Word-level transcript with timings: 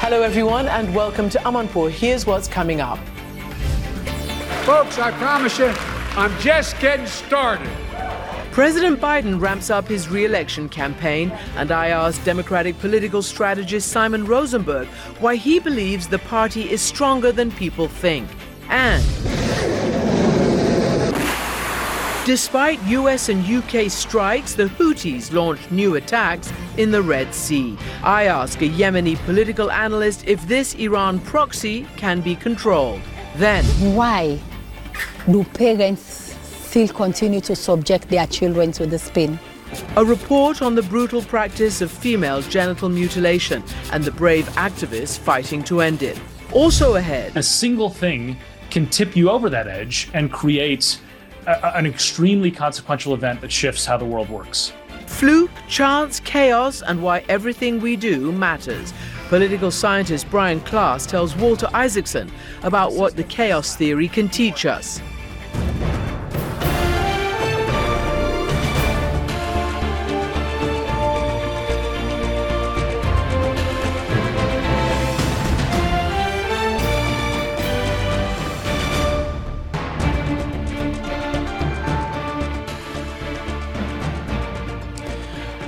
Hello, 0.00 0.22
everyone, 0.22 0.68
and 0.68 0.94
welcome 0.94 1.28
to 1.28 1.38
Amanpour. 1.40 1.90
Here's 1.90 2.24
what's 2.24 2.46
coming 2.46 2.80
up. 2.80 2.98
Folks, 4.64 4.96
I 4.96 5.10
promise 5.18 5.58
you, 5.58 5.66
I'm 6.16 6.38
just 6.38 6.78
getting 6.78 7.04
started. 7.04 7.68
President 8.52 9.00
Biden 9.00 9.40
ramps 9.40 9.70
up 9.70 9.88
his 9.88 10.08
re 10.08 10.24
election 10.24 10.68
campaign, 10.68 11.30
and 11.56 11.72
I 11.72 11.88
asked 11.88 12.24
Democratic 12.24 12.78
political 12.78 13.22
strategist 13.22 13.90
Simon 13.90 14.24
Rosenberg 14.24 14.86
why 15.18 15.34
he 15.34 15.58
believes 15.58 16.06
the 16.06 16.20
party 16.20 16.70
is 16.70 16.80
stronger 16.80 17.32
than 17.32 17.50
people 17.50 17.88
think. 17.88 18.28
And 18.68 19.02
Despite 22.28 22.78
US 22.88 23.30
and 23.30 23.42
UK 23.42 23.90
strikes, 23.90 24.52
the 24.52 24.66
Houthis 24.66 25.32
launched 25.32 25.72
new 25.72 25.94
attacks 25.94 26.52
in 26.76 26.90
the 26.90 27.00
Red 27.00 27.32
Sea. 27.34 27.78
I 28.02 28.24
ask 28.24 28.60
a 28.60 28.68
Yemeni 28.68 29.16
political 29.24 29.70
analyst 29.70 30.28
if 30.28 30.46
this 30.46 30.74
Iran 30.74 31.20
proxy 31.20 31.86
can 31.96 32.20
be 32.20 32.36
controlled. 32.36 33.00
Then, 33.36 33.64
why 33.96 34.38
do 35.24 35.42
parents 35.42 36.36
still 36.42 36.88
continue 36.88 37.40
to 37.40 37.56
subject 37.56 38.10
their 38.10 38.26
children 38.26 38.72
to 38.72 38.84
the 38.84 38.98
spin? 38.98 39.38
A 39.96 40.04
report 40.04 40.60
on 40.60 40.74
the 40.74 40.82
brutal 40.82 41.22
practice 41.22 41.80
of 41.80 41.90
female 41.90 42.42
genital 42.42 42.90
mutilation 42.90 43.64
and 43.90 44.04
the 44.04 44.12
brave 44.12 44.44
activists 44.50 45.18
fighting 45.18 45.64
to 45.64 45.80
end 45.80 46.02
it. 46.02 46.20
Also 46.52 46.96
ahead, 46.96 47.34
a 47.38 47.42
single 47.42 47.88
thing 47.88 48.36
can 48.68 48.84
tip 48.84 49.16
you 49.16 49.30
over 49.30 49.48
that 49.48 49.66
edge 49.66 50.10
and 50.12 50.30
create 50.30 51.00
a, 51.48 51.76
an 51.76 51.86
extremely 51.86 52.50
consequential 52.50 53.14
event 53.14 53.40
that 53.40 53.50
shifts 53.50 53.86
how 53.86 53.96
the 53.96 54.04
world 54.04 54.28
works. 54.28 54.72
Fluke, 55.06 55.50
chance, 55.68 56.20
chaos, 56.20 56.82
and 56.82 57.02
why 57.02 57.24
everything 57.28 57.80
we 57.80 57.96
do 57.96 58.30
matters. 58.30 58.92
Political 59.28 59.70
scientist 59.70 60.30
Brian 60.30 60.60
Klaas 60.60 61.06
tells 61.06 61.34
Walter 61.34 61.68
Isaacson 61.72 62.30
about 62.62 62.92
what 62.92 63.16
the 63.16 63.24
chaos 63.24 63.74
theory 63.76 64.08
can 64.08 64.28
teach 64.28 64.66
us. 64.66 65.00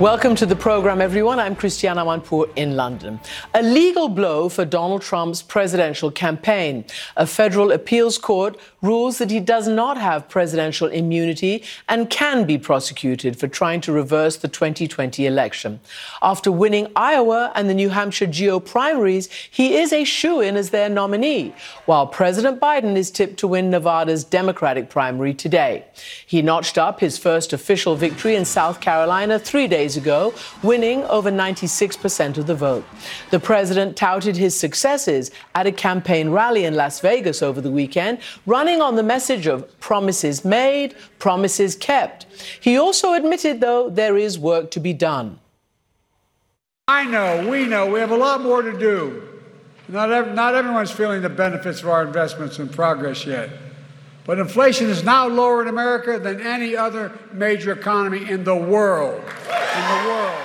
Welcome 0.01 0.33
to 0.37 0.47
the 0.47 0.55
program, 0.55 0.99
everyone. 0.99 1.39
I'm 1.39 1.55
Christiane 1.55 1.97
Amanpour 1.97 2.49
in 2.55 2.75
London. 2.75 3.19
A 3.53 3.61
legal 3.61 4.09
blow 4.09 4.49
for 4.49 4.65
Donald 4.65 5.03
Trump's 5.03 5.43
presidential 5.43 6.09
campaign. 6.09 6.85
A 7.17 7.27
federal 7.27 7.71
appeals 7.71 8.17
court 8.17 8.57
rules 8.81 9.19
that 9.19 9.29
he 9.29 9.39
does 9.39 9.67
not 9.67 9.97
have 9.97 10.27
presidential 10.27 10.87
immunity 10.87 11.63
and 11.87 12.09
can 12.09 12.45
be 12.45 12.57
prosecuted 12.57 13.37
for 13.37 13.47
trying 13.47 13.79
to 13.81 13.91
reverse 13.91 14.37
the 14.37 14.47
2020 14.47 15.25
election. 15.27 15.79
After 16.21 16.51
winning 16.51 16.91
Iowa 16.95 17.51
and 17.55 17.69
the 17.69 17.73
New 17.73 17.89
Hampshire 17.89 18.25
GO 18.25 18.59
primaries, 18.59 19.29
he 19.49 19.75
is 19.77 19.93
a 19.93 20.03
shoe 20.03 20.41
in 20.41 20.55
as 20.55 20.71
their 20.71 20.89
nominee, 20.89 21.53
while 21.85 22.07
President 22.07 22.59
Biden 22.59 22.95
is 22.95 23.11
tipped 23.11 23.37
to 23.39 23.47
win 23.47 23.69
Nevada's 23.69 24.23
Democratic 24.23 24.89
primary 24.89 25.33
today. 25.33 25.85
He 26.25 26.41
notched 26.41 26.77
up 26.77 26.99
his 26.99 27.17
first 27.17 27.53
official 27.53 27.95
victory 27.95 28.35
in 28.35 28.45
South 28.45 28.81
Carolina 28.81 29.37
three 29.37 29.67
days 29.67 29.95
ago, 29.95 30.33
winning 30.63 31.03
over 31.03 31.31
96% 31.31 32.37
of 32.37 32.47
the 32.47 32.55
vote. 32.55 32.85
The 33.29 33.39
president 33.39 33.95
touted 33.95 34.37
his 34.37 34.57
successes 34.59 35.29
at 35.53 35.67
a 35.67 35.71
campaign 35.71 36.29
rally 36.29 36.65
in 36.65 36.75
Las 36.75 36.99
Vegas 36.99 37.43
over 37.43 37.61
the 37.61 37.71
weekend, 37.71 38.19
running 38.45 38.70
on 38.79 38.95
the 38.95 39.03
message 39.03 39.47
of 39.47 39.79
promises 39.79 40.45
made, 40.45 40.95
promises 41.17 41.75
kept. 41.75 42.27
He 42.59 42.77
also 42.77 43.13
admitted, 43.13 43.59
though, 43.59 43.89
there 43.89 44.17
is 44.17 44.37
work 44.37 44.69
to 44.71 44.79
be 44.79 44.93
done. 44.93 45.39
I 46.87 47.05
know, 47.05 47.49
we 47.49 47.65
know, 47.65 47.89
we 47.89 47.99
have 47.99 48.11
a 48.11 48.17
lot 48.17 48.41
more 48.41 48.61
to 48.61 48.77
do. 48.77 49.27
Not, 49.87 50.11
ev- 50.11 50.35
not 50.35 50.55
everyone's 50.55 50.91
feeling 50.91 51.21
the 51.21 51.29
benefits 51.29 51.81
of 51.81 51.89
our 51.89 52.05
investments 52.05 52.59
and 52.59 52.71
progress 52.71 53.25
yet. 53.25 53.49
But 54.25 54.39
inflation 54.39 54.89
is 54.89 55.03
now 55.03 55.27
lower 55.27 55.61
in 55.61 55.67
America 55.67 56.19
than 56.19 56.39
any 56.41 56.75
other 56.75 57.11
major 57.33 57.71
economy 57.71 58.29
in 58.29 58.43
the 58.43 58.55
world. 58.55 59.19
In 59.19 60.03
the 60.03 60.03
world. 60.07 60.37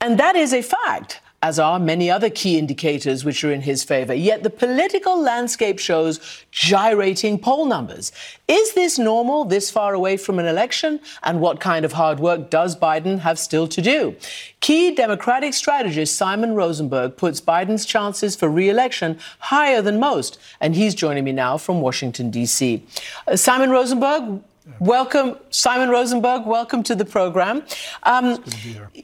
And 0.00 0.18
that 0.18 0.36
is 0.36 0.52
a 0.52 0.62
fact 0.62 1.20
as 1.42 1.58
are 1.58 1.80
many 1.80 2.08
other 2.08 2.30
key 2.30 2.56
indicators 2.56 3.24
which 3.24 3.42
are 3.42 3.52
in 3.52 3.62
his 3.62 3.82
favor. 3.82 4.14
Yet 4.14 4.44
the 4.44 4.50
political 4.50 5.20
landscape 5.20 5.80
shows 5.80 6.20
gyrating 6.52 7.38
poll 7.38 7.66
numbers. 7.66 8.12
Is 8.46 8.74
this 8.74 8.96
normal 8.98 9.44
this 9.44 9.70
far 9.70 9.92
away 9.92 10.16
from 10.16 10.38
an 10.38 10.46
election? 10.46 11.00
And 11.24 11.40
what 11.40 11.58
kind 11.58 11.84
of 11.84 11.94
hard 11.94 12.20
work 12.20 12.48
does 12.48 12.76
Biden 12.76 13.18
have 13.18 13.38
still 13.38 13.66
to 13.68 13.82
do? 13.82 14.14
Key 14.60 14.94
Democratic 14.94 15.52
strategist 15.52 16.16
Simon 16.16 16.54
Rosenberg 16.54 17.16
puts 17.16 17.40
Biden's 17.40 17.84
chances 17.84 18.36
for 18.36 18.48
re 18.48 18.68
election 18.68 19.18
higher 19.40 19.82
than 19.82 19.98
most. 19.98 20.38
And 20.60 20.76
he's 20.76 20.94
joining 20.94 21.24
me 21.24 21.32
now 21.32 21.58
from 21.58 21.80
Washington, 21.80 22.30
D.C. 22.30 22.84
Uh, 23.26 23.36
Simon 23.36 23.70
Rosenberg, 23.70 24.42
Welcome, 24.78 25.38
Simon 25.50 25.88
Rosenberg. 25.88 26.46
Welcome 26.46 26.84
to 26.84 26.94
the 26.94 27.04
program. 27.04 27.64
Um, 28.04 28.44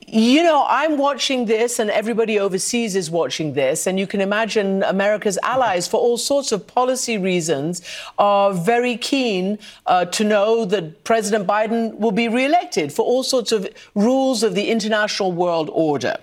you 0.06 0.44
know, 0.44 0.64
I'm 0.68 0.98
watching 0.98 1.46
this, 1.46 1.80
and 1.80 1.90
everybody 1.90 2.38
overseas 2.38 2.94
is 2.94 3.10
watching 3.10 3.54
this, 3.54 3.88
and 3.88 3.98
you 3.98 4.06
can 4.06 4.20
imagine 4.20 4.84
America's 4.84 5.36
allies, 5.42 5.88
for 5.88 5.98
all 5.98 6.16
sorts 6.16 6.52
of 6.52 6.64
policy 6.68 7.18
reasons, 7.18 7.82
are 8.18 8.52
very 8.52 8.96
keen 8.96 9.58
uh, 9.86 10.04
to 10.06 10.22
know 10.22 10.64
that 10.64 11.02
President 11.02 11.44
Biden 11.48 11.98
will 11.98 12.12
be 12.12 12.28
reelected 12.28 12.92
for 12.92 13.04
all 13.04 13.24
sorts 13.24 13.50
of 13.50 13.68
rules 13.96 14.44
of 14.44 14.54
the 14.54 14.70
international 14.70 15.32
world 15.32 15.70
order. 15.72 16.16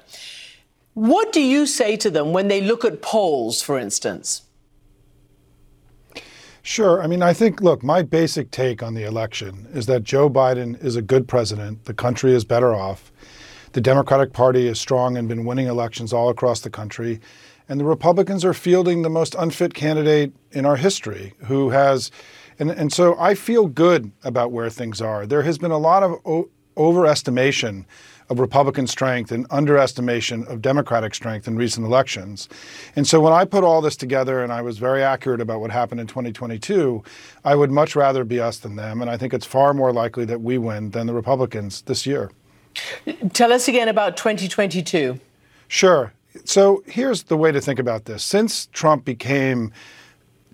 What 0.93 1.33
do 1.33 1.41
you 1.41 1.65
say 1.65 1.97
to 1.97 2.09
them 2.09 2.31
when 2.31 2.47
they 2.47 2.61
look 2.61 2.85
at 2.85 3.01
polls, 3.01 3.61
for 3.61 3.77
instance? 3.77 4.44
Sure. 6.65 6.99
I 6.99 7.05
mean, 7.05 7.21
I 7.21 7.31
think, 7.31 7.61
look, 7.61 7.83
my 7.83 8.01
basic 8.01 8.49
take 8.49 8.81
on 8.81 8.95
the 8.95 9.03
election 9.03 9.67
is 9.71 9.85
that 9.85 10.03
Joe 10.03 10.31
Biden 10.31 10.83
is 10.83 10.95
a 10.95 11.01
good 11.03 11.27
president. 11.27 11.85
The 11.85 11.93
country 11.93 12.33
is 12.33 12.43
better 12.43 12.73
off. 12.73 13.11
The 13.73 13.81
Democratic 13.81 14.33
Party 14.33 14.67
is 14.67 14.79
strong 14.79 15.15
and 15.15 15.27
been 15.27 15.45
winning 15.45 15.67
elections 15.67 16.11
all 16.11 16.27
across 16.27 16.61
the 16.61 16.71
country. 16.71 17.19
And 17.69 17.79
the 17.79 17.85
Republicans 17.85 18.43
are 18.43 18.53
fielding 18.55 19.03
the 19.03 19.11
most 19.11 19.35
unfit 19.35 19.75
candidate 19.75 20.33
in 20.53 20.65
our 20.65 20.75
history 20.75 21.35
who 21.45 21.69
has. 21.69 22.09
And, 22.57 22.71
and 22.71 22.91
so 22.91 23.15
I 23.19 23.35
feel 23.35 23.67
good 23.67 24.11
about 24.23 24.51
where 24.51 24.71
things 24.71 25.01
are. 25.01 25.27
There 25.27 25.43
has 25.43 25.59
been 25.59 25.69
a 25.69 25.77
lot 25.77 26.01
of 26.01 26.13
o- 26.25 26.49
overestimation 26.75 27.85
of 28.29 28.39
Republican 28.39 28.87
strength 28.87 29.31
and 29.31 29.45
underestimation 29.49 30.45
of 30.47 30.61
Democratic 30.61 31.13
strength 31.13 31.47
in 31.47 31.55
recent 31.55 31.85
elections. 31.85 32.49
And 32.95 33.07
so 33.07 33.19
when 33.19 33.33
I 33.33 33.45
put 33.45 33.63
all 33.63 33.81
this 33.81 33.95
together 33.95 34.43
and 34.43 34.51
I 34.51 34.61
was 34.61 34.77
very 34.77 35.03
accurate 35.03 35.41
about 35.41 35.61
what 35.61 35.71
happened 35.71 36.01
in 36.01 36.07
2022, 36.07 37.03
I 37.43 37.55
would 37.55 37.71
much 37.71 37.95
rather 37.95 38.23
be 38.23 38.39
us 38.39 38.57
than 38.57 38.75
them. 38.75 39.01
And 39.01 39.09
I 39.09 39.17
think 39.17 39.33
it's 39.33 39.45
far 39.45 39.73
more 39.73 39.93
likely 39.93 40.25
that 40.25 40.41
we 40.41 40.57
win 40.57 40.91
than 40.91 41.07
the 41.07 41.13
Republicans 41.13 41.81
this 41.83 42.05
year. 42.05 42.31
Tell 43.33 43.53
us 43.53 43.67
again 43.67 43.87
about 43.87 44.17
2022. 44.17 45.19
Sure. 45.67 46.13
So 46.43 46.83
here's 46.85 47.23
the 47.23 47.37
way 47.37 47.51
to 47.51 47.61
think 47.61 47.79
about 47.79 48.05
this. 48.05 48.23
Since 48.23 48.67
Trump 48.67 49.05
became 49.05 49.71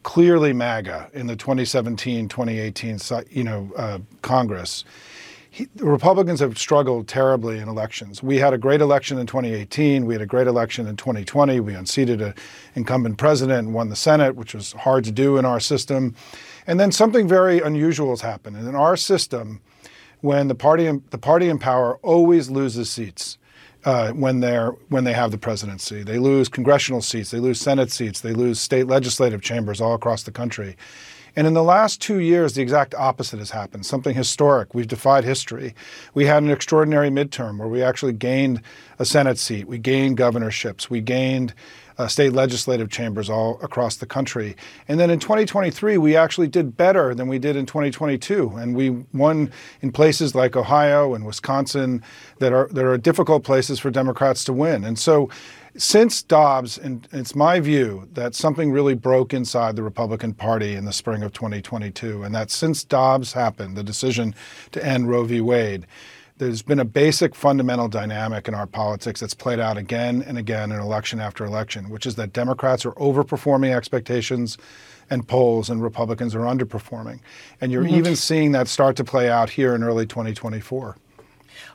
clearly 0.03 0.53
MAGA 0.53 1.09
in 1.13 1.27
the 1.27 1.35
2017 1.35 2.27
2018 2.27 3.00
you 3.29 3.44
know, 3.44 3.71
uh, 3.77 4.00
Congress, 4.21 4.83
he, 5.53 5.68
the 5.75 5.86
Republicans 5.86 6.39
have 6.39 6.57
struggled 6.57 7.09
terribly 7.09 7.59
in 7.59 7.68
elections. 7.68 8.24
We 8.24 8.38
had 8.38 8.53
a 8.53 8.57
great 8.57 8.80
election 8.80 9.18
in 9.18 9.27
2018. 9.27 10.06
We 10.06 10.13
had 10.13 10.21
a 10.21 10.25
great 10.25 10.48
election 10.48 10.88
in 10.88 10.95
2020. 10.95 11.59
We 11.59 11.74
unseated 11.74 12.21
an 12.21 12.36
incumbent 12.74 13.18
president 13.18 13.68
and 13.68 13.74
won 13.74 13.89
the 13.89 13.98
Senate, 13.98 14.38
which 14.38 14.56
was 14.56 14.71
hard 14.71 15.03
to 15.03 15.12
do 15.12 15.38
in 15.38 15.44
our 15.44 15.59
system. 15.59 16.15
And 16.68 16.80
then 16.80 16.94
something 16.94 17.27
very 17.27 17.59
unusual 17.59 18.12
has 18.12 18.21
happened. 18.21 18.56
And 18.56 18.65
in 18.65 18.75
our 18.75 18.95
system, 18.95 19.59
when 20.21 20.48
the 20.48 20.56
party, 20.56 20.89
the 21.09 21.18
party 21.18 21.50
in 21.50 21.59
power 21.59 21.97
always 21.97 22.50
loses 22.50 22.89
seats, 22.89 23.38
uh, 23.83 24.12
when 24.12 24.39
they're 24.39 24.69
when 24.89 25.04
they 25.04 25.13
have 25.13 25.31
the 25.31 25.38
presidency. 25.38 26.04
They 26.04 26.19
lose 26.19 26.47
congressional 26.47 27.01
seats, 27.01 27.31
they 27.31 27.39
lose 27.39 27.59
Senate 27.59 27.92
seats, 27.92 28.21
they 28.21 28.33
lose 28.33 28.59
state 28.59 28.88
legislative 28.88 29.42
chambers 29.42 29.81
all 29.81 29.95
across 29.95 30.24
the 30.24 30.31
country. 30.31 30.77
And 31.36 31.48
in 31.48 31.54
the 31.54 31.63
last 31.63 32.01
two 32.01 32.19
years, 32.19 32.54
the 32.54 32.62
exact 32.62 32.94
opposite 32.95 33.39
has 33.39 33.51
happened 33.51 33.86
something 33.86 34.16
historic. 34.16 34.74
We've 34.74 34.88
defied 34.88 35.24
history. 35.24 35.74
We 36.13 36.25
had 36.25 36.44
an 36.44 36.50
extraordinary 36.50 37.10
midterm 37.10 37.57
where 37.57 37.68
we 37.68 37.81
actually 37.81 38.13
gained 38.13 38.62
a 39.00 39.06
Senate 39.06 39.39
seat, 39.39 39.68
we 39.68 39.80
gained 39.80 40.18
governorships, 40.18 40.89
we 40.89 41.01
gained 41.01 41.54
uh, 41.98 42.07
state 42.07 42.33
legislative 42.33 42.89
chambers 42.89 43.30
all 43.30 43.60
across 43.62 43.98
the 43.98 44.06
country. 44.06 44.56
And 44.88 45.00
then 45.00 45.10
in 45.10 45.19
2023, 45.19 45.98
we 45.98 46.16
actually 46.16 46.48
did 46.48 46.75
better 46.75 47.13
than 47.13 47.28
we 47.28 47.38
did 47.38 47.56
in 47.56 47.66
2022. 47.66 48.50
And 48.57 48.75
we 48.75 48.89
won 49.13 49.51
in 49.81 49.92
places 49.92 50.33
like 50.33 50.56
Ohio 50.56 51.13
and 51.13 51.25
Wisconsin 51.25 52.04
that 52.39 52.54
are, 52.54 52.68
that 52.72 52.86
are 52.86 52.98
difficult 52.98 53.44
places 53.44 53.80
for 53.80 53.92
Democrats 53.92 54.44
to 54.45 54.54
win. 54.54 54.83
And 54.83 54.98
so 54.98 55.30
since 55.77 56.21
Dobbs, 56.21 56.77
and 56.77 57.07
it's 57.12 57.35
my 57.35 57.59
view 57.59 58.07
that 58.13 58.35
something 58.35 58.71
really 58.71 58.95
broke 58.95 59.33
inside 59.33 59.75
the 59.75 59.83
Republican 59.83 60.33
Party 60.33 60.75
in 60.75 60.85
the 60.85 60.94
spring 60.94 61.23
of 61.23 61.33
2022, 61.33 62.23
and 62.23 62.35
that 62.35 62.51
since 62.51 62.83
Dobbs 62.83 63.33
happened, 63.33 63.77
the 63.77 63.83
decision 63.83 64.35
to 64.71 64.85
end 64.85 65.09
Roe 65.09 65.23
v. 65.23 65.41
Wade, 65.41 65.88
there's 66.38 66.63
been 66.63 66.79
a 66.79 66.85
basic 66.85 67.35
fundamental 67.35 67.88
dynamic 67.88 68.47
in 68.47 68.56
our 68.56 68.65
politics 68.65 69.19
that's 69.19 69.35
played 69.35 69.59
out 69.59 69.77
again 69.77 70.23
and 70.23 70.38
again 70.39 70.71
in 70.71 70.79
election 70.79 71.19
after 71.19 71.45
election, 71.45 71.89
which 71.89 72.07
is 72.07 72.15
that 72.15 72.33
Democrats 72.33 72.83
are 72.83 72.94
overperforming 72.94 73.75
expectations 73.75 74.57
and 75.12 75.27
polls 75.27 75.69
and 75.69 75.83
Republicans 75.83 76.33
are 76.33 76.39
underperforming. 76.39 77.19
And 77.59 77.71
you're 77.71 77.83
mm-hmm. 77.83 77.95
even 77.95 78.15
seeing 78.15 78.53
that 78.53 78.68
start 78.68 78.95
to 78.95 79.03
play 79.03 79.29
out 79.29 79.51
here 79.51 79.75
in 79.75 79.83
early 79.83 80.07
2024. 80.07 80.97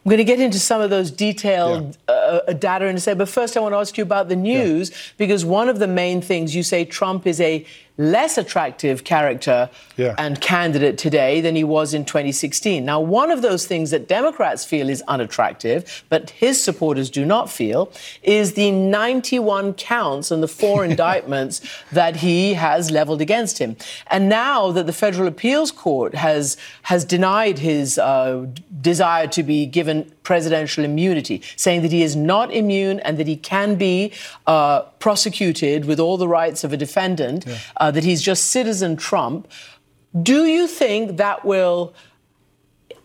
I'm 0.06 0.10
going 0.10 0.18
to 0.18 0.24
get 0.24 0.38
into 0.38 0.60
some 0.60 0.80
of 0.80 0.88
those 0.88 1.10
detailed 1.10 1.98
yeah. 2.08 2.14
uh, 2.14 2.52
data 2.52 2.86
in 2.86 2.94
a 2.94 3.00
second, 3.00 3.18
but 3.18 3.28
first 3.28 3.56
I 3.56 3.60
want 3.60 3.72
to 3.72 3.78
ask 3.78 3.98
you 3.98 4.04
about 4.04 4.28
the 4.28 4.36
news 4.36 4.90
yeah. 4.90 4.96
because 5.16 5.44
one 5.44 5.68
of 5.68 5.80
the 5.80 5.88
main 5.88 6.22
things 6.22 6.54
you 6.54 6.62
say 6.62 6.84
Trump 6.84 7.26
is 7.26 7.40
a 7.40 7.66
less 7.98 8.36
attractive 8.36 9.04
character 9.04 9.70
yeah. 9.96 10.14
and 10.18 10.40
candidate 10.40 10.98
today 10.98 11.40
than 11.40 11.56
he 11.56 11.64
was 11.64 11.94
in 11.94 12.04
2016. 12.04 12.84
Now, 12.84 13.00
one 13.00 13.30
of 13.30 13.42
those 13.42 13.66
things 13.66 13.90
that 13.90 14.06
Democrats 14.06 14.64
feel 14.64 14.90
is 14.90 15.02
unattractive, 15.08 16.04
but 16.08 16.30
his 16.30 16.62
supporters 16.62 17.08
do 17.10 17.24
not 17.24 17.50
feel, 17.50 17.90
is 18.22 18.54
the 18.54 18.70
91 18.70 19.74
counts 19.74 20.30
and 20.30 20.42
the 20.42 20.48
four 20.48 20.84
indictments 20.90 21.60
that 21.92 22.16
he 22.16 22.54
has 22.54 22.90
leveled 22.90 23.20
against 23.20 23.58
him. 23.58 23.76
And 24.08 24.28
now 24.28 24.70
that 24.72 24.86
the 24.86 24.92
Federal 24.92 25.28
Appeals 25.28 25.70
Court 25.70 26.14
has 26.14 26.56
has 26.82 27.04
denied 27.04 27.58
his 27.58 27.98
uh, 27.98 28.46
desire 28.80 29.26
to 29.28 29.42
be 29.42 29.66
given 29.66 30.12
presidential 30.26 30.84
immunity, 30.84 31.40
saying 31.54 31.82
that 31.82 31.92
he 31.92 32.02
is 32.02 32.16
not 32.16 32.52
immune 32.52 32.98
and 33.06 33.16
that 33.16 33.28
he 33.28 33.36
can 33.36 33.76
be 33.76 34.12
uh, 34.48 34.80
prosecuted 34.98 35.84
with 35.84 36.00
all 36.00 36.16
the 36.16 36.26
rights 36.26 36.64
of 36.64 36.72
a 36.72 36.76
defendant, 36.76 37.46
yeah. 37.46 37.58
uh, 37.76 37.92
that 37.92 38.02
he's 38.02 38.20
just 38.20 38.46
citizen 38.46 38.96
Trump. 38.96 39.46
Do 40.20 40.44
you 40.46 40.66
think 40.66 41.16
that 41.18 41.44
will 41.44 41.94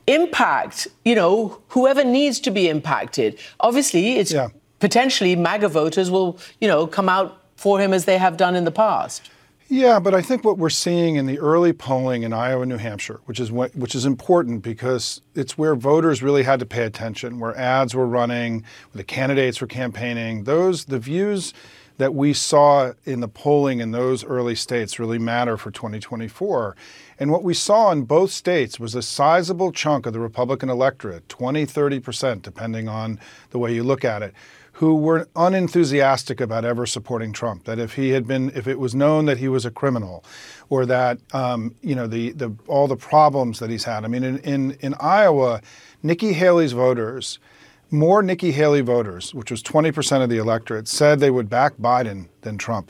impact, 0.08 0.88
you 1.06 1.14
know, 1.14 1.62
whoever 1.68 2.04
needs 2.04 2.40
to 2.40 2.50
be 2.50 2.68
impacted? 2.68 3.38
Obviously, 3.60 4.04
it's 4.14 4.34
yeah. 4.34 4.50
potentially 4.80 5.36
MAGA 5.36 5.70
voters 5.70 6.10
will, 6.10 6.40
you 6.60 6.68
know, 6.68 6.88
come 6.88 7.08
out 7.08 7.38
for 7.56 7.80
him 7.80 7.94
as 7.94 8.06
they 8.06 8.18
have 8.18 8.36
done 8.36 8.56
in 8.56 8.66
the 8.66 8.72
past. 8.72 9.30
Yeah, 9.72 10.02
but 10.02 10.14
I 10.14 10.22
think 10.22 10.44
what 10.44 10.58
we're 10.58 10.70
seeing 10.70 11.16
in 11.16 11.28
the 11.28 11.40
early 11.40 11.72
polling 11.72 12.24
in 12.24 12.34
Iowa, 12.34 12.64
and 12.64 12.70
New 12.70 12.76
Hampshire, 12.78 13.22
which 13.24 13.40
is 13.40 13.54
what, 13.54 13.74
which 13.74 13.96
is 13.96 14.04
important 14.04 14.64
because 14.64 15.22
it's 15.34 15.58
where 15.58 15.76
voters 15.76 16.22
really 16.22 16.44
had 16.44 16.60
to 16.60 16.66
pay 16.66 16.84
attention, 16.84 17.40
where 17.40 17.58
ads 17.58 17.96
were 17.96 18.06
running, 18.06 18.64
where 18.92 18.98
the 18.98 19.06
candidates 19.06 19.62
were 19.62 19.68
campaigning. 19.68 20.44
Those 20.44 20.84
the 20.84 21.00
views 21.00 21.54
that 22.00 22.14
we 22.14 22.34
saw 22.34 22.92
in 23.06 23.22
the 23.22 23.30
polling 23.30 23.80
in 23.80 23.92
those 23.92 24.26
early 24.26 24.56
states 24.56 25.00
really 25.00 25.20
matter 25.20 25.56
for 25.56 25.72
2024. 25.72 26.76
And 27.18 27.32
what 27.32 27.44
we 27.44 27.54
saw 27.54 27.94
in 27.94 28.04
both 28.04 28.32
states 28.32 28.78
was 28.78 28.94
a 28.94 29.02
sizable 29.02 29.72
chunk 29.72 30.06
of 30.06 30.12
the 30.12 30.20
Republican 30.20 30.68
electorate, 30.68 31.30
20, 31.30 31.66
30%, 31.66 32.42
depending 32.42 32.90
on 32.90 33.22
the 33.52 33.60
way 33.60 33.74
you 33.74 33.84
look 33.84 34.04
at 34.04 34.22
it, 34.22 34.34
who 34.74 34.96
were 34.96 35.28
unenthusiastic 35.36 36.40
about 36.42 36.66
ever 36.66 36.86
supporting 36.86 37.34
Trump. 37.34 37.66
That 37.66 37.80
if 37.80 37.96
he 37.96 38.10
had 38.10 38.28
been, 38.28 38.52
if 38.56 38.68
it 38.68 38.80
was 38.80 38.96
known 38.96 39.26
that 39.26 39.38
he 39.38 39.48
was 39.48 39.66
a 39.66 39.72
criminal, 39.72 40.24
or 40.70 40.86
that 40.86 41.20
um, 41.34 41.76
you 41.82 41.96
know 41.96 42.08
the 42.08 42.32
the 42.32 42.54
all 42.68 42.88
the 42.88 42.96
problems 42.96 43.60
that 43.60 43.70
he's 43.70 43.84
had. 43.84 44.06
I 44.06 44.08
mean, 44.08 44.24
in 44.24 44.38
in, 44.40 44.72
in 44.80 44.94
Iowa, 44.96 45.62
Nikki 46.04 46.34
Haley's 46.34 46.72
voters. 46.72 47.40
More 47.94 48.24
Nikki 48.24 48.54
Haley 48.54 48.80
voters, 48.80 49.34
which 49.34 49.52
was 49.52 49.62
20% 49.62 50.24
of 50.24 50.30
the 50.30 50.38
electorate, 50.38 50.88
said 50.88 51.20
they 51.20 51.30
would 51.30 51.50
back 51.50 51.74
Biden 51.76 52.30
than 52.40 52.58
Trump. 52.58 52.90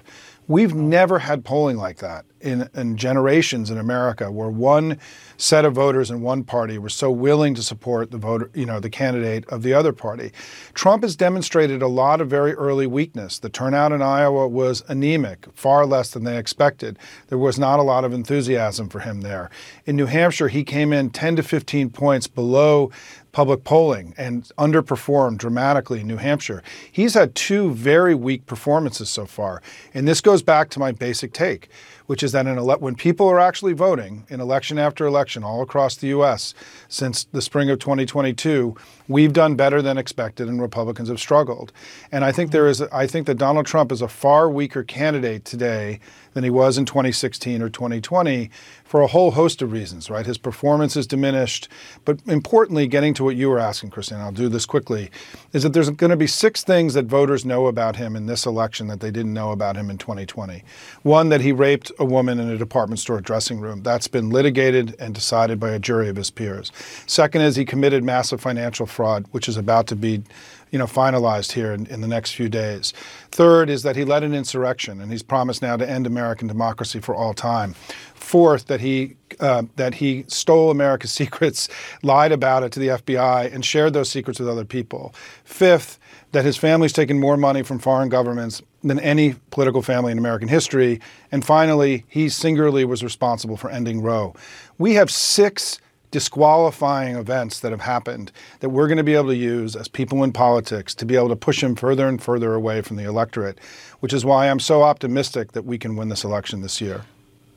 We've 0.51 0.75
never 0.75 1.19
had 1.19 1.45
polling 1.45 1.77
like 1.77 2.00
that 2.00 2.25
in, 2.42 2.69
in, 2.74 2.98
generations 2.98 3.69
in 3.69 3.77
America 3.77 4.30
where 4.30 4.50
one 4.50 5.00
set 5.38 5.63
of 5.63 5.74
voters 5.74 6.12
in 6.12 6.19
one 6.19 6.44
party 6.44 6.77
were 6.77 6.89
so 6.89 7.09
willing 7.09 7.56
to 7.56 7.63
support 7.63 8.12
the 8.12 8.18
voter, 8.18 8.51
you 8.53 8.65
know, 8.65 8.81
the 8.81 8.89
candidate 8.89 9.45
of 9.48 9.63
the 9.63 9.74
other 9.74 9.94
party. 9.94 10.33
Trump 10.74 11.03
has 11.03 11.15
demonstrated 11.15 11.81
a 11.81 11.88
lot 11.88 12.19
of 12.19 12.30
very 12.30 12.53
early 12.56 12.86
weakness. 12.86 13.39
The 13.39 13.48
turnout 13.48 13.94
in 13.94 14.01
Iowa 14.01 14.45
was 14.45 14.83
anemic, 14.89 15.48
far 15.53 15.86
less 15.86 16.12
than 16.12 16.25
they 16.25 16.38
expected. 16.38 17.00
There 17.30 17.38
was 17.38 17.57
not 17.57 17.80
a 17.80 17.83
lot 17.83 18.03
of 18.03 18.12
enthusiasm 18.12 18.89
for 18.89 19.00
him 19.00 19.21
there. 19.21 19.50
In 19.86 19.95
New 19.95 20.07
Hampshire, 20.07 20.50
he 20.50 20.65
came 20.65 20.92
in 20.92 21.12
10 21.12 21.38
to 21.38 21.44
15 21.44 21.92
points 21.92 22.27
below 22.27 22.92
public 23.31 23.63
polling 23.63 24.13
and 24.18 24.44
underperformed 24.57 25.38
dramatically 25.38 26.01
in 26.01 26.07
New 26.07 26.18
Hampshire. 26.18 26.62
He's 26.92 27.13
had 27.13 27.33
two 27.36 27.72
very 27.72 28.13
weak 28.13 28.45
performances 28.45 29.10
so 29.10 29.25
far. 29.25 29.62
And 29.94 30.07
this 30.07 30.22
goes 30.22 30.44
back 30.44 30.69
to 30.72 30.80
my 30.80 30.92
basic 30.92 31.31
take, 31.31 31.69
which 32.07 32.24
is 32.24 32.33
that 32.33 32.45
ele- 32.45 32.80
when 32.80 32.95
people 32.95 33.28
are 33.30 33.39
actually 33.39 33.74
voting 33.74 34.25
in 34.30 34.42
election 34.42 34.78
after 34.78 35.06
election 35.06 35.44
all 35.44 35.62
across 35.62 35.95
the 35.95 36.07
U.S. 36.07 36.54
since 36.89 37.24
the 37.25 37.42
spring 37.42 37.69
of 37.69 37.80
2022, 37.80 38.75
we've 39.12 39.34
done 39.34 39.56
better 39.56 39.81
than 39.81 39.98
expected 39.98 40.48
and 40.48 40.62
Republicans 40.62 41.10
have 41.10 41.19
struggled. 41.19 41.72
And 42.12 42.24
I 42.24 42.31
think 42.31 42.52
there 42.52 42.68
is, 42.68 42.81
I 42.81 43.08
think 43.08 43.28
that 43.28 43.36
Donald 43.36 43.66
Trump 43.66 43.92
is 43.92 44.02
a 44.02 44.08
far 44.08 44.50
weaker 44.50 44.84
candidate 44.84 45.46
today 45.46 46.00
than 46.34 46.44
he 46.44 46.50
was 46.50 46.78
in 46.78 46.86
2016 46.86 47.62
or 47.62 47.69
2020 47.69 48.50
for 48.86 49.02
a 49.02 49.08
whole 49.08 49.31
host 49.31 49.62
of 49.62 49.72
reasons, 49.72 50.10
right? 50.10 50.25
His 50.25 50.38
performance 50.38 50.96
is 50.96 51.08
diminished. 51.08 51.68
But 52.06 52.19
importantly, 52.28 52.88
getting 52.88 53.13
to 53.16 53.24
what 53.24 53.36
you 53.36 53.50
were 53.50 53.60
asking, 53.60 53.90
Christine, 53.90 54.19
I'll 54.19 54.31
do 54.31 54.50
this 54.50 54.66
quickly, 54.66 55.10
is 55.54 55.63
that 55.63 55.74
there's 55.74 55.90
going 55.90 56.10
to 56.10 56.18
be 56.18 56.28
six 56.28 56.63
things 56.63 56.94
that 56.94 57.06
voters 57.06 57.46
know 57.46 57.68
about 57.68 57.96
him 57.96 58.15
in 58.15 58.25
this 58.25 58.46
election 58.46 58.88
that 58.88 59.00
they 59.00 59.12
didn't 59.12 59.34
know 59.34 59.51
about 59.51 59.75
him 59.75 59.89
in 59.89 59.98
2020. 59.98 60.63
One, 61.03 61.30
that 61.30 61.41
he 61.41 61.51
raped 61.51 61.91
a 62.00 62.06
woman 62.06 62.39
in 62.39 62.50
a 62.50 62.58
department 62.58 63.00
store 63.00 63.22
dressing 63.22 63.60
room. 63.60 63.84
That's 63.84 64.08
been 64.08 64.30
litigated 64.30 64.96
and 65.00 65.13
decided 65.13 65.60
by 65.60 65.72
a 65.72 65.80
jury 65.80 66.10
of 66.10 66.15
his 66.15 66.30
peers. 66.30 66.72
Second 67.08 67.41
is 67.41 67.56
he 67.56 67.65
committed 67.65 68.03
massive 68.03 68.41
financial 68.41 68.86
fraud, 68.86 69.00
which 69.31 69.48
is 69.48 69.58
about 69.58 69.88
to 69.88 69.96
be 69.96 70.24
you 70.72 70.79
know, 70.79 70.86
finalized 70.86 71.51
here 71.51 71.74
in, 71.74 71.86
in, 71.88 72.00
the 72.00 72.08
next 72.08 72.31
few 72.31 72.48
days. 72.48 72.93
Third 73.31 73.70
is 73.70 73.84
that 73.84 73.98
he 73.98 74.05
led 74.05 74.24
an 74.24 74.34
insurrection, 74.34 75.01
and 75.01 75.12
he's 75.12 75.22
promised 75.22 75.62
now 75.62 75.75
to 75.75 75.88
end 75.88 76.08
American 76.08 76.48
democracy 76.48 77.01
for 77.01 77.13
all 77.13 77.34
time. 77.34 77.74
Fourth, 78.15 78.67
that 78.67 78.79
he 78.79 79.17
uh, 79.41 79.63
that 79.75 79.96
he 79.96 80.24
stole 80.27 80.72
America's 80.72 81.12
secrets, 81.22 81.67
lied 82.03 82.31
about 82.31 82.63
it 82.63 82.72
to 82.72 82.79
the 82.79 82.88
FBI, 82.88 83.53
and 83.53 83.65
shared 83.65 83.93
those 83.93 84.10
secrets 84.10 84.39
with 84.39 84.48
other 84.48 84.65
people. 84.65 85.13
Fifth, 85.43 86.00
that 86.31 86.46
his 86.46 86.55
family's 86.55 86.93
taken 86.93 87.20
more 87.20 87.36
money 87.36 87.63
from 87.63 87.77
foreign 87.77 88.08
governments 88.08 88.62
than 88.84 89.00
any 89.00 89.36
political 89.51 89.81
family 89.81 90.12
in 90.12 90.17
American 90.17 90.48
history. 90.48 91.00
And 91.31 91.46
finally, 91.46 92.05
he 92.08 92.29
singularly 92.29 92.86
was 92.86 93.03
responsible 93.03 93.58
for 93.58 93.70
ending 93.70 94.01
Roe. 94.01 94.34
We 94.77 94.93
have 94.93 95.12
six 95.12 95.79
disqualifying 96.12 97.15
events 97.15 97.62
that 97.62 97.72
have 97.72 97.82
happened 97.82 98.32
that 98.60 98.70
we're 98.70 98.88
going 98.88 98.98
to 98.98 99.03
be 99.03 99.15
able 99.15 99.30
to 99.30 99.36
use 99.36 99.75
as 99.75 99.88
people 99.88 100.24
in 100.24 100.32
politics 100.32 100.94
to 100.96 101.06
be 101.06 101.15
able 101.15 101.30
to 101.30 101.36
push 101.36 101.63
him 101.63 101.75
further 101.75 102.08
and 102.08 102.22
further 102.22 102.53
away 102.53 102.82
from 102.82 102.98
the 102.98 103.06
electorate, 103.06 103.58
which 104.01 104.13
is 104.13 104.24
why 104.24 104.50
I'm 104.50 104.60
so 104.60 104.84
optimistic 104.84 105.53
that 105.53 105.63
we 105.63 105.77
can 105.77 105.96
win 105.96 106.10
this 106.10 106.24
election 106.24 106.62
this 106.62 106.82
year. 106.82 107.06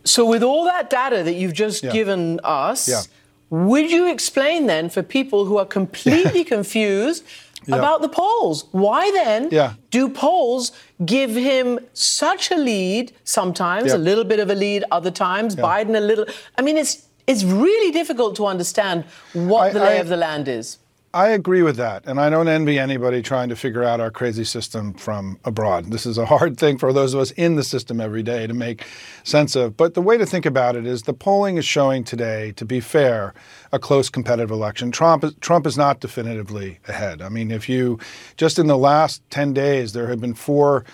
So, 0.04 0.24
with 0.24 0.42
all 0.42 0.64
that 0.64 0.90
data 0.90 1.22
that 1.22 1.34
you've 1.34 1.54
just 1.54 1.82
yeah. 1.82 1.90
given 1.90 2.38
us, 2.44 2.88
yeah. 2.88 3.02
would 3.50 3.90
you 3.90 4.10
explain 4.10 4.66
then 4.66 4.88
for 4.90 5.02
people 5.02 5.46
who 5.46 5.56
are 5.58 5.66
completely 5.66 6.44
confused 6.56 7.24
yeah. 7.66 7.76
about 7.76 8.02
the 8.02 8.10
polls? 8.10 8.66
Why 8.72 9.10
then 9.12 9.74
do 9.90 10.10
polls 10.10 10.72
give 11.04 11.30
him 11.30 11.80
such 11.94 12.50
a 12.50 12.56
lead 12.56 13.12
sometimes, 13.24 13.92
a 13.92 13.98
little 13.98 14.24
bit 14.24 14.40
of 14.40 14.50
a 14.50 14.54
lead 14.54 14.84
other 14.90 15.10
times, 15.10 15.56
Biden 15.56 15.96
a 15.96 16.00
little? 16.00 16.26
I 16.58 16.62
mean, 16.62 16.76
it's 16.76 17.06
it's 17.26 17.44
really 17.44 17.90
difficult 17.90 18.36
to 18.36 18.46
understand 18.46 19.04
what 19.32 19.68
I, 19.68 19.72
the 19.72 19.80
lay 19.80 19.96
I, 19.96 20.00
of 20.00 20.08
the 20.08 20.16
land 20.16 20.48
is. 20.48 20.78
I 21.14 21.28
agree 21.28 21.62
with 21.62 21.76
that. 21.76 22.04
And 22.06 22.20
I 22.20 22.28
don't 22.28 22.48
envy 22.48 22.76
anybody 22.76 23.22
trying 23.22 23.48
to 23.48 23.54
figure 23.54 23.84
out 23.84 24.00
our 24.00 24.10
crazy 24.10 24.42
system 24.42 24.92
from 24.94 25.38
abroad. 25.44 25.92
This 25.92 26.06
is 26.06 26.18
a 26.18 26.26
hard 26.26 26.56
thing 26.58 26.76
for 26.76 26.92
those 26.92 27.14
of 27.14 27.20
us 27.20 27.30
in 27.30 27.54
the 27.54 27.62
system 27.62 28.00
every 28.00 28.24
day 28.24 28.48
to 28.48 28.52
make 28.52 28.84
sense 29.22 29.54
of. 29.54 29.76
But 29.76 29.94
the 29.94 30.02
way 30.02 30.18
to 30.18 30.26
think 30.26 30.44
about 30.44 30.74
it 30.74 30.86
is 30.86 31.02
the 31.02 31.14
polling 31.14 31.56
is 31.56 31.64
showing 31.64 32.02
today, 32.02 32.50
to 32.56 32.64
be 32.64 32.80
fair, 32.80 33.32
a 33.70 33.78
close 33.78 34.10
competitive 34.10 34.50
election. 34.50 34.90
Trump, 34.90 35.24
Trump 35.40 35.68
is 35.68 35.78
not 35.78 36.00
definitively 36.00 36.80
ahead. 36.88 37.22
I 37.22 37.28
mean, 37.28 37.52
if 37.52 37.68
you 37.68 38.00
just 38.36 38.58
in 38.58 38.66
the 38.66 38.76
last 38.76 39.22
10 39.30 39.52
days, 39.52 39.92
there 39.92 40.08
have 40.08 40.20
been 40.20 40.34
four 40.34 40.84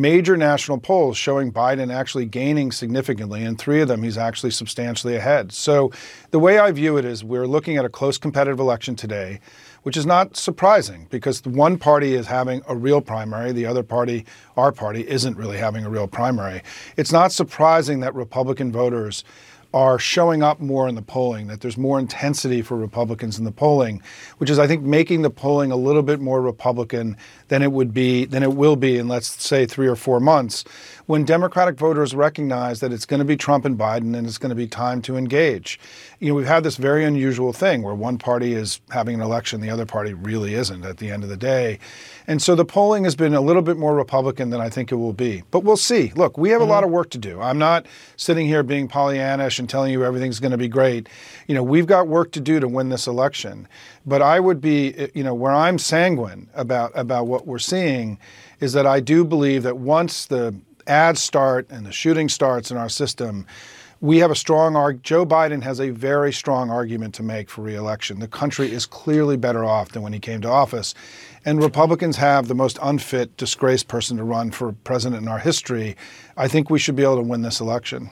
major 0.00 0.36
national 0.36 0.78
polls 0.78 1.16
showing 1.16 1.52
Biden 1.52 1.92
actually 1.92 2.26
gaining 2.26 2.72
significantly. 2.72 3.44
In 3.44 3.56
three 3.56 3.80
of 3.80 3.88
them, 3.88 4.02
he's 4.02 4.18
actually 4.18 4.50
substantially 4.50 5.16
ahead. 5.16 5.52
So 5.52 5.92
the 6.30 6.38
way 6.38 6.58
I 6.58 6.72
view 6.72 6.96
it 6.96 7.04
is 7.04 7.22
we're 7.22 7.46
looking 7.46 7.76
at 7.76 7.84
a 7.84 7.88
close 7.88 8.18
competitive 8.18 8.58
election 8.58 8.96
today, 8.96 9.40
which 9.82 9.96
is 9.96 10.06
not 10.06 10.36
surprising 10.36 11.06
because 11.10 11.44
one 11.44 11.78
party 11.78 12.14
is 12.14 12.26
having 12.26 12.62
a 12.68 12.74
real 12.74 13.00
primary, 13.00 13.52
the 13.52 13.66
other 13.66 13.82
party, 13.82 14.24
our 14.56 14.72
party, 14.72 15.06
isn't 15.06 15.36
really 15.36 15.58
having 15.58 15.84
a 15.84 15.90
real 15.90 16.06
primary. 16.06 16.62
It's 16.96 17.12
not 17.12 17.32
surprising 17.32 18.00
that 18.00 18.14
Republican 18.14 18.72
voters 18.72 19.24
are 19.72 19.98
showing 19.98 20.42
up 20.42 20.60
more 20.60 20.88
in 20.88 20.96
the 20.96 21.02
polling, 21.02 21.46
that 21.46 21.60
there's 21.60 21.78
more 21.78 21.98
intensity 21.98 22.60
for 22.60 22.76
Republicans 22.76 23.38
in 23.38 23.44
the 23.44 23.52
polling, 23.52 24.02
which 24.38 24.50
is, 24.50 24.58
I 24.58 24.66
think, 24.66 24.82
making 24.82 25.22
the 25.22 25.30
polling 25.30 25.70
a 25.70 25.76
little 25.76 26.02
bit 26.02 26.20
more 26.20 26.42
Republican 26.42 27.16
than 27.50 27.62
it 27.62 27.72
would 27.72 27.92
be, 27.92 28.24
than 28.24 28.44
it 28.44 28.54
will 28.54 28.76
be 28.76 28.96
in, 28.96 29.08
let's 29.08 29.44
say, 29.44 29.66
three 29.66 29.88
or 29.88 29.96
four 29.96 30.20
months, 30.20 30.64
when 31.06 31.24
Democratic 31.24 31.76
voters 31.76 32.14
recognize 32.14 32.78
that 32.78 32.92
it's 32.92 33.04
going 33.04 33.18
to 33.18 33.24
be 33.24 33.36
Trump 33.36 33.64
and 33.64 33.76
Biden 33.76 34.16
and 34.16 34.24
it's 34.24 34.38
going 34.38 34.50
to 34.50 34.56
be 34.56 34.68
time 34.68 35.02
to 35.02 35.16
engage. 35.16 35.80
You 36.20 36.28
know, 36.28 36.34
we've 36.36 36.46
had 36.46 36.62
this 36.62 36.76
very 36.76 37.04
unusual 37.04 37.52
thing 37.52 37.82
where 37.82 37.94
one 37.94 38.18
party 38.18 38.54
is 38.54 38.80
having 38.90 39.16
an 39.16 39.20
election, 39.20 39.60
the 39.60 39.70
other 39.70 39.84
party 39.84 40.14
really 40.14 40.54
isn't 40.54 40.84
at 40.84 40.98
the 40.98 41.10
end 41.10 41.24
of 41.24 41.28
the 41.28 41.36
day. 41.36 41.80
And 42.28 42.40
so 42.40 42.54
the 42.54 42.64
polling 42.64 43.02
has 43.02 43.16
been 43.16 43.34
a 43.34 43.40
little 43.40 43.62
bit 43.62 43.76
more 43.76 43.96
Republican 43.96 44.50
than 44.50 44.60
I 44.60 44.68
think 44.68 44.92
it 44.92 44.96
will 44.96 45.12
be. 45.12 45.42
But 45.50 45.64
we'll 45.64 45.76
see. 45.76 46.12
Look, 46.14 46.38
we 46.38 46.50
have 46.50 46.60
mm-hmm. 46.60 46.70
a 46.70 46.72
lot 46.72 46.84
of 46.84 46.90
work 46.90 47.10
to 47.10 47.18
do. 47.18 47.40
I'm 47.40 47.58
not 47.58 47.86
sitting 48.16 48.46
here 48.46 48.62
being 48.62 48.86
Pollyannish 48.86 49.58
and 49.58 49.68
telling 49.68 49.90
you 49.90 50.04
everything's 50.04 50.38
going 50.38 50.52
to 50.52 50.58
be 50.58 50.68
great. 50.68 51.08
You 51.48 51.56
know, 51.56 51.64
we've 51.64 51.86
got 51.86 52.06
work 52.06 52.30
to 52.32 52.40
do 52.40 52.60
to 52.60 52.68
win 52.68 52.90
this 52.90 53.08
election. 53.08 53.66
But 54.06 54.22
I 54.22 54.38
would 54.38 54.60
be, 54.60 55.10
you 55.12 55.24
know, 55.24 55.34
where 55.34 55.52
I'm 55.52 55.78
sanguine 55.78 56.48
about 56.54 56.92
about 56.94 57.26
what 57.26 57.39
we're 57.46 57.58
seeing 57.58 58.18
is 58.60 58.72
that 58.72 58.86
I 58.86 59.00
do 59.00 59.24
believe 59.24 59.62
that 59.62 59.78
once 59.78 60.26
the 60.26 60.54
ads 60.86 61.22
start 61.22 61.68
and 61.70 61.86
the 61.86 61.92
shooting 61.92 62.28
starts 62.28 62.70
in 62.70 62.76
our 62.76 62.88
system, 62.88 63.46
we 64.00 64.18
have 64.18 64.30
a 64.30 64.34
strong 64.34 64.76
arg- 64.76 65.02
Joe 65.02 65.26
Biden 65.26 65.62
has 65.62 65.78
a 65.78 65.90
very 65.90 66.32
strong 66.32 66.70
argument 66.70 67.14
to 67.16 67.22
make 67.22 67.50
for 67.50 67.62
reelection. 67.62 68.18
The 68.18 68.28
country 68.28 68.72
is 68.72 68.86
clearly 68.86 69.36
better 69.36 69.64
off 69.64 69.90
than 69.90 70.02
when 70.02 70.14
he 70.14 70.18
came 70.18 70.40
to 70.40 70.48
office. 70.48 70.94
And 71.44 71.62
Republicans 71.62 72.16
have 72.16 72.48
the 72.48 72.54
most 72.54 72.78
unfit, 72.82 73.36
disgraced 73.36 73.88
person 73.88 74.16
to 74.16 74.24
run 74.24 74.50
for 74.50 74.72
president 74.84 75.22
in 75.22 75.28
our 75.28 75.38
history. 75.38 75.96
I 76.36 76.48
think 76.48 76.70
we 76.70 76.78
should 76.78 76.96
be 76.96 77.02
able 77.02 77.16
to 77.16 77.22
win 77.22 77.42
this 77.42 77.60
election. 77.60 78.10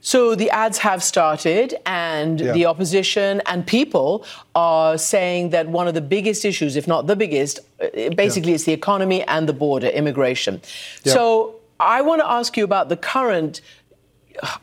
So 0.00 0.34
the 0.34 0.50
ads 0.50 0.78
have 0.78 1.02
started, 1.02 1.74
and 1.84 2.40
yeah. 2.40 2.52
the 2.52 2.66
opposition 2.66 3.42
and 3.46 3.66
people 3.66 4.24
are 4.54 4.96
saying 4.96 5.50
that 5.50 5.68
one 5.68 5.88
of 5.88 5.94
the 5.94 6.00
biggest 6.00 6.44
issues, 6.44 6.76
if 6.76 6.86
not 6.86 7.06
the 7.06 7.16
biggest, 7.16 7.60
uh, 7.82 8.10
basically 8.10 8.52
yeah. 8.52 8.56
it's 8.56 8.64
the 8.64 8.72
economy 8.72 9.22
and 9.24 9.48
the 9.48 9.52
border, 9.52 9.88
immigration. 9.88 10.60
Yeah. 11.04 11.14
So 11.14 11.56
I 11.80 12.02
want 12.02 12.20
to 12.20 12.30
ask 12.30 12.56
you 12.56 12.64
about 12.64 12.88
the 12.88 12.96
current, 12.96 13.60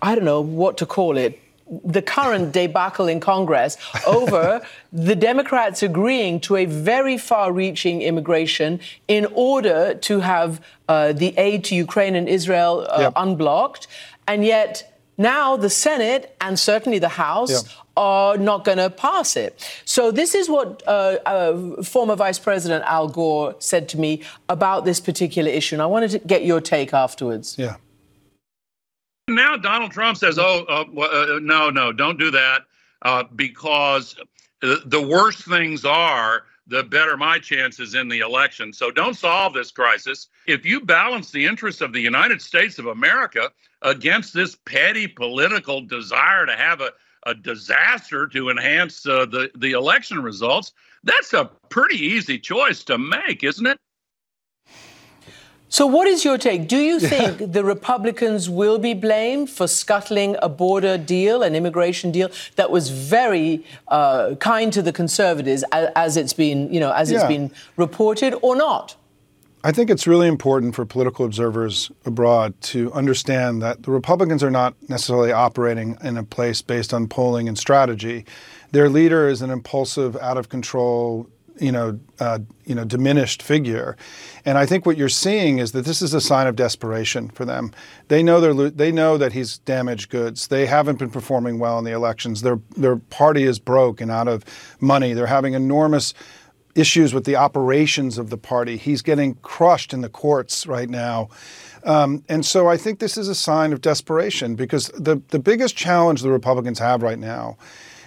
I 0.01 0.15
don't 0.15 0.25
know 0.25 0.41
what 0.41 0.77
to 0.77 0.85
call 0.85 1.17
it, 1.17 1.39
the 1.83 2.01
current 2.01 2.51
debacle 2.51 3.07
in 3.07 3.19
Congress 3.19 3.77
over 4.07 4.61
the 4.93 5.15
Democrats 5.15 5.81
agreeing 5.81 6.39
to 6.41 6.55
a 6.55 6.65
very 6.65 7.17
far 7.17 7.51
reaching 7.51 8.01
immigration 8.01 8.79
in 9.07 9.25
order 9.33 9.95
to 9.95 10.19
have 10.19 10.61
uh, 10.87 11.11
the 11.11 11.33
aid 11.37 11.63
to 11.65 11.75
Ukraine 11.75 12.15
and 12.15 12.29
Israel 12.29 12.85
uh, 12.89 13.11
unblocked. 13.15 13.87
And 14.27 14.45
yet, 14.45 14.94
now 15.17 15.55
the 15.57 15.69
Senate 15.69 16.35
and 16.41 16.59
certainly 16.59 16.99
the 16.99 17.09
House 17.09 17.51
yeah. 17.51 17.81
are 17.97 18.37
not 18.37 18.65
going 18.65 18.77
to 18.77 18.89
pass 18.89 19.35
it. 19.35 19.65
So 19.85 20.11
this 20.11 20.35
is 20.35 20.49
what 20.49 20.83
uh, 20.87 21.17
uh, 21.25 21.83
former 21.83 22.15
Vice 22.15 22.39
President 22.39 22.83
Al 22.85 23.07
Gore 23.07 23.55
said 23.59 23.87
to 23.89 23.99
me 23.99 24.23
about 24.49 24.85
this 24.85 24.99
particular 24.99 25.49
issue, 25.49 25.75
and 25.75 25.81
I 25.81 25.85
wanted 25.85 26.11
to 26.11 26.19
get 26.19 26.45
your 26.45 26.61
take 26.61 26.93
afterwards. 26.93 27.55
Yeah. 27.57 27.77
Now 29.27 29.57
Donald 29.57 29.91
Trump 29.91 30.17
says, 30.17 30.37
"Oh, 30.37 30.65
uh, 30.69 31.01
uh 31.01 31.39
no, 31.41 31.69
no, 31.69 31.91
don't 31.91 32.19
do 32.19 32.29
that," 32.31 32.63
uh, 33.01 33.23
because 33.35 34.15
the 34.61 35.01
worse 35.01 35.41
things 35.41 35.85
are, 35.85 36.43
the 36.67 36.83
better 36.83 37.15
my 37.17 37.39
chances 37.39 37.93
in 37.93 38.07
the 38.07 38.19
election. 38.19 38.73
So 38.73 38.91
don't 38.91 39.15
solve 39.15 39.53
this 39.53 39.71
crisis. 39.71 40.27
If 40.47 40.65
you 40.65 40.81
balance 40.81 41.31
the 41.31 41.45
interests 41.45 41.81
of 41.81 41.93
the 41.93 41.99
United 41.99 42.41
States 42.41 42.79
of 42.79 42.87
America 42.87 43.51
against 43.81 44.33
this 44.33 44.55
petty 44.65 45.07
political 45.07 45.81
desire 45.81 46.45
to 46.45 46.55
have 46.55 46.81
a, 46.81 46.91
a 47.25 47.35
disaster 47.35 48.27
to 48.27 48.49
enhance 48.49 49.05
uh, 49.05 49.25
the, 49.25 49.51
the 49.57 49.71
election 49.71 50.21
results, 50.21 50.73
that's 51.03 51.33
a 51.33 51.51
pretty 51.69 51.97
easy 51.97 52.39
choice 52.39 52.83
to 52.85 52.97
make, 52.97 53.43
isn't 53.43 53.67
it? 53.67 53.79
So, 55.75 55.85
what 55.85 56.07
is 56.07 56.23
your 56.23 56.37
take? 56.37 56.69
Do 56.69 56.77
you 56.77 56.99
think 57.13 57.51
the 57.51 57.65
Republicans 57.65 58.49
will 58.49 58.79
be 58.79 58.93
blamed 58.93 59.49
for 59.49 59.67
scuttling 59.67 60.37
a 60.41 60.47
border 60.47 60.97
deal, 60.97 61.43
an 61.43 61.53
immigration 61.53 62.13
deal 62.13 62.29
that 62.55 62.71
was 62.71 62.89
very 62.89 63.65
uh, 63.89 64.35
kind 64.35 64.71
to 64.71 64.81
the 64.81 64.93
conservatives, 64.93 65.65
as, 65.73 65.89
as, 65.97 66.15
it's 66.15 66.31
been, 66.31 66.73
you 66.73 66.79
know, 66.79 66.93
as 66.93 67.11
yeah. 67.11 67.17
it's 67.17 67.27
been 67.27 67.51
reported, 67.75 68.33
or 68.41 68.55
not? 68.55 68.95
I 69.65 69.73
think 69.73 69.89
it's 69.89 70.07
really 70.07 70.29
important 70.29 70.75
for 70.75 70.85
political 70.85 71.25
observers 71.25 71.91
abroad 72.05 72.53
to 72.71 72.93
understand 72.93 73.61
that 73.61 73.83
the 73.83 73.91
Republicans 73.91 74.45
are 74.45 74.51
not 74.51 74.75
necessarily 74.87 75.33
operating 75.33 75.97
in 76.01 76.15
a 76.15 76.23
place 76.23 76.61
based 76.61 76.93
on 76.93 77.09
polling 77.09 77.49
and 77.49 77.57
strategy. 77.57 78.23
Their 78.71 78.87
leader 78.87 79.27
is 79.27 79.41
an 79.41 79.49
impulsive, 79.49 80.15
out 80.21 80.37
of 80.37 80.47
control, 80.47 81.29
you 81.59 81.71
know, 81.71 81.99
uh, 82.19 82.39
you 82.65 82.75
know, 82.75 82.83
diminished 82.83 83.41
figure, 83.41 83.95
and 84.43 84.57
I 84.57 84.65
think 84.65 84.85
what 84.85 84.97
you're 84.97 85.09
seeing 85.09 85.59
is 85.59 85.71
that 85.71 85.85
this 85.85 86.01
is 86.01 86.13
a 86.13 86.21
sign 86.21 86.47
of 86.47 86.55
desperation 86.55 87.29
for 87.29 87.45
them. 87.45 87.71
They 88.07 88.21
know 88.23 88.39
they're 88.41 88.69
they 88.69 88.91
know 88.91 89.17
that 89.17 89.33
he's 89.33 89.59
damaged 89.59 90.09
goods. 90.09 90.47
They 90.47 90.65
haven't 90.65 90.99
been 90.99 91.09
performing 91.09 91.59
well 91.59 91.79
in 91.79 91.85
the 91.85 91.91
elections. 91.91 92.41
Their 92.41 92.59
their 92.75 92.97
party 92.97 93.43
is 93.43 93.59
broke 93.59 94.01
and 94.01 94.11
out 94.11 94.27
of 94.27 94.43
money. 94.79 95.13
They're 95.13 95.27
having 95.27 95.53
enormous 95.53 96.13
issues 96.75 97.13
with 97.13 97.23
the 97.23 97.37
operations 97.37 98.17
of 98.17 98.29
the 98.29 98.37
party. 98.37 98.77
He's 98.77 99.01
getting 99.01 99.35
crushed 99.35 99.93
in 99.93 100.01
the 100.01 100.09
courts 100.09 100.67
right 100.67 100.89
now. 100.89 101.29
Um, 101.85 102.23
and 102.27 102.45
so 102.45 102.67
I 102.67 102.77
think 102.77 102.99
this 102.99 103.17
is 103.17 103.29
a 103.29 103.35
sign 103.35 103.71
of 103.71 103.79
desperation 103.79 104.55
because 104.55 104.87
the, 104.97 105.21
the 105.29 105.39
biggest 105.39 105.77
challenge 105.77 106.21
the 106.21 106.31
Republicans 106.31 106.79
have 106.79 107.01
right 107.01 107.19
now 107.19 107.57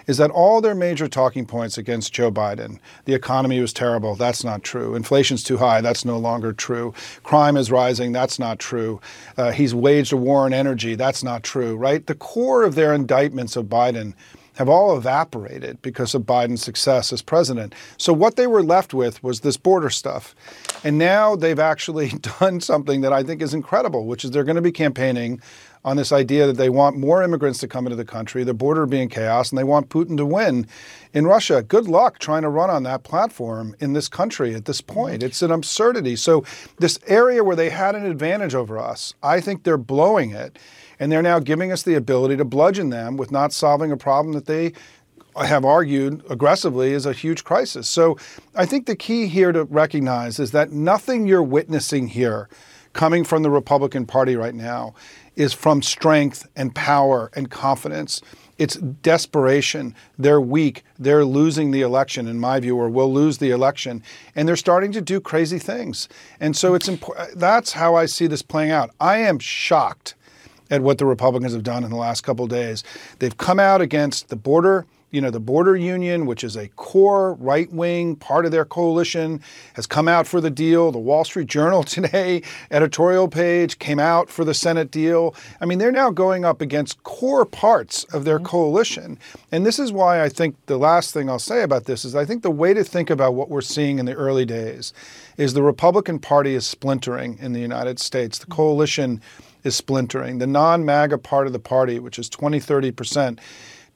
is 0.08 0.16
that 0.16 0.30
all 0.30 0.60
their 0.60 0.74
major 0.74 1.06
talking 1.06 1.46
points 1.46 1.78
against 1.78 2.12
Joe 2.12 2.32
Biden, 2.32 2.80
the 3.04 3.14
economy 3.14 3.60
was 3.60 3.72
terrible, 3.72 4.16
that's 4.16 4.42
not 4.42 4.64
true. 4.64 4.96
Inflation's 4.96 5.44
too 5.44 5.58
high, 5.58 5.80
that's 5.80 6.04
no 6.04 6.18
longer 6.18 6.52
true. 6.52 6.92
Crime 7.22 7.56
is 7.56 7.70
rising, 7.70 8.10
that's 8.10 8.38
not 8.38 8.58
true. 8.58 9.00
Uh, 9.36 9.52
he's 9.52 9.74
waged 9.74 10.12
a 10.12 10.16
war 10.16 10.46
on 10.46 10.52
energy, 10.52 10.96
that's 10.96 11.22
not 11.22 11.44
true, 11.44 11.76
right? 11.76 12.06
The 12.06 12.14
core 12.16 12.64
of 12.64 12.74
their 12.74 12.92
indictments 12.94 13.54
of 13.54 13.66
Biden 13.66 14.14
have 14.58 14.68
all 14.68 14.96
evaporated 14.96 15.80
because 15.82 16.16
of 16.16 16.22
Biden's 16.22 16.64
success 16.64 17.12
as 17.12 17.22
president. 17.22 17.72
So 17.96 18.12
what 18.12 18.34
they 18.34 18.48
were 18.48 18.62
left 18.62 18.92
with 18.92 19.22
was 19.22 19.40
this 19.40 19.56
border 19.56 19.88
stuff. 19.88 20.34
And 20.82 20.98
now 20.98 21.36
they've 21.36 21.60
actually 21.60 22.08
done 22.40 22.60
something 22.60 23.02
that 23.02 23.12
I 23.12 23.22
think 23.22 23.40
is 23.40 23.54
incredible, 23.54 24.06
which 24.06 24.24
is 24.24 24.32
they're 24.32 24.42
going 24.42 24.56
to 24.56 24.62
be 24.62 24.72
campaigning 24.72 25.40
on 25.88 25.96
this 25.96 26.12
idea 26.12 26.46
that 26.46 26.58
they 26.58 26.68
want 26.68 26.98
more 26.98 27.22
immigrants 27.22 27.58
to 27.60 27.66
come 27.66 27.86
into 27.86 27.96
the 27.96 28.04
country, 28.04 28.44
the 28.44 28.52
border 28.52 28.84
being 28.84 29.08
chaos, 29.08 29.50
and 29.50 29.58
they 29.58 29.64
want 29.64 29.88
Putin 29.88 30.18
to 30.18 30.26
win 30.26 30.66
in 31.14 31.26
Russia. 31.26 31.62
Good 31.62 31.88
luck 31.88 32.18
trying 32.18 32.42
to 32.42 32.50
run 32.50 32.68
on 32.68 32.82
that 32.82 33.04
platform 33.04 33.74
in 33.80 33.94
this 33.94 34.06
country 34.06 34.54
at 34.54 34.66
this 34.66 34.82
point. 34.82 35.22
It's 35.22 35.40
an 35.40 35.50
absurdity. 35.50 36.14
So, 36.16 36.44
this 36.78 36.98
area 37.06 37.42
where 37.42 37.56
they 37.56 37.70
had 37.70 37.94
an 37.94 38.04
advantage 38.04 38.54
over 38.54 38.78
us, 38.78 39.14
I 39.22 39.40
think 39.40 39.62
they're 39.62 39.78
blowing 39.78 40.30
it. 40.30 40.58
And 41.00 41.10
they're 41.10 41.22
now 41.22 41.38
giving 41.38 41.70
us 41.72 41.84
the 41.84 41.94
ability 41.94 42.36
to 42.38 42.44
bludgeon 42.44 42.90
them 42.90 43.16
with 43.16 43.30
not 43.30 43.52
solving 43.52 43.92
a 43.92 43.96
problem 43.96 44.34
that 44.34 44.46
they 44.46 44.72
have 45.36 45.64
argued 45.64 46.22
aggressively 46.28 46.92
is 46.92 47.06
a 47.06 47.12
huge 47.12 47.44
crisis. 47.44 47.88
So 47.88 48.18
I 48.56 48.66
think 48.66 48.86
the 48.86 48.96
key 48.96 49.28
here 49.28 49.52
to 49.52 49.62
recognize 49.64 50.40
is 50.40 50.50
that 50.50 50.72
nothing 50.72 51.28
you're 51.28 51.42
witnessing 51.42 52.08
here 52.08 52.48
coming 52.98 53.22
from 53.22 53.44
the 53.44 53.50
Republican 53.50 54.04
Party 54.04 54.34
right 54.34 54.56
now 54.56 54.92
is 55.36 55.52
from 55.52 55.80
strength 55.80 56.48
and 56.56 56.74
power 56.74 57.30
and 57.36 57.48
confidence. 57.48 58.20
It's 58.58 58.74
desperation. 58.74 59.94
They're 60.18 60.40
weak. 60.40 60.82
They're 60.98 61.24
losing 61.24 61.70
the 61.70 61.82
election, 61.82 62.26
in 62.26 62.40
my 62.40 62.58
view, 62.58 62.76
or 62.76 62.88
will 62.88 63.12
lose 63.12 63.38
the 63.38 63.52
election. 63.52 64.02
And 64.34 64.48
they're 64.48 64.56
starting 64.56 64.90
to 64.90 65.00
do 65.00 65.20
crazy 65.20 65.60
things. 65.60 66.08
And 66.40 66.56
so 66.56 66.74
it's. 66.74 66.90
That's 67.36 67.70
how 67.70 67.94
I 67.94 68.06
see 68.06 68.26
this 68.26 68.42
playing 68.42 68.72
out. 68.72 68.90
I 68.98 69.18
am 69.18 69.38
shocked 69.38 70.16
at 70.68 70.82
what 70.82 70.98
the 70.98 71.06
Republicans 71.06 71.52
have 71.52 71.62
done 71.62 71.84
in 71.84 71.90
the 71.90 71.96
last 71.96 72.22
couple 72.22 72.48
days. 72.48 72.82
They've 73.20 73.36
come 73.36 73.60
out 73.60 73.80
against 73.80 74.28
the 74.28 74.34
border 74.34 74.86
you 75.10 75.20
know, 75.20 75.30
the 75.30 75.40
border 75.40 75.76
union, 75.76 76.26
which 76.26 76.44
is 76.44 76.56
a 76.56 76.68
core 76.68 77.34
right 77.34 77.72
wing 77.72 78.16
part 78.16 78.44
of 78.44 78.52
their 78.52 78.64
coalition, 78.64 79.40
has 79.74 79.86
come 79.86 80.08
out 80.08 80.26
for 80.26 80.40
the 80.40 80.50
deal. 80.50 80.92
The 80.92 80.98
Wall 80.98 81.24
Street 81.24 81.48
Journal 81.48 81.82
today 81.84 82.42
editorial 82.70 83.28
page 83.28 83.78
came 83.78 83.98
out 83.98 84.28
for 84.28 84.44
the 84.44 84.54
Senate 84.54 84.90
deal. 84.90 85.34
I 85.60 85.64
mean, 85.66 85.78
they're 85.78 85.92
now 85.92 86.10
going 86.10 86.44
up 86.44 86.60
against 86.60 87.02
core 87.04 87.46
parts 87.46 88.04
of 88.04 88.24
their 88.24 88.36
mm-hmm. 88.36 88.46
coalition. 88.46 89.18
And 89.50 89.64
this 89.64 89.78
is 89.78 89.92
why 89.92 90.22
I 90.22 90.28
think 90.28 90.56
the 90.66 90.78
last 90.78 91.14
thing 91.14 91.30
I'll 91.30 91.38
say 91.38 91.62
about 91.62 91.84
this 91.84 92.04
is 92.04 92.14
I 92.14 92.24
think 92.24 92.42
the 92.42 92.50
way 92.50 92.74
to 92.74 92.84
think 92.84 93.10
about 93.10 93.34
what 93.34 93.48
we're 93.48 93.60
seeing 93.60 93.98
in 93.98 94.06
the 94.06 94.14
early 94.14 94.44
days 94.44 94.92
is 95.36 95.54
the 95.54 95.62
Republican 95.62 96.18
Party 96.18 96.54
is 96.54 96.66
splintering 96.66 97.38
in 97.38 97.52
the 97.52 97.60
United 97.60 97.98
States. 97.98 98.38
The 98.38 98.44
mm-hmm. 98.44 98.54
coalition 98.54 99.20
is 99.64 99.76
splintering. 99.76 100.38
The 100.38 100.46
non 100.46 100.84
MAGA 100.84 101.18
part 101.18 101.46
of 101.46 101.52
the 101.52 101.58
party, 101.58 101.98
which 101.98 102.18
is 102.18 102.28
20, 102.28 102.60
30%, 102.60 103.38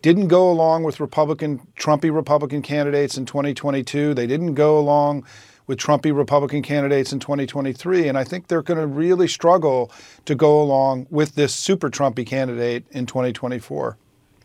didn't 0.03 0.29
go 0.29 0.51
along 0.51 0.83
with 0.83 1.01
Republican, 1.01 1.61
Trumpy 1.77 2.15
Republican 2.15 2.61
candidates 2.61 3.17
in 3.17 3.25
2022. 3.25 4.15
They 4.15 4.27
didn't 4.27 4.55
go 4.55 4.79
along 4.79 5.25
with 5.67 5.79
Trumpy 5.79 6.15
Republican 6.15 6.63
candidates 6.63 7.13
in 7.13 7.21
2023. 7.21 8.09
And 8.09 8.19
I 8.19 8.25
think 8.25 8.49
they're 8.49 8.63
going 8.63 8.81
to 8.81 8.87
really 8.87 9.29
struggle 9.29 9.91
to 10.25 10.35
go 10.35 10.61
along 10.61 11.07
with 11.11 11.37
this 11.37 11.55
super 11.55 11.89
Trumpy 11.89 12.27
candidate 12.27 12.85
in 12.91 13.07
2024. 13.07 13.97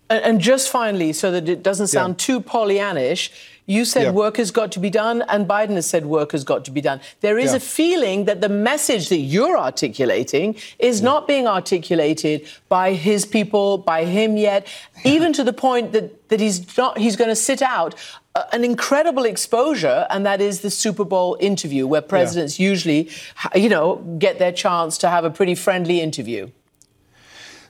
And 0.10 0.40
just 0.40 0.70
finally, 0.70 1.12
so 1.12 1.32
that 1.32 1.50
it 1.50 1.64
doesn't 1.64 1.88
sound 1.88 2.14
yeah. 2.14 2.26
too 2.26 2.40
Pollyannish, 2.40 3.30
you 3.68 3.84
said 3.84 4.04
yeah. 4.04 4.12
work 4.12 4.38
has 4.38 4.50
got 4.50 4.72
to 4.72 4.80
be 4.80 4.90
done, 4.90 5.24
and 5.28 5.48
Biden 5.48 5.76
has 5.76 5.86
said 5.86 6.06
work 6.06 6.32
has 6.32 6.44
got 6.44 6.64
to 6.66 6.72
be 6.72 6.82
done. 6.82 7.02
There 7.20 7.38
is 7.38 7.52
yeah. 7.52 7.58
a 7.58 7.60
feeling 7.60 8.26
that 8.26 8.40
the 8.40 8.50
message 8.50 9.10
that 9.10 9.18
you're 9.18 9.58
articulating 9.58 10.56
is 10.80 11.02
yeah. 11.02 11.06
not 11.06 11.28
being 11.28 11.48
articulated 11.48 12.48
by 12.70 12.94
his 12.94 13.26
people, 13.26 13.78
by 13.78 14.06
him 14.06 14.38
yet, 14.38 14.66
even 15.04 15.34
to 15.34 15.44
the 15.44 15.54
point 15.54 15.92
that, 15.92 16.30
that 16.30 16.40
he's 16.40 16.78
not 16.78 16.98
he's 16.98 17.18
going 17.18 17.30
to 17.30 17.36
sit 17.36 17.62
out 17.62 17.94
uh, 18.36 18.44
an 18.54 18.64
incredible 18.64 19.26
exposure, 19.26 20.08
and 20.10 20.26
that 20.26 20.40
is 20.40 20.62
the 20.62 20.72
Super 20.72 21.04
Bowl 21.04 21.36
interview, 21.42 21.86
where 21.86 22.02
presidents 22.02 22.60
usually, 22.60 23.10
you 23.54 23.68
know, 23.68 23.98
get 24.18 24.40
their 24.40 24.54
chance 24.54 24.98
to 25.00 25.10
have 25.10 25.26
a 25.26 25.30
pretty 25.30 25.56
friendly 25.56 26.00
interview. 26.00 26.50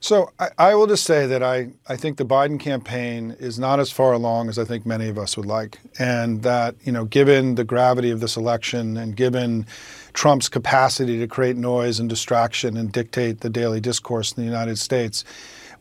So 0.07 0.31
I, 0.39 0.51
I, 0.57 0.75
will 0.75 0.87
just 0.87 1.03
say 1.03 1.27
that 1.27 1.43
I, 1.43 1.67
I 1.89 1.97
think 1.97 2.15
the 2.15 2.23
Biden 2.23 2.57
campaign 2.57 3.35
is 3.41 3.59
not 3.59 3.81
as 3.81 3.91
far 3.91 4.13
along 4.13 4.47
as 4.47 4.57
I 4.57 4.63
think 4.63 4.85
many 4.85 5.09
of 5.09 5.17
us 5.17 5.35
would 5.35 5.45
like. 5.45 5.79
And 5.99 6.43
that, 6.43 6.75
you 6.85 6.93
know, 6.93 7.03
given 7.03 7.55
the 7.55 7.65
gravity 7.65 8.09
of 8.09 8.21
this 8.21 8.37
election 8.37 8.95
and 8.95 9.17
given 9.17 9.65
Trump's 10.13 10.47
capacity 10.47 11.19
to 11.19 11.27
create 11.27 11.57
noise 11.57 11.99
and 11.99 12.07
distraction 12.07 12.77
and 12.77 12.89
dictate 12.89 13.41
the 13.41 13.49
daily 13.49 13.81
discourse 13.81 14.31
in 14.31 14.41
the 14.41 14.49
United 14.49 14.77
States, 14.77 15.25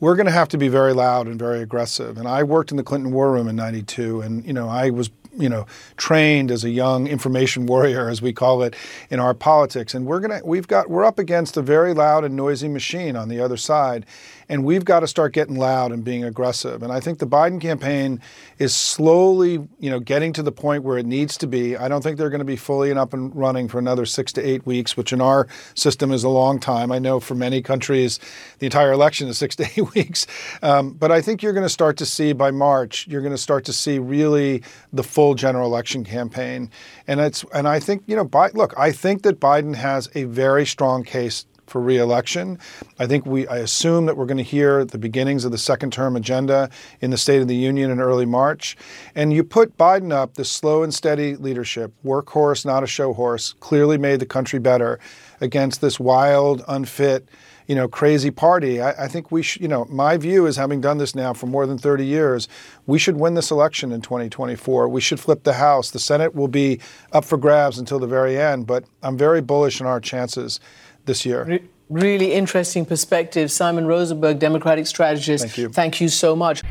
we're 0.01 0.17
going 0.17 0.27
to 0.27 0.33
have 0.33 0.49
to 0.49 0.59
be 0.59 0.67
very 0.67 0.93
loud 0.93 1.29
and 1.29 1.39
very 1.39 1.61
aggressive. 1.63 2.19
And 2.19 2.27
I 2.27 2.43
worked 2.43 2.73
in 2.73 2.77
the 2.77 2.83
Clinton 2.83 3.13
War 3.13 3.31
Room 3.31 3.47
in 3.47 3.55
92, 3.55 4.23
and, 4.23 4.45
you 4.45 4.53
know, 4.53 4.69
I 4.69 4.91
was 4.91 5.09
you 5.37 5.49
know, 5.49 5.67
trained 5.97 6.51
as 6.51 6.65
a 6.65 6.71
young 6.71 7.07
information 7.07 7.67
warrior, 7.67 8.09
as 8.09 8.23
we 8.23 8.33
call 8.33 8.63
it 8.63 8.75
in 9.11 9.21
our 9.21 9.35
politics. 9.35 9.95
And 9.95 10.07
we're 10.07 10.21
gonna, 10.21 10.41
we've 10.45 10.69
got, 10.69 10.91
we're 10.91 11.05
up 11.05 11.19
against 11.19 11.57
a 11.57 11.63
very 11.63 11.95
loud 11.95 12.25
and 12.25 12.37
noisy 12.37 12.69
machine 12.69 13.17
on 13.17 13.29
the 13.29 13.41
other 13.41 13.57
side, 13.57 14.07
and 14.49 14.65
we've 14.65 14.85
got 14.85 15.01
to 15.01 15.07
start 15.07 15.33
getting 15.33 15.57
loud 15.57 15.93
and 15.93 16.05
being 16.05 16.25
aggressive. 16.25 16.83
And 16.83 16.93
I 16.93 17.01
think 17.01 17.19
the 17.19 17.27
Biden 17.27 17.61
campaign 17.61 18.21
is 18.59 18.75
slowly, 18.75 19.67
you 19.79 19.91
know, 19.91 19.99
getting 20.01 20.33
to 20.35 20.43
the 20.43 20.53
point 20.53 20.85
where 20.85 20.99
it 20.99 21.07
needs 21.07 21.37
to 21.39 21.47
be. 21.47 21.77
I 21.77 21.89
don't 21.89 22.03
think 22.03 22.17
they're 22.17 22.31
going 22.31 22.41
to 22.41 22.45
be 22.45 22.57
fully 22.57 22.91
and 22.91 22.99
up 22.99 23.13
and 23.13 23.35
running 23.35 23.69
for 23.69 23.79
another 23.79 24.07
six 24.07 24.33
to 24.35 24.43
eight 24.43 24.65
weeks, 24.65 24.97
which 24.97 25.13
in 25.13 25.21
our 25.21 25.49
system 25.75 26.13
is 26.13 26.25
a 26.25 26.29
long 26.29 26.61
time. 26.61 26.93
I 26.93 26.99
know 26.99 27.19
for 27.21 27.35
many 27.35 27.61
countries, 27.61 28.21
the 28.59 28.67
entire 28.67 28.93
election 28.93 29.29
is 29.29 29.39
six 29.47 29.57
to 29.57 29.65
eight 29.65 29.95
weeks. 29.95 30.27
Um, 30.63 30.93
but 30.93 31.11
I 31.11 31.21
think 31.21 31.43
you're 31.43 31.53
going 31.53 31.67
to 31.67 31.71
start 31.71 31.97
to 31.99 32.07
see 32.07 32.33
by 32.33 32.51
March, 32.51 33.07
you're 33.09 33.23
going 33.23 33.35
to 33.35 33.39
start 33.39 33.65
to 33.65 33.73
see 33.73 33.99
really 33.99 34.63
the 34.93 35.03
full 35.03 35.35
general 35.35 35.67
election 35.67 36.05
campaign. 36.05 36.71
And 37.07 37.21
it's 37.21 37.45
and 37.53 37.69
I 37.69 37.81
think 37.81 38.03
you 38.07 38.17
know, 38.17 38.29
look, 38.55 38.75
I 38.77 38.93
think 38.93 39.23
that 39.23 39.41
Biden 39.41 39.75
has 39.75 40.09
a 40.15 40.25
very 40.25 40.67
strong 40.67 41.03
case 41.03 41.47
for 41.67 41.81
reelection. 41.81 42.59
I 42.99 43.07
think 43.07 43.27
we 43.27 43.47
I 43.49 43.59
assume 43.59 44.07
that 44.07 44.17
we're 44.17 44.27
going 44.27 44.37
to 44.39 44.43
hear 44.43 44.85
the 44.85 44.99
beginnings 44.99 45.45
of 45.45 45.53
the 45.53 45.59
second 45.59 45.93
term 45.93 46.17
agenda 46.17 46.71
in 47.01 47.11
the 47.11 47.19
State 47.19 47.43
of 47.43 47.49
the 47.49 47.57
Union 47.57 47.91
in 47.91 48.01
early 48.01 48.27
March. 48.27 48.77
And 49.15 49.33
you 49.33 49.45
put 49.45 49.77
Biden 49.77 50.13
up, 50.13 50.35
the 50.35 50.45
slow 50.45 50.83
and 50.83 50.93
steady 50.93 51.37
leadership, 51.37 51.93
workhorse, 52.05 52.65
not 52.65 52.83
a 52.83 52.87
show 52.87 53.13
horse, 53.13 53.55
clearly 53.61 53.99
made 53.99 54.21
the 54.21 54.27
country 54.27 54.59
better 54.59 54.99
against 55.41 55.81
this 55.81 56.01
wild, 56.01 56.65
unfit, 56.69 57.29
you 57.67 57.75
know, 57.75 57.89
crazy 57.89 58.31
party. 58.31 58.81
I, 58.81 59.05
I 59.05 59.09
think 59.09 59.31
we 59.31 59.43
should, 59.43 59.63
you 59.63 59.69
know, 59.69 59.85
my 59.87 60.17
view 60.17 60.47
is 60.47 60.57
having 60.57 60.81
done 60.81 60.99
this 60.99 61.15
now 61.15 61.33
for 61.33 61.47
more 61.47 61.67
than 61.67 61.79
30 61.79 62.05
years, 62.07 62.49
we 62.87 62.99
should 62.99 63.17
win 63.17 63.35
this 63.35 63.51
election 63.51 63.93
in 63.93 64.01
2024. 64.01 64.89
We 64.89 65.01
should 65.01 65.21
flip 65.21 65.43
the 65.43 65.55
House. 65.55 65.91
The 65.91 65.99
Senate 65.99 66.35
will 66.35 66.49
be 66.49 66.81
up 67.13 67.25
for 67.25 67.37
grabs 67.37 67.79
until 67.79 67.99
the 67.99 68.07
very 68.07 68.39
end, 68.39 68.67
but 68.67 68.85
I'm 69.03 69.17
very 69.17 69.41
bullish 69.41 69.81
on 69.81 69.87
our 69.87 70.01
chances 70.01 70.61
this 71.07 71.25
year. 71.25 71.61
really 71.89 72.33
interesting 72.33 72.85
perspective. 72.85 73.51
Simon 73.51 73.87
Rosenberg, 73.87 74.39
Democratic 74.39 74.87
strategist. 74.87 75.45
Thank 75.45 75.59
you. 75.59 75.69
Thank 75.69 76.01
you 76.01 76.09
so 76.09 76.37
much. 76.37 76.63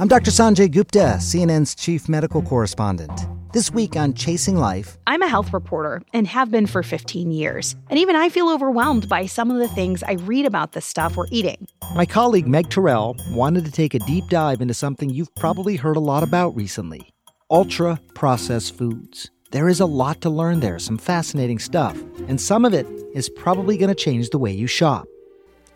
I'm 0.00 0.06
Dr. 0.06 0.30
Sanjay 0.30 0.70
Gupta, 0.70 1.16
CNN's 1.18 1.74
chief 1.74 2.08
medical 2.08 2.40
correspondent. 2.40 3.26
This 3.52 3.70
week 3.70 3.96
on 3.96 4.14
Chasing 4.14 4.56
Life, 4.56 4.96
I'm 5.06 5.22
a 5.22 5.28
health 5.28 5.52
reporter 5.52 6.02
and 6.12 6.26
have 6.28 6.50
been 6.50 6.66
for 6.66 6.82
15 6.82 7.32
years. 7.32 7.74
And 7.90 7.98
even 7.98 8.14
I 8.14 8.28
feel 8.28 8.48
overwhelmed 8.48 9.08
by 9.08 9.26
some 9.26 9.50
of 9.50 9.58
the 9.58 9.66
things 9.66 10.02
I 10.02 10.12
read 10.12 10.46
about 10.46 10.72
the 10.72 10.80
stuff 10.80 11.16
we're 11.16 11.26
eating. 11.32 11.66
My 11.96 12.06
colleague 12.06 12.46
Meg 12.46 12.70
Terrell 12.70 13.16
wanted 13.30 13.64
to 13.64 13.72
take 13.72 13.94
a 13.94 13.98
deep 14.00 14.28
dive 14.28 14.60
into 14.60 14.74
something 14.74 15.10
you've 15.10 15.34
probably 15.34 15.76
heard 15.76 15.96
a 15.96 16.00
lot 16.00 16.22
about 16.22 16.54
recently 16.54 17.12
ultra 17.50 17.98
processed 18.14 18.76
foods. 18.76 19.30
There 19.50 19.70
is 19.70 19.80
a 19.80 19.86
lot 19.86 20.20
to 20.20 20.28
learn 20.30 20.60
there, 20.60 20.78
some 20.78 20.98
fascinating 20.98 21.58
stuff, 21.58 21.98
and 22.28 22.38
some 22.38 22.66
of 22.66 22.74
it 22.74 22.86
is 23.14 23.30
probably 23.30 23.78
going 23.78 23.88
to 23.88 23.94
change 23.94 24.28
the 24.28 24.38
way 24.38 24.52
you 24.52 24.66
shop. 24.66 25.08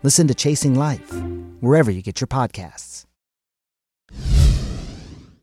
Listen 0.03 0.27
to 0.27 0.35
Chasing 0.35 0.75
Life, 0.75 1.11
wherever 1.59 1.89
you 1.89 2.03
get 2.03 2.21
your 2.21 2.27
podcasts. 2.27 3.05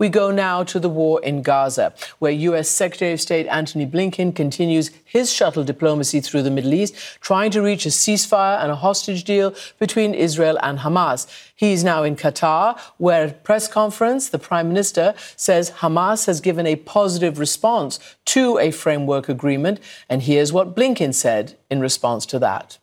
We 0.01 0.09
go 0.09 0.31
now 0.31 0.65
to 0.65 0.81
the 0.81 0.89
war 0.89 1.21
in 1.23 1.43
Gaza, 1.43 1.93
where 2.21 2.33
U.S. 2.33 2.71
Secretary 2.71 3.13
of 3.13 3.21
State 3.21 3.47
Antony 3.49 3.87
Blinken 3.87 4.35
continues 4.35 4.91
his 5.05 5.31
shuttle 5.31 5.63
diplomacy 5.63 6.21
through 6.21 6.43
the 6.43 6.51
Middle 6.51 6.73
East, 6.73 6.97
trying 7.21 7.51
to 7.51 7.61
reach 7.61 7.85
a 7.85 7.91
ceasefire 7.91 8.63
and 8.63 8.73
a 8.73 8.77
hostage 8.77 9.25
deal 9.25 9.55
between 9.79 10.15
Israel 10.15 10.59
and 10.63 10.79
Hamas. 10.79 11.27
He 11.55 11.75
is 11.75 11.85
now 11.85 12.03
in 12.03 12.17
Qatar, 12.17 12.81
where 12.97 13.25
at 13.25 13.31
a 13.31 13.35
press 13.35 13.69
conference, 13.69 14.31
the 14.31 14.39
Prime 14.39 14.69
Minister 14.69 15.13
says 15.37 15.71
Hamas 15.71 16.25
has 16.25 16.41
given 16.41 16.67
a 16.67 16.77
positive 16.77 17.39
response 17.39 18.01
to 18.25 18.57
a 18.57 18.71
framework 18.71 19.29
agreement. 19.29 19.81
And 20.09 20.23
here's 20.23 20.51
what 20.51 20.75
Blinken 20.75 21.13
said 21.13 21.59
in 21.71 21.79
response 21.81 22.25
to 22.27 22.39
that. 22.39 22.79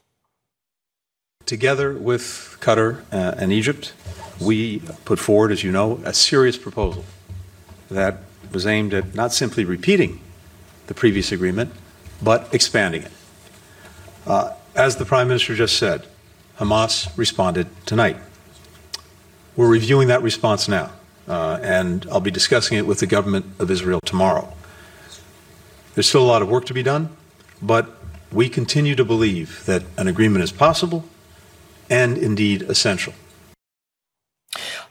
Together 1.47 1.93
with 1.93 2.57
Qatar 2.59 3.01
uh, 3.11 3.33
and 3.39 3.51
Egypt, 3.51 3.93
we 4.39 4.79
put 5.05 5.19
forward, 5.19 5.51
as 5.51 5.63
you 5.63 5.71
know, 5.71 5.99
a 6.03 6.13
serious 6.13 6.57
proposal 6.57 7.03
that 7.89 8.17
was 8.51 8.65
aimed 8.65 8.93
at 8.93 9.15
not 9.15 9.33
simply 9.33 9.65
repeating 9.65 10.19
the 10.87 10.93
previous 10.93 11.31
agreement, 11.31 11.71
but 12.21 12.53
expanding 12.53 13.03
it. 13.03 13.11
Uh, 14.25 14.53
as 14.75 14.97
the 14.97 15.05
Prime 15.05 15.27
Minister 15.27 15.55
just 15.55 15.77
said, 15.77 16.05
Hamas 16.59 17.15
responded 17.17 17.67
tonight. 17.85 18.17
We're 19.55 19.69
reviewing 19.69 20.07
that 20.09 20.21
response 20.21 20.67
now, 20.67 20.91
uh, 21.27 21.59
and 21.61 22.05
I'll 22.11 22.19
be 22.19 22.31
discussing 22.31 22.77
it 22.77 22.85
with 22.85 22.99
the 22.99 23.07
government 23.07 23.45
of 23.59 23.71
Israel 23.71 23.99
tomorrow. 24.01 24.53
There's 25.95 26.07
still 26.07 26.23
a 26.23 26.27
lot 26.27 26.41
of 26.41 26.49
work 26.49 26.65
to 26.65 26.73
be 26.73 26.83
done, 26.83 27.09
but 27.61 27.89
we 28.31 28.49
continue 28.49 28.95
to 28.95 29.05
believe 29.05 29.65
that 29.65 29.83
an 29.97 30.07
agreement 30.07 30.43
is 30.43 30.51
possible 30.51 31.05
and 31.89 32.17
indeed 32.17 32.63
essential. 32.63 33.13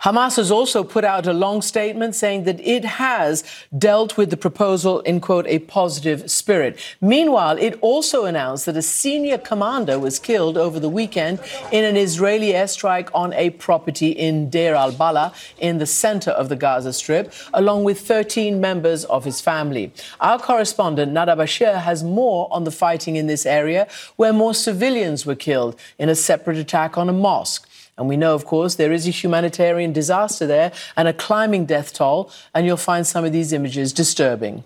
Hamas 0.03 0.37
has 0.37 0.51
also 0.51 0.85
put 0.85 1.05
out 1.05 1.27
a 1.27 1.33
long 1.33 1.63
statement 1.63 2.15
saying 2.15 2.45
that 2.45 2.61
it 2.61 2.85
has 2.85 3.45
dealt 3.77 4.17
with 4.17 4.31
the 4.31 4.37
proposal 4.37 5.01
in, 5.01 5.21
quote, 5.21 5.47
a 5.47 5.59
positive 5.61 6.31
spirit. 6.31 6.79
Meanwhile, 7.01 7.59
it 7.59 7.79
also 7.81 8.25
announced 8.25 8.67
that 8.67 8.77
a 8.77 8.83
senior 8.83 9.39
commander 9.39 9.99
was 9.99 10.19
killed 10.19 10.57
over 10.59 10.79
the 10.79 10.89
weekend 10.89 11.41
in 11.73 11.85
an 11.85 11.97
Israeli 11.97 12.53
airstrike 12.53 13.09
on 13.15 13.33
a 13.33 13.51
property 13.51 14.11
in 14.11 14.51
Deir 14.51 14.75
al 14.75 14.93
Balah 14.93 15.35
in 15.59 15.79
the 15.79 15.87
center 15.87 16.31
of 16.31 16.49
the 16.49 16.57
Gaza 16.57 16.93
Strip, 16.93 17.33
along 17.55 17.85
with 17.85 18.01
13 18.01 18.61
members 18.61 19.05
of 19.07 19.25
his 19.25 19.41
family. 19.41 19.93
Our 20.21 20.39
correspondent, 20.39 21.13
Nada 21.13 21.37
Bashir, 21.37 21.81
has 21.81 22.05
more 22.05 22.49
on 22.51 22.65
the 22.65 22.71
fighting 22.71 23.17
in 23.17 23.27
this 23.27 23.47
area, 23.47 23.89
where 24.17 24.33
more 24.33 24.55
civilians 24.55 25.25
were 25.27 25.35
killed 25.35 25.77
in 25.99 26.09
a 26.09 26.15
separate 26.15 26.57
attack 26.57 26.99
on 26.99 27.09
a 27.09 27.13
mosque. 27.13 27.66
And 27.99 28.09
we 28.09 28.17
know, 28.17 28.35
of 28.35 28.45
course, 28.45 28.75
there 28.75 28.93
is 28.93 29.07
a 29.07 29.11
humanitarian 29.11 29.93
disaster 29.93 30.47
there 30.47 30.73
and 30.97 31.09
a 31.09 31.13
climbing 31.13 31.65
death 31.65 31.95
toll, 31.95 32.31
and 32.55 32.67
you'll 32.67 32.77
find 32.77 33.07
some 33.07 33.25
of 33.25 33.33
these 33.33 33.53
images 33.53 33.93
disturbing. 33.93 34.65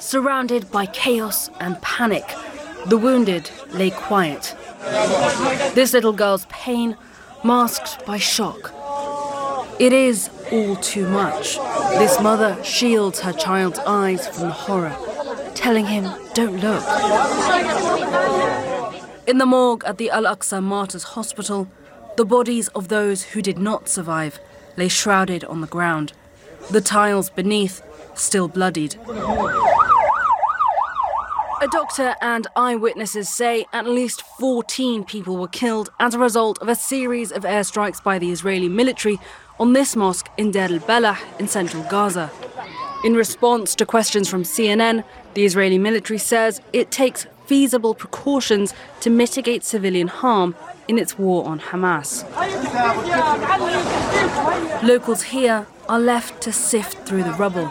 Surrounded 0.00 0.70
by 0.70 0.86
chaos 0.86 1.50
and 1.58 1.80
panic, 1.82 2.24
the 2.86 2.98
wounded 2.98 3.50
lay 3.70 3.90
quiet. 3.90 4.54
This 5.74 5.92
little 5.92 6.12
girl's 6.12 6.46
pain 6.46 6.96
masked 7.42 8.04
by 8.06 8.18
shock. 8.18 8.72
It 9.80 9.92
is 9.92 10.30
all 10.52 10.76
too 10.76 11.08
much. 11.08 11.56
This 11.98 12.20
mother 12.20 12.62
shields 12.62 13.20
her 13.20 13.32
child's 13.32 13.80
eyes 13.80 14.28
from 14.28 14.48
the 14.48 14.50
horror, 14.50 14.94
telling 15.54 15.86
him, 15.86 16.08
Don't 16.34 16.58
look. 16.58 16.84
In 19.26 19.38
the 19.38 19.46
morgue 19.46 19.84
at 19.84 19.96
the 19.96 20.10
Al 20.10 20.24
Aqsa 20.24 20.62
Martyrs 20.62 21.02
Hospital, 21.14 21.66
the 22.18 22.26
bodies 22.26 22.68
of 22.68 22.88
those 22.88 23.22
who 23.22 23.40
did 23.40 23.58
not 23.58 23.88
survive 23.88 24.38
lay 24.76 24.88
shrouded 24.88 25.44
on 25.44 25.62
the 25.62 25.66
ground, 25.66 26.12
the 26.70 26.82
tiles 26.82 27.30
beneath 27.30 27.80
still 28.14 28.48
bloodied. 28.48 28.96
A 31.62 31.68
doctor 31.72 32.14
and 32.20 32.46
eyewitnesses 32.54 33.30
say 33.30 33.64
at 33.72 33.86
least 33.86 34.20
14 34.38 35.04
people 35.04 35.38
were 35.38 35.48
killed 35.48 35.90
as 35.98 36.12
a 36.12 36.18
result 36.18 36.58
of 36.60 36.68
a 36.68 36.74
series 36.74 37.32
of 37.32 37.44
airstrikes 37.44 38.04
by 38.04 38.18
the 38.18 38.30
Israeli 38.30 38.68
military 38.68 39.18
on 39.58 39.72
this 39.72 39.96
mosque 39.96 40.28
in 40.36 40.50
Deir 40.50 40.64
al 40.70 40.80
Balah 40.80 41.18
in 41.40 41.48
central 41.48 41.82
Gaza. 41.84 42.30
In 43.04 43.14
response 43.14 43.74
to 43.76 43.86
questions 43.86 44.28
from 44.28 44.42
CNN, 44.42 45.02
the 45.32 45.46
Israeli 45.46 45.78
military 45.78 46.18
says 46.18 46.60
it 46.74 46.90
takes 46.90 47.26
feasible 47.46 47.94
precautions 47.94 48.74
to 49.00 49.10
mitigate 49.10 49.64
civilian 49.64 50.08
harm 50.08 50.54
in 50.88 50.98
its 50.98 51.18
war 51.18 51.46
on 51.46 51.60
Hamas. 51.60 52.24
Locals 54.82 55.22
here 55.24 55.66
are 55.88 55.98
left 55.98 56.42
to 56.42 56.52
sift 56.52 57.06
through 57.06 57.24
the 57.24 57.32
rubble, 57.32 57.70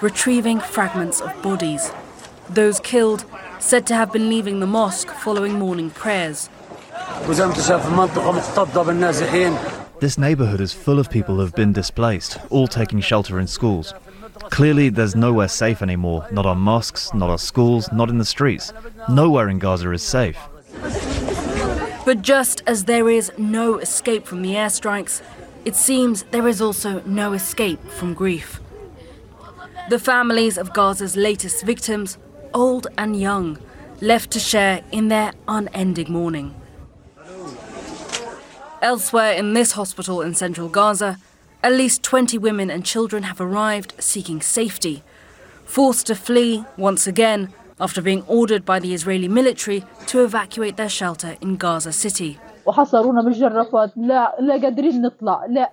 retrieving 0.00 0.60
fragments 0.60 1.20
of 1.20 1.42
bodies. 1.42 1.90
Those 2.48 2.80
killed 2.80 3.24
said 3.58 3.86
to 3.86 3.94
have 3.94 4.12
been 4.12 4.28
leaving 4.28 4.60
the 4.60 4.66
mosque 4.66 5.08
following 5.08 5.58
morning 5.58 5.90
prayers. 5.90 6.48
This 9.98 10.18
neighborhood 10.18 10.60
is 10.60 10.72
full 10.72 10.98
of 10.98 11.10
people 11.10 11.36
who 11.36 11.40
have 11.40 11.54
been 11.54 11.72
displaced, 11.72 12.38
all 12.50 12.68
taking 12.68 13.00
shelter 13.00 13.40
in 13.40 13.46
schools. 13.46 13.94
Clearly, 14.50 14.88
there's 14.88 15.16
nowhere 15.16 15.48
safe 15.48 15.82
anymore. 15.82 16.26
Not 16.30 16.46
our 16.46 16.54
mosques, 16.54 17.12
not 17.14 17.30
our 17.30 17.38
schools, 17.38 17.90
not 17.92 18.08
in 18.08 18.18
the 18.18 18.24
streets. 18.24 18.72
Nowhere 19.08 19.48
in 19.48 19.58
Gaza 19.58 19.90
is 19.92 20.02
safe. 20.02 20.38
But 22.04 22.22
just 22.22 22.62
as 22.66 22.84
there 22.84 23.08
is 23.08 23.32
no 23.36 23.78
escape 23.78 24.26
from 24.26 24.42
the 24.42 24.54
airstrikes, 24.54 25.22
it 25.64 25.74
seems 25.74 26.22
there 26.30 26.46
is 26.46 26.62
also 26.62 27.02
no 27.04 27.32
escape 27.32 27.82
from 27.90 28.14
grief. 28.14 28.60
The 29.88 29.98
families 29.98 30.56
of 30.56 30.72
Gaza's 30.72 31.16
latest 31.16 31.64
victims, 31.64 32.18
old 32.54 32.86
and 32.96 33.20
young, 33.20 33.58
left 34.00 34.30
to 34.32 34.38
share 34.38 34.82
in 34.92 35.08
their 35.08 35.32
unending 35.48 36.12
mourning. 36.12 36.54
Elsewhere 38.82 39.32
in 39.32 39.54
this 39.54 39.72
hospital 39.72 40.22
in 40.22 40.34
central 40.34 40.68
Gaza, 40.68 41.18
at 41.62 41.72
least 41.72 42.02
20 42.02 42.38
women 42.38 42.70
and 42.70 42.84
children 42.84 43.24
have 43.24 43.40
arrived 43.40 43.94
seeking 43.98 44.40
safety, 44.40 45.02
forced 45.64 46.06
to 46.06 46.14
flee 46.14 46.64
once 46.76 47.06
again 47.06 47.52
after 47.80 48.00
being 48.00 48.22
ordered 48.26 48.64
by 48.64 48.78
the 48.78 48.94
Israeli 48.94 49.28
military 49.28 49.84
to 50.06 50.24
evacuate 50.24 50.76
their 50.76 50.88
shelter 50.88 51.36
in 51.40 51.56
Gaza 51.56 51.92
City. 51.92 52.38
The 52.64 52.72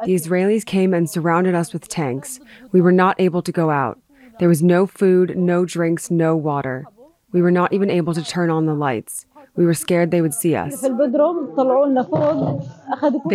Israelis 0.08 0.66
came 0.66 0.94
and 0.94 1.10
surrounded 1.10 1.56
us 1.56 1.74
with 1.74 1.88
tanks. 1.88 2.40
We 2.72 2.82
were 2.82 2.92
not 2.92 3.20
able 3.20 3.42
to 3.42 3.52
go 3.52 3.72
out. 3.72 4.00
There 4.40 4.50
was 4.50 4.62
no 4.62 4.86
food, 4.86 5.38
no 5.38 5.66
drinks, 5.66 6.12
no 6.12 6.36
water. 6.36 6.86
We 7.32 7.42
were 7.42 7.52
not 7.52 7.74
even 7.74 7.90
able 7.90 8.14
to 8.14 8.24
turn 8.24 8.50
on 8.50 8.66
the 8.66 8.76
lights. 8.76 9.26
We 9.56 9.66
were 9.66 9.74
scared 9.74 10.12
they 10.12 10.22
would 10.22 10.34
see 10.34 10.56
us. 10.56 10.82
They 10.82 10.90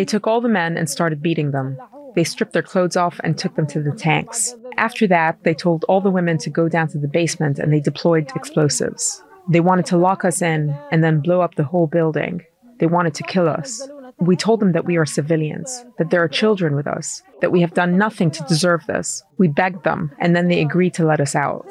took 0.05 0.27
all 0.27 0.41
the 0.41 0.49
men 0.49 0.77
and 0.77 0.91
started 0.91 1.23
beating 1.23 1.53
them. 1.53 1.79
They 2.15 2.25
stripped 2.25 2.53
their 2.53 2.63
clothes 2.63 2.97
off 2.97 3.21
and 3.23 3.37
took 3.37 3.55
them 3.55 3.67
to 3.69 3.83
the 3.83 3.93
tanks. 3.93 4.55
After 4.77 5.07
that, 5.09 5.43
they 5.45 5.55
told 5.55 5.85
all 5.85 6.01
the 6.01 6.11
women 6.11 6.39
to 6.39 6.51
go 6.51 6.69
down 6.69 6.89
to 6.89 6.99
the 6.99 7.09
basement 7.09 7.59
and 7.59 7.73
they 7.73 7.81
deployed 7.81 8.31
explosives. 8.35 9.23
They 9.49 9.61
wanted 9.61 9.87
to 9.87 9.97
lock 9.97 10.25
us 10.25 10.43
in 10.43 10.77
and 10.91 11.03
then 11.03 11.21
blow 11.21 11.41
up 11.41 11.55
the 11.55 11.65
whole 11.65 11.87
building. 11.87 12.45
They 12.79 12.87
wanted 12.87 13.15
to 13.15 13.23
kill 13.23 13.49
us. 13.49 13.89
We 14.19 14.37
told 14.37 14.61
them 14.61 14.73
that 14.73 14.85
we 14.85 14.97
are 14.97 15.07
civilians, 15.07 15.85
that 15.99 16.11
there 16.11 16.23
are 16.23 16.29
children 16.29 16.75
with 16.75 16.87
us, 16.87 17.23
that 17.41 17.53
we 17.53 17.61
have 17.61 17.75
done 17.75 17.97
nothing 17.97 18.31
to 18.33 18.43
deserve 18.45 18.85
this. 18.87 19.23
We 19.39 19.47
begged 19.49 19.85
them, 19.85 20.13
and 20.19 20.35
then 20.35 20.49
they 20.49 20.61
agreed 20.61 20.95
to 20.95 21.05
let 21.05 21.21
us 21.21 21.37
out. 21.37 21.67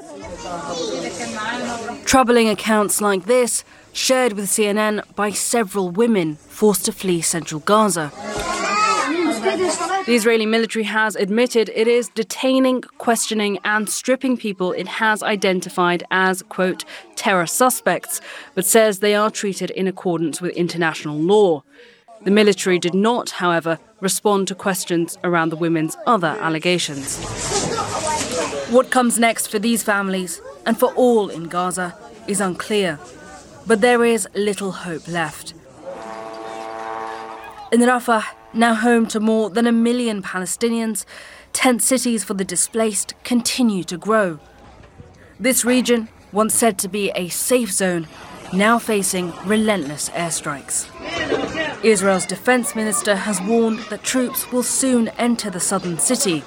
Troubling 2.06 2.48
accounts 2.48 3.02
like 3.02 3.26
this 3.26 3.66
shared 3.92 4.34
with 4.34 4.46
CNN 4.46 5.04
by 5.16 5.32
several 5.32 5.90
women 5.90 6.36
forced 6.36 6.86
to 6.86 6.94
flee 6.94 7.20
central 7.22 7.60
Gaza. 7.60 8.12
The 9.58 10.14
Israeli 10.14 10.46
military 10.46 10.84
has 10.84 11.16
admitted 11.16 11.72
it 11.74 11.88
is 11.88 12.10
detaining, 12.10 12.82
questioning, 13.00 13.58
and 13.64 13.90
stripping 13.90 14.38
people 14.38 14.72
it 14.72 14.88
has 14.88 15.24
identified 15.24 16.04
as, 16.12 16.44
quote, 16.44 16.86
terror 17.16 17.48
suspects, 17.48 18.22
but 18.54 18.66
says 18.66 19.00
they 19.00 19.16
are 19.16 19.32
treated 19.32 19.72
in 19.72 19.88
accordance 19.88 20.42
with 20.42 20.56
international 20.56 21.18
law. 21.18 21.64
The 22.22 22.30
military 22.30 22.78
did 22.78 22.94
not, 22.94 23.32
however, 23.32 23.80
respond 24.00 24.48
to 24.50 24.56
questions 24.56 25.18
around 25.24 25.50
the 25.50 25.56
women's 25.56 25.98
other 26.06 26.38
allegations. 26.40 27.18
What 28.70 28.92
comes 28.92 29.18
next 29.18 29.48
for 29.48 29.58
these 29.58 29.82
families 29.82 30.40
and 30.68 30.78
for 30.78 30.94
all 30.94 31.30
in 31.30 31.46
Gaza 31.46 31.98
is 32.28 32.40
unclear, 32.40 33.00
but 33.66 33.82
there 33.82 34.06
is 34.06 34.28
little 34.36 34.72
hope 34.72 35.08
left. 35.08 35.56
In 37.72 37.82
Rafah, 37.82 38.24
now 38.58 38.74
home 38.74 39.06
to 39.08 39.20
more 39.20 39.50
than 39.50 39.68
a 39.68 39.72
million 39.72 40.22
Palestinians, 40.22 41.06
tent 41.54 41.82
cities 41.82 42.24
for 42.24 42.34
the 42.34 42.46
displaced 42.46 43.14
continue 43.24 43.84
to 43.84 43.98
grow. 43.98 44.40
This 45.40 45.64
region, 45.64 46.10
once 46.32 46.54
said 46.54 46.78
to 46.80 46.88
be 46.88 47.12
a 47.16 47.30
safe 47.30 47.72
zone, 47.72 48.08
now 48.54 48.80
facing 48.80 49.34
relentless 49.46 50.10
airstrikes. 50.10 50.88
Israel's 51.84 52.26
defense 52.26 52.76
minister 52.76 53.16
has 53.16 53.40
warned 53.42 53.80
that 53.90 54.04
troops 54.04 54.52
will 54.52 54.64
soon 54.64 55.10
enter 55.10 55.50
the 55.50 55.60
southern 55.60 56.00
city. 56.00 56.44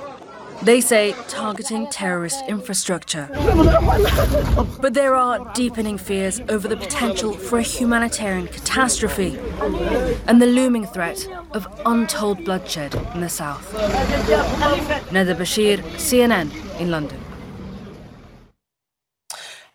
They 0.62 0.82
say 0.82 1.14
targeting 1.28 1.86
terrorist 1.88 2.44
infrastructure. 2.46 3.28
But 4.80 4.92
there 4.92 5.14
are 5.14 5.50
deepening 5.54 5.96
fears 5.96 6.40
over 6.50 6.68
the 6.68 6.76
potential 6.76 7.32
for 7.32 7.58
a 7.58 7.62
humanitarian 7.62 8.46
catastrophe 8.46 9.38
and 10.26 10.40
the 10.42 10.46
looming 10.46 10.86
threat 10.86 11.26
of 11.52 11.66
untold 11.86 12.44
bloodshed 12.44 12.94
in 13.14 13.22
the 13.22 13.30
south. 13.30 13.72
Nada 15.10 15.34
Bashir, 15.34 15.78
CNN 15.96 16.50
in 16.78 16.90
London. 16.90 17.18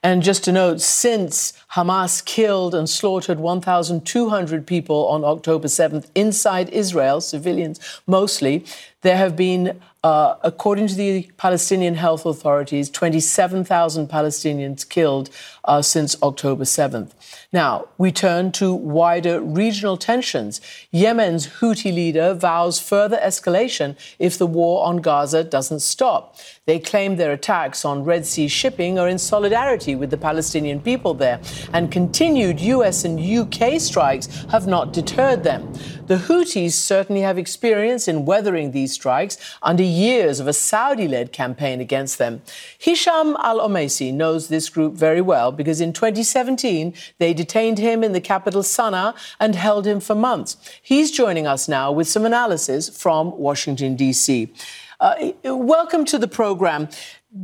And 0.06 0.22
just 0.22 0.44
to 0.44 0.52
note, 0.52 0.82
since 0.82 1.54
Hamas 1.74 2.24
killed 2.24 2.76
and 2.76 2.88
slaughtered 2.88 3.40
1,200 3.40 4.68
people 4.68 5.08
on 5.08 5.24
October 5.24 5.68
7th 5.68 6.06
inside 6.14 6.70
Israel, 6.70 7.22
civilians 7.22 7.80
mostly, 8.06 8.64
there 9.06 9.18
have 9.18 9.36
been, 9.36 9.80
uh, 10.04 10.36
according 10.42 10.88
to 10.88 10.96
the 10.96 11.30
Palestinian 11.38 11.94
health 11.94 12.26
authorities, 12.26 12.90
27,000 12.90 14.10
Palestinians 14.10 14.88
killed 14.88 15.30
uh, 15.64 15.82
since 15.82 16.22
October 16.24 16.64
7th. 16.64 17.12
Now, 17.54 17.88
we 17.98 18.12
turn 18.12 18.52
to 18.54 18.74
wider 18.74 19.40
regional 19.40 19.96
tensions. 19.96 20.60
Yemen's 20.92 21.48
Houthi 21.60 21.94
leader 21.94 22.34
vows 22.34 22.80
further 22.80 23.18
escalation 23.18 23.96
if 24.18 24.38
the 24.38 24.48
war 24.48 24.86
on 24.86 24.98
Gaza 24.98 25.44
doesn't 25.44 25.82
stop. 25.82 26.36
They 26.66 26.80
claim 26.80 27.16
their 27.16 27.32
attacks 27.32 27.86
on 27.86 28.04
Red 28.04 28.26
Sea 28.26 28.48
shipping 28.48 28.98
are 28.98 29.08
in 29.08 29.20
solidarity 29.20 29.96
with 29.96 30.10
the 30.10 30.18
Palestinian 30.18 30.82
people 30.82 31.14
there, 31.14 31.40
and 31.74 31.92
continued 31.92 32.60
US 32.60 33.06
and 33.06 33.20
UK 33.20 33.80
strikes 33.80 34.28
have 34.50 34.66
not 34.66 34.92
deterred 34.92 35.44
them. 35.44 35.72
The 36.08 36.18
Houthis 36.18 36.74
certainly 36.74 37.22
have 37.22 37.38
experience 37.38 38.08
in 38.08 38.26
weathering 38.26 38.72
these 38.72 38.95
strikes 38.96 39.38
under 39.62 39.84
years 39.84 40.40
of 40.40 40.48
a 40.48 40.54
Saudi 40.54 41.08
led 41.08 41.32
campaign 41.32 41.80
against 41.80 42.18
them. 42.18 42.42
Hisham 42.78 43.38
Al-Omeisy 43.40 44.14
knows 44.14 44.48
this 44.48 44.70
group 44.70 44.94
very 44.94 45.22
well 45.22 45.52
because 45.52 45.80
in 45.80 45.94
2017 45.94 46.94
they 47.20 47.34
detained 47.34 47.78
him 47.78 48.04
in 48.04 48.14
the 48.14 48.22
capital 48.22 48.64
Sana'a 48.64 49.14
and 49.40 49.56
held 49.56 49.86
him 49.86 50.00
for 50.00 50.16
months. 50.16 50.58
He's 50.82 51.12
joining 51.12 51.46
us 51.46 51.68
now 51.68 51.92
with 51.92 52.08
some 52.08 52.26
analysis 52.26 52.90
from 52.90 53.38
Washington, 53.38 53.96
D.C. 53.96 54.52
Uh, 55.00 55.32
welcome 55.44 56.06
to 56.06 56.18
the 56.18 56.28
program. 56.28 56.88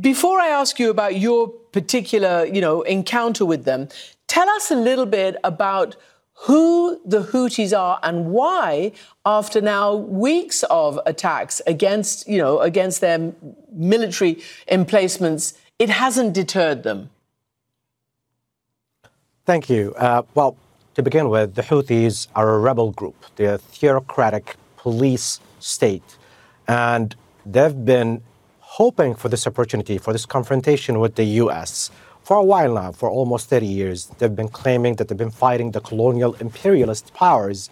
Before 0.00 0.40
I 0.40 0.48
ask 0.48 0.78
you 0.78 0.88
about 0.88 1.18
your 1.18 1.48
particular, 1.48 2.46
you 2.46 2.60
know, 2.60 2.82
encounter 2.82 3.44
with 3.44 3.64
them, 3.64 3.88
tell 4.26 4.48
us 4.50 4.70
a 4.70 4.74
little 4.74 5.06
bit 5.06 5.36
about 5.44 5.96
who 6.42 7.00
the 7.04 7.22
Houthis 7.22 7.76
are 7.76 8.00
and 8.02 8.26
why, 8.26 8.92
after 9.24 9.60
now 9.60 9.94
weeks 9.94 10.64
of 10.64 10.98
attacks 11.06 11.62
against, 11.68 12.28
you 12.28 12.38
know, 12.38 12.58
against 12.58 13.00
their 13.00 13.32
military 13.72 14.42
emplacements, 14.66 15.54
it 15.78 15.88
hasn't 15.88 16.32
deterred 16.32 16.82
them. 16.82 17.10
Thank 19.44 19.70
you. 19.70 19.94
Uh, 19.96 20.22
well, 20.34 20.56
to 20.94 21.02
begin 21.02 21.28
with, 21.28 21.54
the 21.54 21.62
Houthis 21.62 22.26
are 22.34 22.54
a 22.54 22.58
rebel 22.58 22.90
group. 22.90 23.24
They're 23.36 23.54
a 23.54 23.58
theocratic 23.58 24.56
police 24.76 25.38
state. 25.60 26.16
And 26.66 27.14
they've 27.46 27.84
been 27.84 28.20
hoping 28.58 29.14
for 29.14 29.28
this 29.28 29.46
opportunity, 29.46 29.96
for 29.96 30.12
this 30.12 30.26
confrontation 30.26 30.98
with 30.98 31.14
the 31.14 31.24
U.S. 31.44 31.90
for 32.24 32.36
a 32.36 32.44
while 32.44 32.74
now, 32.74 32.92
for 32.92 33.10
almost 33.10 33.48
30 33.48 33.66
years. 33.66 34.06
They've 34.18 34.34
been 34.34 34.48
claiming 34.48 34.96
that 34.96 35.08
they've 35.08 35.18
been 35.18 35.30
fighting 35.30 35.72
the 35.72 35.80
colonial 35.80 36.34
imperialist 36.34 37.12
powers 37.14 37.70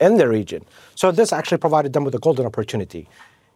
in 0.00 0.16
the 0.16 0.28
region. 0.28 0.64
So 0.94 1.10
this 1.12 1.32
actually 1.32 1.58
provided 1.58 1.92
them 1.92 2.04
with 2.04 2.14
a 2.14 2.18
golden 2.18 2.46
opportunity. 2.46 3.08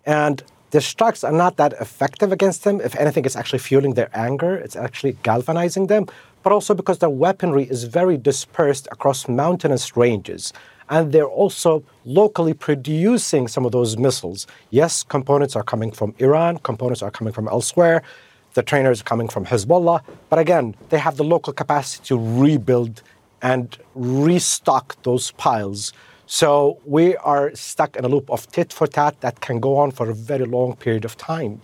And 0.06 0.42
the 0.70 0.80
strikes 0.80 1.24
are 1.24 1.32
not 1.32 1.56
that 1.56 1.72
effective 1.74 2.30
against 2.30 2.64
them. 2.64 2.80
If 2.80 2.94
anything, 2.96 3.24
it's 3.24 3.36
actually 3.36 3.60
fueling 3.60 3.94
their 3.94 4.10
anger, 4.12 4.54
it's 4.54 4.76
actually 4.76 5.16
galvanizing 5.22 5.86
them, 5.86 6.06
but 6.42 6.52
also 6.52 6.74
because 6.74 6.98
their 6.98 7.10
weaponry 7.10 7.64
is 7.64 7.84
very 7.84 8.16
dispersed 8.16 8.86
across 8.92 9.28
mountainous 9.28 9.96
ranges. 9.96 10.52
And 10.90 11.12
they're 11.12 11.26
also 11.26 11.84
locally 12.04 12.54
producing 12.54 13.48
some 13.48 13.66
of 13.66 13.72
those 13.72 13.96
missiles. 13.96 14.46
Yes, 14.70 15.02
components 15.02 15.56
are 15.56 15.62
coming 15.62 15.90
from 15.90 16.14
Iran, 16.18 16.58
components 16.58 17.02
are 17.02 17.10
coming 17.10 17.32
from 17.32 17.48
elsewhere, 17.48 18.02
the 18.54 18.62
trainers 18.62 19.02
coming 19.02 19.28
from 19.28 19.46
Hezbollah, 19.46 20.02
but 20.28 20.38
again, 20.38 20.74
they 20.88 20.98
have 20.98 21.16
the 21.16 21.24
local 21.24 21.52
capacity 21.52 22.04
to 22.06 22.16
rebuild 22.18 23.02
and 23.40 23.78
restock 23.94 25.00
those 25.02 25.30
piles 25.32 25.92
so 26.30 26.78
we 26.84 27.16
are 27.16 27.54
stuck 27.54 27.96
in 27.96 28.04
a 28.04 28.08
loop 28.08 28.30
of 28.30 28.46
tit 28.52 28.70
for 28.70 28.86
tat 28.86 29.22
that 29.22 29.40
can 29.40 29.60
go 29.60 29.78
on 29.78 29.90
for 29.90 30.10
a 30.10 30.14
very 30.14 30.44
long 30.44 30.76
period 30.76 31.06
of 31.06 31.16
time. 31.16 31.62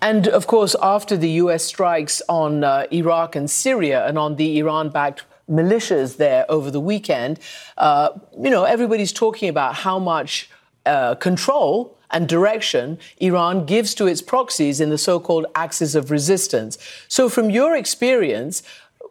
And 0.00 0.26
of 0.28 0.46
course, 0.46 0.74
after 0.82 1.18
the 1.18 1.28
US 1.42 1.64
strikes 1.64 2.22
on 2.26 2.64
uh, 2.64 2.86
Iraq 2.90 3.36
and 3.36 3.50
Syria 3.50 4.06
and 4.06 4.18
on 4.18 4.36
the 4.36 4.58
Iran 4.58 4.88
backed 4.88 5.24
militias 5.50 6.16
there 6.16 6.50
over 6.50 6.70
the 6.70 6.80
weekend, 6.80 7.38
uh, 7.76 8.08
you 8.42 8.48
know, 8.48 8.64
everybody's 8.64 9.12
talking 9.12 9.50
about 9.50 9.74
how 9.74 9.98
much 9.98 10.48
uh, 10.86 11.14
control 11.16 11.95
and 12.10 12.28
direction 12.28 12.98
Iran 13.18 13.66
gives 13.66 13.94
to 13.94 14.06
its 14.06 14.22
proxies 14.22 14.80
in 14.80 14.90
the 14.90 14.98
so 14.98 15.18
called 15.20 15.46
axis 15.54 15.94
of 15.94 16.10
resistance. 16.10 16.78
So, 17.08 17.28
from 17.28 17.50
your 17.50 17.76
experience, 17.76 18.62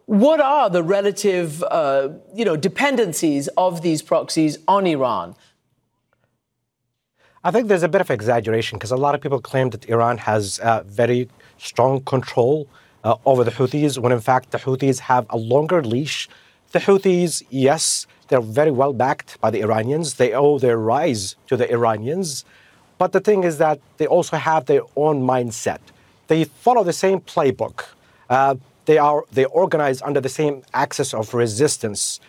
what 0.06 0.40
are 0.40 0.70
the 0.70 0.82
relative, 0.82 1.62
uh, 1.64 2.10
you 2.34 2.44
know, 2.44 2.56
dependencies 2.56 3.48
of 3.56 3.82
these 3.82 4.02
proxies 4.02 4.58
on 4.68 4.86
Iran? 4.86 5.34
I 7.42 7.50
think 7.50 7.68
there's 7.68 7.82
a 7.82 7.88
bit 7.88 8.00
of 8.00 8.10
exaggeration 8.10 8.78
because 8.78 8.90
a 8.90 8.96
lot 8.96 9.14
of 9.14 9.20
people 9.20 9.40
claim 9.40 9.70
that 9.70 9.88
Iran 9.88 10.18
has 10.18 10.58
uh, 10.60 10.82
very 10.84 11.28
strong 11.58 12.00
control 12.02 12.68
uh, 13.04 13.16
over 13.24 13.44
the 13.44 13.52
Houthis, 13.52 13.98
when 13.98 14.12
in 14.12 14.20
fact 14.20 14.50
the 14.50 14.58
Houthis 14.58 14.98
have 14.98 15.26
a 15.30 15.36
longer 15.36 15.82
leash. 15.82 16.28
The 16.72 16.80
Houthis, 16.80 17.44
yes, 17.50 18.06
they're 18.28 18.40
very 18.40 18.72
well 18.72 18.92
backed 18.92 19.40
by 19.40 19.50
the 19.50 19.62
Iranians. 19.62 20.14
They 20.14 20.32
owe 20.32 20.58
their 20.58 20.78
rise 20.78 21.36
to 21.46 21.56
the 21.56 21.70
Iranians. 21.70 22.44
But 22.98 23.12
the 23.12 23.20
thing 23.20 23.44
is 23.44 23.58
that 23.58 23.78
they 23.98 24.06
also 24.06 24.36
have 24.36 24.66
their 24.66 24.82
own 24.96 25.22
mindset. 25.22 25.80
They 26.28 26.44
follow 26.44 26.82
the 26.82 26.92
same 26.92 27.20
playbook. 27.20 27.84
Uh, 28.28 28.56
they 28.86 28.98
are 28.98 29.24
they 29.32 29.44
organize 29.46 30.00
under 30.02 30.20
the 30.20 30.28
same 30.28 30.62
axis 30.72 31.12
of 31.12 31.34
resistance, 31.34 32.20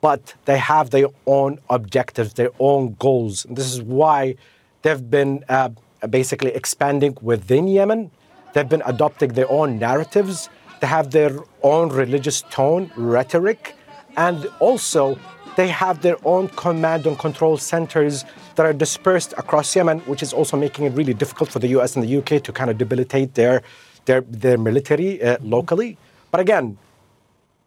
but 0.00 0.34
they 0.44 0.58
have 0.58 0.90
their 0.90 1.08
own 1.26 1.58
objectives, 1.70 2.34
their 2.34 2.50
own 2.58 2.96
goals. 2.98 3.44
And 3.44 3.56
this 3.56 3.72
is 3.72 3.80
why 3.82 4.36
they've 4.82 5.10
been 5.10 5.44
uh, 5.48 5.70
basically 6.08 6.52
expanding 6.52 7.16
within 7.22 7.68
Yemen. 7.68 8.10
They've 8.52 8.68
been 8.68 8.82
adopting 8.86 9.32
their 9.34 9.50
own 9.50 9.78
narratives. 9.78 10.48
They 10.80 10.86
have 10.86 11.10
their 11.10 11.38
own 11.62 11.90
religious 11.90 12.42
tone, 12.50 12.90
rhetoric, 12.96 13.76
and 14.16 14.46
also 14.58 15.18
they 15.56 15.68
have 15.68 16.02
their 16.02 16.16
own 16.24 16.48
command 16.48 17.06
and 17.06 17.18
control 17.18 17.56
centers 17.56 18.24
that 18.56 18.66
are 18.66 18.72
dispersed 18.72 19.32
across 19.36 19.74
Yemen, 19.74 20.00
which 20.00 20.22
is 20.22 20.32
also 20.32 20.56
making 20.56 20.84
it 20.86 20.92
really 20.94 21.14
difficult 21.14 21.50
for 21.50 21.58
the 21.58 21.68
US 21.68 21.96
and 21.96 22.04
the 22.04 22.16
UK 22.18 22.42
to 22.42 22.52
kind 22.52 22.70
of 22.70 22.78
debilitate 22.78 23.34
their 23.34 23.62
their, 24.06 24.22
their 24.22 24.58
military 24.58 25.22
uh, 25.22 25.36
locally. 25.42 25.96
But 26.30 26.40
again, 26.40 26.78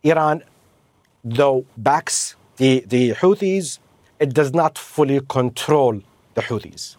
Iran, 0.03 0.43
though 1.23 1.65
backs 1.77 2.35
the, 2.57 2.83
the 2.87 3.11
Houthis, 3.11 3.79
it 4.19 4.33
does 4.33 4.53
not 4.53 4.77
fully 4.77 5.21
control 5.29 6.01
the 6.33 6.41
Houthis. 6.41 6.95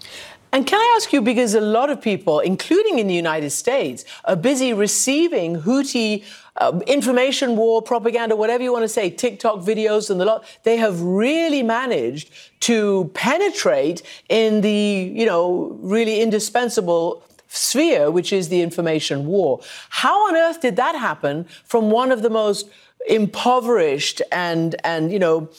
And 0.54 0.64
can 0.64 0.78
I 0.78 0.94
ask 0.94 1.12
you, 1.12 1.20
because 1.20 1.54
a 1.54 1.60
lot 1.60 1.90
of 1.90 2.00
people, 2.00 2.38
including 2.38 3.00
in 3.00 3.08
the 3.08 3.14
United 3.14 3.50
States, 3.50 4.04
are 4.24 4.36
busy 4.36 4.72
receiving 4.72 5.62
Houthi 5.62 6.22
uh, 6.58 6.78
information 6.86 7.56
war, 7.56 7.82
propaganda, 7.82 8.36
whatever 8.36 8.62
you 8.62 8.72
want 8.72 8.84
to 8.84 8.88
say, 8.88 9.10
TikTok 9.10 9.58
videos 9.58 10.10
and 10.10 10.20
the 10.20 10.24
lot. 10.24 10.44
They 10.62 10.76
have 10.76 11.02
really 11.02 11.64
managed 11.64 12.30
to 12.60 13.10
penetrate 13.14 14.02
in 14.28 14.60
the, 14.60 15.12
you 15.12 15.26
know, 15.26 15.76
really 15.80 16.20
indispensable 16.20 17.24
sphere, 17.48 18.12
which 18.12 18.32
is 18.32 18.48
the 18.48 18.62
information 18.62 19.26
war. 19.26 19.60
How 19.88 20.28
on 20.28 20.36
earth 20.36 20.60
did 20.60 20.76
that 20.76 20.94
happen 20.94 21.46
from 21.64 21.90
one 21.90 22.12
of 22.12 22.22
the 22.22 22.30
most 22.30 22.70
impoverished 23.08 24.22
and, 24.30 24.76
and 24.84 25.10
you 25.10 25.18
know, 25.18 25.50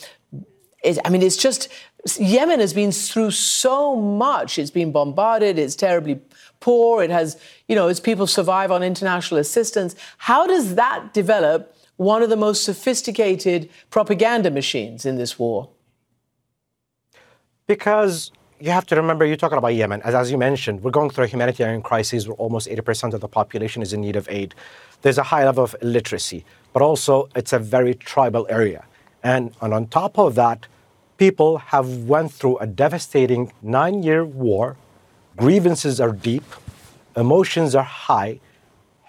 it, 0.86 1.00
I 1.04 1.10
mean, 1.10 1.22
it's 1.22 1.36
just, 1.36 1.68
Yemen 2.20 2.60
has 2.60 2.74
been 2.74 2.92
through 2.92 3.32
so 3.32 3.96
much. 3.96 4.60
It's 4.60 4.72
been 4.72 4.92
bombarded, 4.92 5.58
it's 5.58 5.76
terribly 5.76 6.20
poor, 6.60 7.04
it 7.04 7.10
has, 7.10 7.40
you 7.68 7.76
know, 7.76 7.88
its 7.88 8.00
people 8.00 8.28
survive 8.28 8.72
on 8.72 8.84
international 8.84 9.40
assistance. 9.40 9.96
How 10.20 10.46
does 10.46 10.76
that 10.76 11.14
develop 11.14 11.76
one 11.98 12.22
of 12.22 12.30
the 12.30 12.38
most 12.38 12.64
sophisticated 12.64 13.70
propaganda 13.90 14.52
machines 14.52 15.06
in 15.06 15.18
this 15.18 15.40
war? 15.40 15.70
Because 17.66 18.32
you 18.60 18.70
have 18.70 18.86
to 18.86 18.96
remember 18.96 19.26
you're 19.26 19.36
talking 19.36 19.58
about 19.58 19.74
Yemen. 19.74 20.02
As, 20.04 20.14
as 20.14 20.32
you 20.32 20.38
mentioned, 20.38 20.84
we're 20.84 20.92
going 20.92 21.10
through 21.10 21.24
a 21.24 21.28
humanitarian 21.28 21.82
crisis 21.82 22.28
where 22.28 22.36
almost 22.36 22.68
80% 22.68 23.14
of 23.14 23.22
the 23.22 23.28
population 23.28 23.82
is 23.82 23.94
in 23.94 24.02
need 24.02 24.16
of 24.16 24.30
aid. 24.30 24.54
There's 25.02 25.18
a 25.18 25.24
high 25.24 25.44
level 25.44 25.64
of 25.64 25.76
illiteracy, 25.82 26.46
but 26.72 26.84
also 26.84 27.30
it's 27.36 27.54
a 27.54 27.60
very 27.60 27.96
tribal 27.96 28.46
area. 28.50 28.86
And, 29.24 29.56
and 29.62 29.74
on 29.74 29.88
top 29.88 30.20
of 30.20 30.36
that, 30.36 30.68
people 31.18 31.58
have 31.58 32.04
went 32.04 32.32
through 32.32 32.58
a 32.58 32.68
devastating 32.68 33.52
nine-year 33.62 34.26
war. 34.26 34.76
Grievances 35.38 36.00
are 36.00 36.12
deep, 36.12 36.44
emotions 37.16 37.76
are 37.76 37.84
high. 37.84 38.40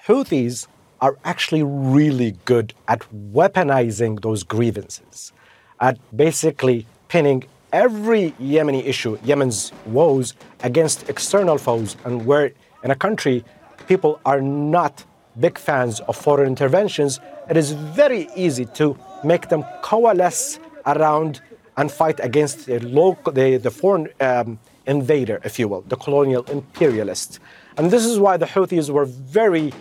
Houthis 0.07 0.67
are 1.01 1.17
actually 1.25 1.63
really 1.63 2.37
good 2.45 2.73
at 2.89 3.01
weaponizing 3.33 4.23
those 4.23 4.43
grievances, 4.43 5.33
at 5.81 5.99
basically 6.17 6.87
pinning 7.09 7.45
every 7.73 8.31
Yemeni 8.41 8.85
issue, 8.85 9.19
Yemen's 9.25 9.73
woes, 9.87 10.35
against 10.63 11.09
external 11.09 11.59
foes, 11.59 11.97
and 12.05 12.25
where 12.25 12.53
in 12.83 12.91
a 12.91 12.95
country 12.95 13.45
people 13.87 14.21
are 14.25 14.41
not 14.41 15.05
big 15.39 15.59
fans 15.59 16.01
of 16.01 16.17
foreign 16.17 16.47
interventions, 16.47 17.21
it 17.51 17.57
is 17.57 17.73
very 17.73 18.29
easy 18.35 18.65
to 18.65 18.97
make 19.23 19.49
them 19.49 19.65
coalesce 19.83 20.59
around 20.87 21.43
and 21.77 21.91
fight 21.91 22.19
against 22.21 22.67
the, 22.67 22.81
local, 22.81 23.33
the, 23.33 23.57
the 23.59 23.71
foreign 23.71 24.09
um, 24.21 24.59
invader, 24.87 25.41
if 25.45 25.59
you 25.59 25.69
will, 25.69 25.83
the 25.83 25.97
colonial 25.97 26.43
imperialist. 26.45 27.41
And 27.77 27.91
this 27.91 28.05
is 28.05 28.19
why 28.19 28.37
the 28.37 28.47
Houthis 28.47 28.91
were 28.91 29.05
very 29.05 29.73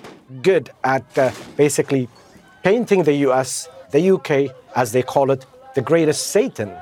good 0.41 0.71
at 0.83 1.17
uh, 1.17 1.31
basically 1.55 2.09
painting 2.63 3.03
the 3.03 3.13
US, 3.27 3.69
the 3.91 4.11
UK, 4.11 4.53
as 4.75 4.91
they 4.91 5.03
call 5.03 5.31
it, 5.31 5.45
the 5.75 5.81
greatest 5.81 6.27
Satan. 6.27 6.73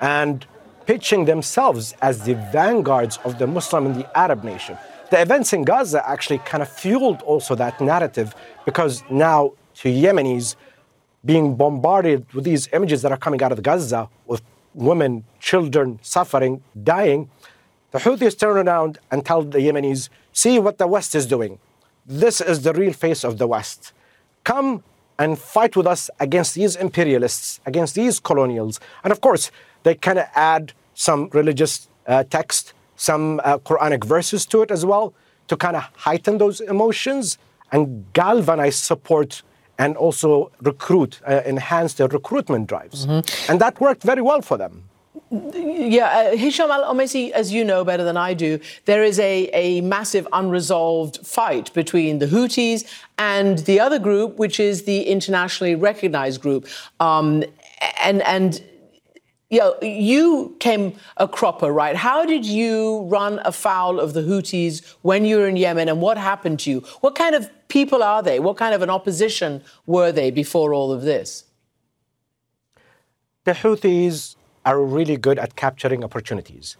And 0.00 0.46
pitching 0.90 1.24
themselves 1.24 1.94
as 2.02 2.24
the 2.24 2.34
vanguards 2.52 3.18
of 3.24 3.38
the 3.38 3.46
Muslim 3.46 3.86
and 3.86 3.94
the 3.94 4.18
Arab 4.18 4.42
nation. 4.42 4.76
The 5.10 5.20
events 5.20 5.52
in 5.52 5.62
Gaza 5.62 6.08
actually 6.08 6.38
kind 6.38 6.62
of 6.62 6.68
fueled 6.68 7.22
also 7.22 7.54
that 7.54 7.80
narrative 7.80 8.34
because 8.64 9.04
now 9.08 9.52
to 9.76 9.88
Yemenis 9.88 10.56
being 11.24 11.54
bombarded 11.54 12.32
with 12.32 12.44
these 12.44 12.68
images 12.72 13.02
that 13.02 13.12
are 13.12 13.18
coming 13.18 13.40
out 13.40 13.52
of 13.52 13.62
Gaza 13.62 14.08
with 14.26 14.42
women, 14.74 15.24
children 15.40 15.98
suffering, 16.02 16.62
dying, 16.82 17.30
the 17.90 17.98
Houthis 17.98 18.38
turn 18.38 18.68
around 18.68 18.98
and 19.10 19.24
tell 19.24 19.42
the 19.42 19.58
Yemenis, 19.58 20.08
see 20.32 20.58
what 20.58 20.78
the 20.78 20.86
West 20.86 21.14
is 21.14 21.26
doing. 21.26 21.58
This 22.06 22.40
is 22.40 22.62
the 22.62 22.72
real 22.72 22.92
face 22.92 23.24
of 23.24 23.38
the 23.38 23.46
West. 23.46 23.92
Come 24.44 24.82
and 25.18 25.38
fight 25.38 25.76
with 25.76 25.86
us 25.86 26.08
against 26.18 26.54
these 26.54 26.76
imperialists, 26.76 27.60
against 27.66 27.94
these 27.94 28.20
colonials. 28.20 28.80
And 29.04 29.12
of 29.12 29.20
course, 29.20 29.50
they 29.82 29.94
kind 29.94 30.18
of 30.18 30.26
add 30.34 30.72
some 30.94 31.28
religious 31.32 31.88
uh, 32.06 32.24
text, 32.24 32.72
some 32.96 33.40
uh, 33.44 33.58
Quranic 33.58 34.04
verses 34.04 34.46
to 34.46 34.62
it 34.62 34.70
as 34.70 34.86
well, 34.86 35.12
to 35.48 35.56
kind 35.56 35.76
of 35.76 35.82
heighten 35.96 36.38
those 36.38 36.60
emotions 36.60 37.38
and 37.72 38.10
galvanize 38.12 38.76
support 38.76 39.42
and 39.80 39.96
also 39.96 40.52
recruit, 40.60 41.20
uh, 41.26 41.40
enhance 41.46 41.94
their 41.94 42.08
recruitment 42.08 42.68
drives. 42.68 43.06
Mm-hmm. 43.06 43.50
And 43.50 43.60
that 43.60 43.80
worked 43.80 44.02
very 44.02 44.22
well 44.30 44.42
for 44.42 44.58
them. 44.58 44.84
Yeah, 45.30 46.08
uh, 46.32 46.36
Hisham 46.36 46.70
Al-Omeisy, 46.70 47.30
as 47.30 47.52
you 47.52 47.64
know 47.64 47.84
better 47.84 48.04
than 48.04 48.16
I 48.16 48.34
do, 48.34 48.58
there 48.84 49.02
is 49.02 49.18
a, 49.18 49.48
a 49.66 49.80
massive 49.80 50.26
unresolved 50.32 51.24
fight 51.24 51.72
between 51.72 52.18
the 52.18 52.26
Houthis 52.26 52.84
and 53.16 53.58
the 53.70 53.78
other 53.80 53.98
group, 53.98 54.38
which 54.38 54.60
is 54.60 54.84
the 54.84 55.02
internationally 55.02 55.76
recognized 55.76 56.40
group. 56.42 56.66
Um, 56.98 57.44
and 58.02 58.22
and 58.22 58.62
you 59.50 59.58
know, 59.58 59.76
you 59.82 60.56
came 60.60 60.94
a 61.16 61.26
cropper, 61.26 61.72
right? 61.72 61.96
How 61.96 62.24
did 62.24 62.46
you 62.46 63.00
run 63.02 63.40
afoul 63.44 63.98
of 63.98 64.12
the 64.12 64.22
Houthis 64.22 64.94
when 65.02 65.24
you 65.24 65.38
were 65.38 65.48
in 65.48 65.56
Yemen, 65.56 65.88
and 65.88 66.00
what 66.00 66.16
happened 66.16 66.60
to 66.60 66.70
you? 66.70 66.80
What 67.00 67.16
kind 67.16 67.34
of 67.34 67.50
people 67.66 68.02
are 68.02 68.22
they? 68.22 68.38
What 68.38 68.56
kind 68.56 68.74
of 68.74 68.80
an 68.80 68.90
opposition 68.90 69.62
were 69.86 70.12
they 70.12 70.30
before 70.30 70.72
all 70.72 70.92
of 70.92 71.02
this? 71.02 71.44
The 73.44 73.52
Houthis 73.52 74.36
are 74.64 74.80
really 74.80 75.16
good 75.16 75.38
at 75.38 75.56
capturing 75.56 76.04
opportunities. 76.04 76.76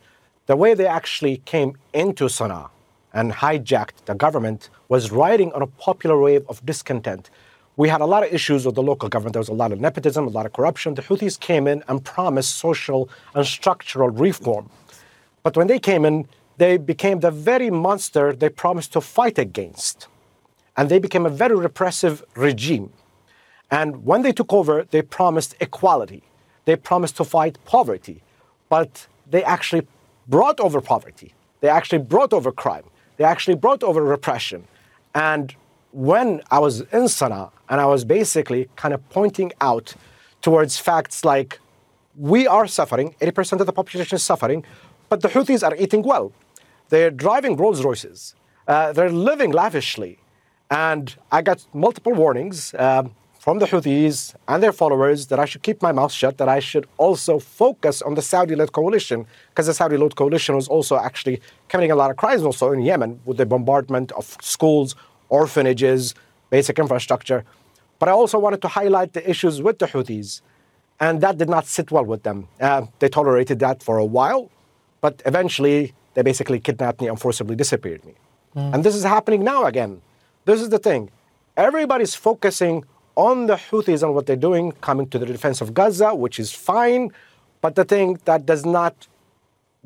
The 0.47 0.55
way 0.55 0.75
they 0.75 0.87
actually 0.87 1.39
came 1.39 1.77
into 1.93 2.27
Sana'a 2.27 2.71
and 3.13 3.33
hijacked 3.33 4.05
the 4.05 4.15
government 4.15 4.71
was 4.89 5.11
riding 5.11 5.53
on 5.55 5.63
a 5.63 5.67
popular 5.67 6.19
wave 6.21 6.45
of 6.49 6.65
discontent 6.65 7.31
we 7.77 7.89
had 7.89 8.01
a 8.01 8.07
lot 8.07 8.23
of 8.23 8.33
issues 8.33 8.67
with 8.67 8.75
the 8.75 8.83
local 8.83 9.09
government. 9.09 9.35
There 9.35 9.41
was 9.41 9.49
a 9.49 9.55
lot 9.55 9.73
of 9.73 9.81
nepotism, 9.81 10.27
a 10.27 10.31
lot 10.31 10.47
of 10.47 10.53
corruption. 10.53 10.95
The 10.95 11.03
Houthis 11.03 11.39
came 11.39 11.67
in 11.67 11.83
and 11.89 12.05
promised 12.05 12.57
social 12.57 13.09
and 13.35 13.47
structural 13.47 14.11
reform. 14.11 14.69
But 15.43 15.57
when 15.57 15.67
they 15.67 15.79
came 15.79 16.05
in, 16.05 16.29
they 16.59 16.77
became 16.77 17.21
the 17.21 17.31
very 17.31 17.71
monster 17.71 18.35
they 18.35 18.51
promised 18.51 18.93
to 18.93 19.01
fight 19.01 19.39
against. 19.39 20.09
And 20.77 20.89
they 20.89 20.99
became 20.99 21.25
a 21.25 21.31
very 21.31 21.57
repressive 21.57 22.23
regime. 22.35 22.93
And 23.71 24.05
when 24.05 24.23
they 24.23 24.33
took 24.33 24.53
over, 24.53 24.87
they 24.91 25.03
promised 25.03 25.55
equality. 25.61 26.23
They 26.65 26.77
promised 26.77 27.17
to 27.17 27.25
fight 27.25 27.59
poverty. 27.65 28.23
But 28.69 29.07
they 29.31 29.43
actually 29.43 29.87
brought 30.29 30.61
over 30.61 30.81
poverty. 30.81 31.35
They 31.61 31.69
actually 31.69 31.99
brought 31.99 32.33
over 32.33 32.53
crime. 32.53 32.85
They 33.17 33.25
actually 33.25 33.55
brought 33.55 33.83
over 33.83 34.03
repression. 34.03 34.67
And 35.15 35.55
when 35.93 36.43
I 36.51 36.59
was 36.59 36.81
in 36.81 37.05
Sana'a 37.05 37.51
and 37.69 37.81
I 37.81 37.87
was 37.87 38.05
basically 38.05 38.69
kind 38.77 38.95
of 38.95 39.09
pointing 39.11 39.53
out 39.61 39.95
towards 40.41 40.79
facts 40.79 41.25
like 41.25 41.61
we 42.17 42.47
are 42.47 42.67
suffering, 42.67 43.15
80% 43.21 43.61
of 43.61 43.67
the 43.67 43.73
population 43.73 44.17
is 44.17 44.23
suffering, 44.23 44.65
but 45.09 45.21
the 45.23 45.29
Houthis 45.29 45.67
are 45.67 45.75
eating 45.77 46.03
well. 46.03 46.33
They're 46.89 47.11
driving 47.11 47.57
Rolls 47.57 47.85
Royces. 47.85 48.35
Uh, 48.67 48.93
they're 48.93 49.11
living 49.11 49.53
lavishly. 49.53 50.19
And 50.71 51.15
I 51.33 51.43
got 51.43 51.67
multiple 51.73 52.13
warnings 52.13 52.75
um, 52.79 53.15
from 53.39 53.59
the 53.59 53.67
Houthis 53.67 54.35
and 54.47 54.63
their 54.63 54.73
followers 54.73 55.27
that 55.29 55.39
I 55.39 55.45
should 55.45 55.63
keep 55.63 55.83
my 55.83 55.93
mouth 55.93 56.13
shut, 56.13 56.39
that 56.39 56.49
I 56.49 56.61
should 56.61 56.87
also 56.99 57.39
focus 57.39 58.03
on 58.03 58.15
the 58.15 58.23
Saudi 58.23 58.55
led 58.55 58.73
coalition, 58.73 59.27
because 59.49 59.67
the 59.67 59.75
Saudi 59.75 59.97
led 59.97 60.15
coalition 60.15 60.55
was 60.55 60.69
also 60.69 60.97
actually 60.97 61.41
committing 61.69 61.91
a 61.91 61.97
lot 61.97 62.11
of 62.11 62.17
crimes 62.17 62.43
also 62.43 62.71
in 62.71 62.83
Yemen 62.83 63.21
with 63.25 63.39
the 63.39 63.47
bombardment 63.47 64.13
of 64.13 64.37
schools, 64.41 64.95
orphanages, 65.31 66.15
basic 66.51 66.79
infrastructure. 66.79 67.45
But 67.99 68.09
I 68.09 68.13
also 68.13 68.39
wanted 68.39 68.63
to 68.63 68.69
highlight 68.69 69.13
the 69.15 69.29
issues 69.29 69.63
with 69.63 69.79
the 69.79 69.87
Houthis, 69.87 70.43
and 71.01 71.21
that 71.23 71.39
did 71.39 71.49
not 71.49 71.67
sit 71.67 71.91
well 71.91 72.05
with 72.05 72.23
them. 72.23 72.49
Uh, 72.61 72.87
they 72.99 73.09
tolerated 73.09 73.59
that 73.61 73.83
for 73.83 73.99
a 73.99 74.05
while, 74.05 74.51
but 75.01 75.23
eventually 75.25 75.95
they 76.15 76.23
basically 76.23 76.61
kidnapped 76.61 77.01
me 77.01 77.09
and 77.09 77.19
forcibly 77.19 77.57
disappeared 77.57 78.05
me. 78.05 78.15
Mm. 78.57 78.75
And 78.75 78.85
this 78.85 78.95
is 78.95 79.05
happening 79.05 79.45
now 79.45 79.65
again. 79.65 80.03
This 80.45 80.61
is 80.61 80.71
the 80.71 80.79
thing. 80.79 81.11
Everybody's 81.57 82.15
focusing 82.15 82.85
on 83.17 83.47
the 83.47 83.57
Houthis 83.57 84.03
and 84.03 84.15
what 84.15 84.27
they're 84.27 84.37
doing, 84.37 84.73
coming 84.81 85.09
to 85.11 85.19
the 85.19 85.27
defense 85.27 85.61
of 85.61 85.75
Gaza, 85.75 86.15
which 86.15 86.39
is 86.39 86.53
fine, 86.53 87.13
but 87.61 87.75
the 87.75 87.85
thing 87.85 88.19
that 88.25 88.47
does 88.47 88.65
not 88.65 89.07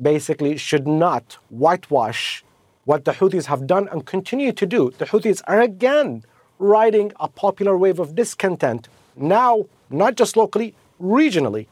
basically 0.01 0.55
should 0.55 0.87
not 0.87 1.37
whitewash 1.49 2.44
what 2.85 3.03
the 3.05 3.11
Houthis 3.11 3.45
have 3.45 3.67
done 3.67 3.87
and 3.91 4.05
continue 4.05 4.51
to 4.53 4.65
do. 4.65 4.91
The 4.97 5.05
Houthis 5.05 5.41
are 5.47 5.61
again 5.61 6.23
riding 6.59 7.11
a 7.19 7.27
popular 7.27 7.77
wave 7.77 7.99
of 7.99 8.15
discontent, 8.15 8.87
now 9.15 9.65
not 9.89 10.15
just 10.15 10.37
locally, 10.37 10.73
regionally, 11.01 11.67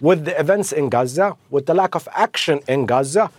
with 0.00 0.24
the 0.24 0.38
events 0.40 0.72
in 0.72 0.88
Gaza, 0.88 1.36
with 1.50 1.66
the 1.66 1.74
lack 1.74 1.94
of 1.94 2.08
action 2.12 2.60
in 2.68 2.86
Gaza. 2.86 3.30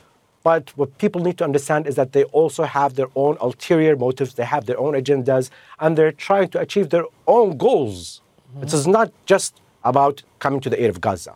But 0.43 0.69
what 0.77 0.95
people 0.99 1.21
need 1.21 1.39
to 1.39 1.43
understand 1.43 1.87
is 1.87 1.95
that 1.95 2.11
they 2.11 2.23
also 2.25 2.63
have 2.63 2.93
their 2.95 3.07
own 3.15 3.37
ulterior 3.41 3.95
motives, 3.95 4.35
they 4.35 4.45
have 4.45 4.67
their 4.67 4.79
own 4.79 4.93
agendas, 4.93 5.49
and 5.79 5.97
they're 5.97 6.11
trying 6.11 6.49
to 6.49 6.59
achieve 6.59 6.89
their 6.91 7.05
own 7.25 7.57
goals. 7.57 8.21
Mm-hmm. 8.53 8.63
It 8.63 8.73
is 8.73 8.85
not 8.85 9.11
just 9.25 9.59
about 9.83 10.21
coming 10.39 10.59
to 10.59 10.69
the 10.69 10.81
aid 10.83 10.89
of 10.89 11.01
Gaza. 11.01 11.33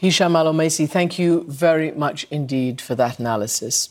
Hisham 0.00 0.34
Al 0.34 0.50
thank 0.54 1.18
you 1.18 1.44
very 1.46 1.90
much 1.90 2.26
indeed 2.30 2.80
for 2.80 2.94
that 2.94 3.18
analysis. 3.18 3.90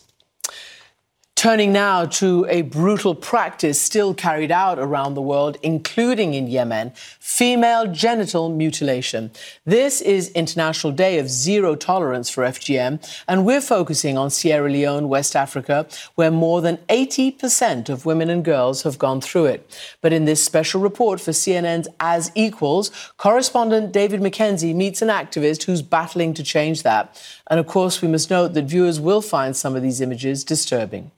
Turning 1.40 1.72
now 1.72 2.04
to 2.04 2.46
a 2.50 2.64
brutal 2.64 3.16
practice 3.16 3.80
still 3.80 4.14
carried 4.14 4.52
out 4.52 4.78
around 4.78 5.14
the 5.14 5.22
world, 5.22 5.58
including 5.64 6.34
in 6.34 6.48
Yemen, 6.48 6.92
female 7.18 7.88
genital 7.88 8.50
mutilation. 8.50 9.32
This 9.64 10.02
is 10.02 10.32
International 10.32 10.92
Day 10.92 11.18
of 11.18 11.30
Zero 11.30 11.76
Tolerance 11.76 12.30
for 12.30 12.44
FGM, 12.44 13.00
and 13.26 13.46
we're 13.46 13.62
focusing 13.62 14.18
on 14.18 14.30
Sierra 14.30 14.70
Leone, 14.70 15.08
West 15.08 15.34
Africa, 15.34 15.88
where 16.16 16.30
more 16.30 16.60
than 16.60 16.76
80% 16.90 17.88
of 17.88 18.06
women 18.06 18.30
and 18.30 18.44
girls 18.44 18.84
have 18.84 19.00
gone 19.00 19.22
through 19.22 19.46
it. 19.46 19.96
But 20.02 20.12
in 20.12 20.26
this 20.26 20.44
special 20.44 20.82
report 20.82 21.22
for 21.22 21.32
CNN's 21.32 21.88
As 22.02 22.34
Equals, 22.36 22.92
correspondent 23.16 23.94
David 23.94 24.20
McKenzie 24.20 24.76
meets 24.76 25.02
an 25.02 25.08
activist 25.08 25.64
who's 25.64 25.82
battling 25.82 26.34
to 26.34 26.44
change 26.44 26.84
that. 26.84 27.18
And 27.48 27.62
of 27.62 27.66
course, 27.66 28.02
we 28.02 28.10
must 28.10 28.30
note 28.30 28.56
that 28.56 28.66
viewers 28.66 29.00
will 29.00 29.22
find 29.22 29.56
some 29.56 29.78
of 29.78 29.82
these 29.82 30.02
images 30.02 30.44
disturbing. 30.44 31.12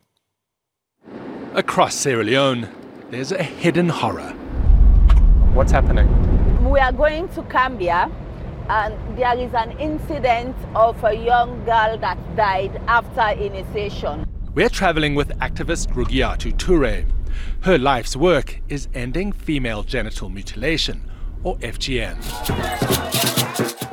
Across 1.54 1.96
Sierra 1.96 2.24
Leone, 2.24 2.70
there's 3.10 3.34
a 3.34 3.44
hidden 3.44 3.90
horror. 3.90 4.30
What's 5.54 5.74
happening? 5.74 6.08
We 6.70 6.80
are 6.80 6.94
going 6.94 7.28
to 7.30 7.42
Kambia, 7.42 8.10
and 8.70 9.18
there 9.18 9.38
is 9.38 9.54
an 9.54 9.78
incident 9.78 10.56
of 10.74 11.04
a 11.04 11.14
young 11.14 11.66
girl 11.66 11.98
that 11.98 12.18
died 12.38 12.82
after 12.88 13.38
initiation. 13.38 14.26
We're 14.56 14.70
traveling 14.70 15.14
with 15.14 15.38
activist 15.40 15.88
Rugiatu 15.92 16.54
Toure. 16.54 17.06
Her 17.64 17.78
life's 17.78 18.16
work 18.16 18.62
is 18.70 18.88
ending 18.94 19.34
female 19.34 19.84
genital 19.84 20.30
mutilation, 20.30 21.11
or 21.43 21.58
FGM. 21.58 22.17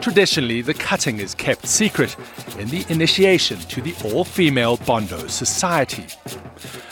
Traditionally, 0.01 0.63
the 0.63 0.75
cutting 0.75 1.19
is 1.19 1.35
kept 1.35 1.67
secret 1.67 2.17
in 2.59 2.69
the 2.69 2.85
initiation 2.89 3.59
to 3.59 3.81
the 3.81 3.95
all 4.05 4.25
female 4.25 4.77
Bondo 4.79 5.27
Society 5.27 6.07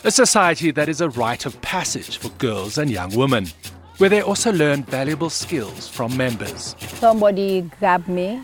a 0.07 0.11
society 0.13 0.71
that 0.71 0.89
is 0.89 1.01
a 1.01 1.09
rite 1.11 1.47
of 1.47 1.61
passage 1.63 2.19
for 2.19 2.29
girls 2.39 2.79
and 2.79 2.89
young 2.89 3.13
women, 3.17 3.49
where 3.99 4.09
they 4.09 4.21
also 4.23 4.53
learn 4.53 4.85
valuable 4.85 5.29
skills 5.29 5.89
from 5.89 6.17
members. 6.17 6.77
Somebody 6.79 7.63
grabbed 7.81 8.07
me 8.07 8.41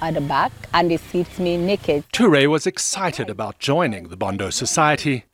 at 0.00 0.14
the 0.14 0.20
back 0.20 0.52
and 0.72 0.92
they 0.92 0.98
stripped 0.98 1.40
me 1.40 1.56
naked. 1.56 2.04
Toure 2.12 2.46
was 2.48 2.68
excited 2.68 3.28
about 3.28 3.58
joining 3.58 4.10
the 4.10 4.16
Bondo 4.16 4.50
Society. 4.50 5.24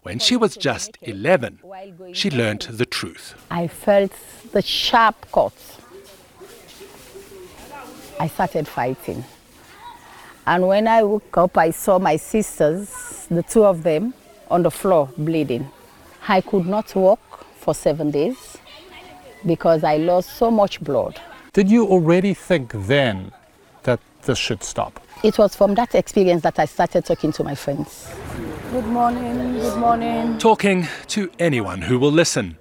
When 0.00 0.18
she 0.18 0.34
was 0.34 0.56
just 0.56 0.96
11, 1.02 1.60
she 2.14 2.30
learned 2.30 2.62
the 2.62 2.86
truth. 2.86 3.34
I 3.50 3.66
felt 3.66 4.12
the 4.52 4.62
sharp 4.62 5.30
cuts. 5.30 5.78
I 8.20 8.28
started 8.28 8.66
fighting. 8.66 9.24
And 10.46 10.66
when 10.66 10.88
I 10.88 11.02
woke 11.02 11.36
up, 11.36 11.58
I 11.58 11.70
saw 11.70 11.98
my 11.98 12.16
sisters, 12.16 13.26
the 13.30 13.42
two 13.42 13.64
of 13.64 13.82
them, 13.82 14.14
on 14.50 14.62
the 14.62 14.70
floor 14.70 15.10
bleeding. 15.18 15.70
I 16.26 16.40
could 16.40 16.66
not 16.66 16.94
walk 16.94 17.44
for 17.56 17.74
seven 17.74 18.10
days 18.10 18.56
because 19.46 19.84
I 19.84 19.98
lost 19.98 20.30
so 20.30 20.50
much 20.50 20.80
blood. 20.80 21.20
Did 21.52 21.70
you 21.70 21.86
already 21.86 22.34
think 22.34 22.72
then 22.72 23.32
that 23.82 24.00
this 24.22 24.38
should 24.38 24.62
stop? 24.62 25.00
It 25.22 25.36
was 25.36 25.54
from 25.54 25.74
that 25.74 25.94
experience 25.94 26.42
that 26.42 26.58
I 26.58 26.64
started 26.64 27.04
talking 27.04 27.32
to 27.32 27.44
my 27.44 27.54
friends. 27.54 28.08
Good 28.72 28.86
morning, 28.86 29.54
good 29.54 29.78
morning. 29.78 30.38
Talking 30.38 30.86
to 31.08 31.30
anyone 31.38 31.82
who 31.82 31.98
will 31.98 32.12
listen. 32.12 32.56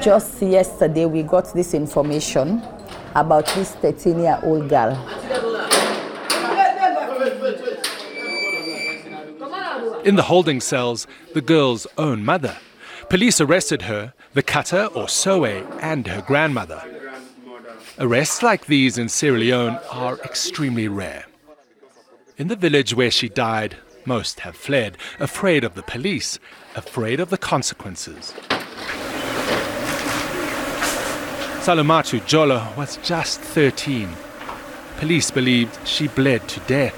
Just 0.00 0.40
yesterday, 0.42 1.06
we 1.06 1.22
got 1.22 1.52
this 1.52 1.74
information 1.74 2.62
about 3.14 3.46
this 3.54 3.72
13 3.76 4.20
year 4.20 4.38
old 4.42 4.68
girl 4.68 4.94
In 10.06 10.14
the 10.14 10.22
holding 10.22 10.60
cells, 10.60 11.08
the 11.34 11.40
girl's 11.40 11.84
own 11.98 12.24
mother. 12.24 12.56
Police 13.08 13.40
arrested 13.40 13.82
her, 13.82 14.14
the 14.34 14.42
cutter 14.42 14.86
or 14.94 15.08
Soe, 15.08 15.44
and 15.44 16.06
her 16.06 16.22
grandmother. 16.22 16.80
Arrests 17.98 18.40
like 18.40 18.66
these 18.66 18.98
in 18.98 19.08
Sierra 19.08 19.38
Leone 19.38 19.80
are 19.90 20.18
extremely 20.18 20.86
rare. 20.86 21.24
In 22.38 22.46
the 22.46 22.54
village 22.54 22.94
where 22.94 23.10
she 23.10 23.28
died, 23.28 23.78
most 24.04 24.40
have 24.40 24.54
fled, 24.54 24.96
afraid 25.18 25.64
of 25.64 25.74
the 25.74 25.82
police, 25.82 26.38
afraid 26.76 27.18
of 27.18 27.30
the 27.30 27.38
consequences. 27.38 28.32
Salomatu 31.66 32.20
Jalloh 32.20 32.76
was 32.76 32.96
just 32.98 33.40
13. 33.40 34.08
Police 34.98 35.32
believed 35.32 35.76
she 35.84 36.06
bled 36.06 36.46
to 36.46 36.60
death. 36.60 36.94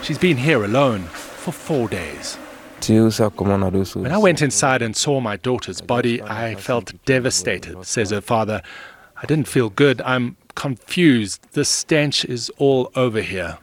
She's 0.00 0.16
been 0.16 0.36
here 0.36 0.64
alone, 0.64 1.02
for 1.02 1.50
four 1.50 1.88
days. 1.88 2.38
When 2.86 4.12
I 4.12 4.18
went 4.18 4.42
inside 4.42 4.80
and 4.80 4.94
saw 4.96 5.18
my 5.18 5.34
daughter's 5.34 5.80
body, 5.80 6.22
I 6.22 6.54
felt 6.54 6.92
devastated, 7.04 7.84
says 7.84 8.10
her 8.10 8.20
father. 8.20 8.62
I 9.20 9.26
didn't 9.26 9.48
feel 9.48 9.70
good. 9.70 10.00
I'm 10.02 10.36
confused. 10.54 11.44
The 11.50 11.64
stench 11.64 12.24
is 12.24 12.52
all 12.58 12.92
over 12.94 13.22
here. 13.22 13.58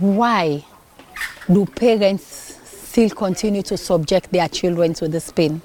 Why 0.00 0.64
do 1.52 1.66
parents 1.66 2.22
still 2.64 3.10
continue 3.10 3.62
to 3.62 3.76
subject 3.76 4.30
their 4.30 4.48
children 4.48 4.94
to 4.94 5.08
this 5.08 5.32
pain? 5.32 5.60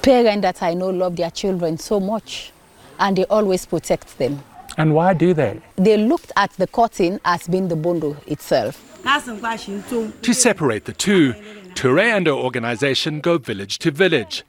Parents 0.00 0.42
that 0.42 0.62
I 0.62 0.74
know 0.74 0.90
love 0.90 1.16
their 1.16 1.30
children 1.32 1.76
so 1.78 1.98
much 1.98 2.52
and 3.00 3.16
they 3.16 3.24
always 3.24 3.66
protect 3.66 4.16
them. 4.18 4.44
And 4.76 4.94
why 4.94 5.14
do 5.14 5.34
they? 5.34 5.60
They 5.74 5.96
looked 5.96 6.30
at 6.36 6.52
the 6.52 6.68
cotton 6.68 7.18
as 7.24 7.48
being 7.48 7.66
the 7.66 7.74
Bondo 7.74 8.16
itself. 8.28 8.80
To 9.02 10.32
separate 10.32 10.84
the 10.84 10.92
two, 10.92 11.32
Toure 11.74 12.00
and 12.16 12.26
her 12.28 12.32
organization 12.32 13.20
go 13.20 13.38
village 13.38 13.78
to 13.80 13.90
village. 13.90 14.44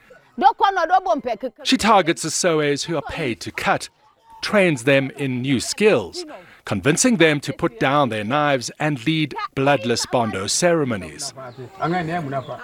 She 1.64 1.78
targets 1.78 2.22
the 2.22 2.32
Sowes 2.32 2.84
who 2.84 2.96
are 2.96 3.02
paid 3.10 3.40
to 3.42 3.52
cut, 3.52 3.90
trains 4.42 4.84
them 4.84 5.10
in 5.18 5.42
new 5.42 5.60
skills, 5.60 6.26
convincing 6.66 7.18
them 7.18 7.40
to 7.40 7.54
put 7.54 7.80
down 7.80 8.10
their 8.10 8.24
knives 8.24 8.72
and 8.80 9.06
lead 9.06 9.36
bloodless 9.54 10.06
Bondo 10.12 10.48
ceremonies. 10.48 11.34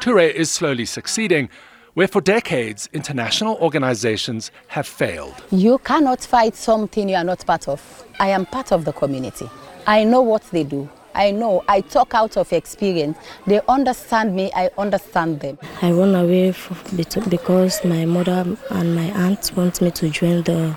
Toure 0.01 0.33
is 0.33 0.49
slowly 0.51 0.85
succeeding, 0.85 1.49
where 1.93 2.07
for 2.07 2.21
decades 2.21 2.89
international 2.93 3.57
organizations 3.61 4.51
have 4.67 4.87
failed. 4.87 5.35
You 5.51 5.77
cannot 5.79 6.21
fight 6.21 6.55
something 6.55 7.09
you 7.09 7.15
are 7.15 7.23
not 7.23 7.45
part 7.45 7.67
of. 7.67 7.81
I 8.19 8.29
am 8.29 8.45
part 8.45 8.71
of 8.71 8.85
the 8.85 8.93
community. 8.93 9.49
I 9.85 10.03
know 10.03 10.21
what 10.21 10.43
they 10.51 10.63
do. 10.63 10.89
I 11.13 11.31
know. 11.31 11.63
I 11.67 11.81
talk 11.81 12.13
out 12.15 12.37
of 12.37 12.53
experience. 12.53 13.17
They 13.45 13.59
understand 13.67 14.33
me. 14.33 14.49
I 14.55 14.69
understand 14.77 15.41
them. 15.41 15.59
I 15.81 15.91
run 15.91 16.15
away 16.15 16.55
because 16.95 17.83
my 17.83 18.05
mother 18.05 18.57
and 18.69 18.95
my 18.95 19.11
aunt 19.11 19.51
want 19.55 19.81
me 19.81 19.91
to 19.91 20.09
join 20.09 20.43
the 20.43 20.75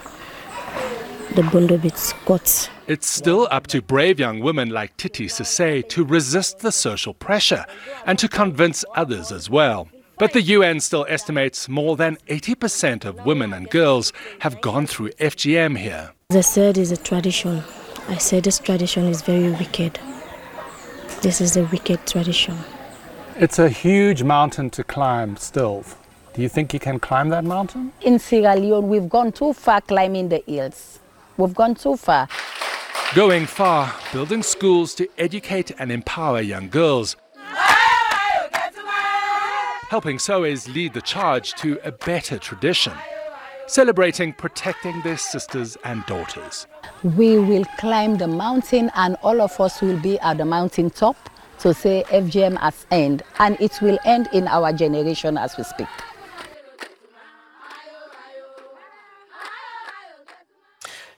the 1.36 1.42
Bundobit 1.42 1.96
squats. 1.96 2.68
It's 2.86 3.06
still 3.06 3.48
up 3.50 3.66
to 3.68 3.80
brave 3.80 4.20
young 4.20 4.40
women 4.40 4.68
like 4.68 4.94
Titi 4.98 5.26
Sese 5.26 5.88
to 5.88 6.04
resist 6.04 6.58
the 6.58 6.70
social 6.70 7.14
pressure 7.14 7.64
and 8.04 8.18
to 8.18 8.28
convince 8.28 8.84
others 8.94 9.32
as 9.32 9.48
well. 9.48 9.88
But 10.18 10.34
the 10.34 10.42
UN 10.42 10.80
still 10.80 11.06
estimates 11.08 11.66
more 11.66 11.96
than 11.96 12.18
80% 12.28 13.06
of 13.06 13.24
women 13.24 13.54
and 13.54 13.70
girls 13.70 14.12
have 14.40 14.60
gone 14.60 14.86
through 14.86 15.12
FGM 15.12 15.78
here. 15.78 16.12
They 16.28 16.42
said 16.42 16.76
it's 16.76 16.90
a 16.90 16.98
tradition. 16.98 17.62
I 18.08 18.18
said 18.18 18.44
this 18.44 18.58
tradition 18.58 19.06
is 19.06 19.22
very 19.22 19.52
wicked. 19.52 19.98
This 21.22 21.40
is 21.40 21.56
a 21.56 21.64
wicked 21.64 22.06
tradition. 22.06 22.58
It's 23.36 23.58
a 23.58 23.70
huge 23.70 24.22
mountain 24.22 24.68
to 24.70 24.84
climb 24.84 25.38
still. 25.38 25.86
Do 26.34 26.42
you 26.42 26.50
think 26.50 26.74
you 26.74 26.80
can 26.80 27.00
climb 27.00 27.30
that 27.30 27.44
mountain? 27.44 27.92
In 28.02 28.18
Sierra 28.18 28.56
Leone, 28.56 28.88
we've 28.88 29.08
gone 29.08 29.32
too 29.32 29.54
far 29.54 29.80
climbing 29.80 30.28
the 30.28 30.42
hills. 30.46 30.98
We've 31.38 31.54
gone 31.54 31.76
too 31.76 31.96
far. 31.96 32.28
Going 33.14 33.46
far, 33.46 33.94
building 34.12 34.42
schools 34.42 34.94
to 34.96 35.08
educate 35.18 35.70
and 35.78 35.92
empower 35.92 36.40
young 36.40 36.68
girls. 36.68 37.16
Helping 39.88 40.18
Sowes 40.18 40.68
lead 40.68 40.94
the 40.94 41.02
charge 41.02 41.52
to 41.54 41.78
a 41.84 41.92
better 41.92 42.38
tradition, 42.38 42.92
celebrating 43.68 44.32
protecting 44.32 45.00
their 45.02 45.16
sisters 45.16 45.76
and 45.84 46.04
daughters. 46.06 46.66
We 47.04 47.38
will 47.38 47.64
climb 47.78 48.16
the 48.16 48.26
mountain, 48.26 48.90
and 48.96 49.16
all 49.22 49.40
of 49.40 49.60
us 49.60 49.80
will 49.80 50.00
be 50.00 50.18
at 50.18 50.38
the 50.38 50.44
mountain 50.44 50.90
top 50.90 51.16
to 51.60 51.72
say 51.72 52.04
FGM 52.08 52.58
has 52.58 52.84
ended, 52.90 53.24
and 53.38 53.56
it 53.60 53.80
will 53.80 53.98
end 54.04 54.28
in 54.32 54.48
our 54.48 54.72
generation 54.72 55.38
as 55.38 55.56
we 55.56 55.62
speak. 55.62 55.88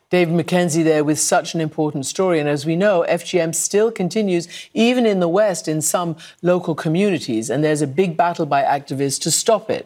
Dave 0.08 0.28
McKenzie 0.28 0.84
there 0.84 1.02
with 1.02 1.18
such 1.18 1.54
an 1.54 1.60
important 1.60 2.06
story. 2.06 2.38
And 2.38 2.48
as 2.48 2.64
we 2.64 2.76
know, 2.76 3.04
FGM 3.08 3.52
still 3.52 3.90
continues 3.90 4.46
even 4.72 5.04
in 5.04 5.18
the 5.18 5.26
West 5.26 5.66
in 5.66 5.82
some 5.82 6.16
local 6.42 6.76
communities. 6.76 7.50
And 7.50 7.64
there's 7.64 7.82
a 7.82 7.88
big 7.88 8.16
battle 8.16 8.46
by 8.46 8.62
activists 8.62 9.20
to 9.22 9.32
stop 9.32 9.68
it. 9.68 9.84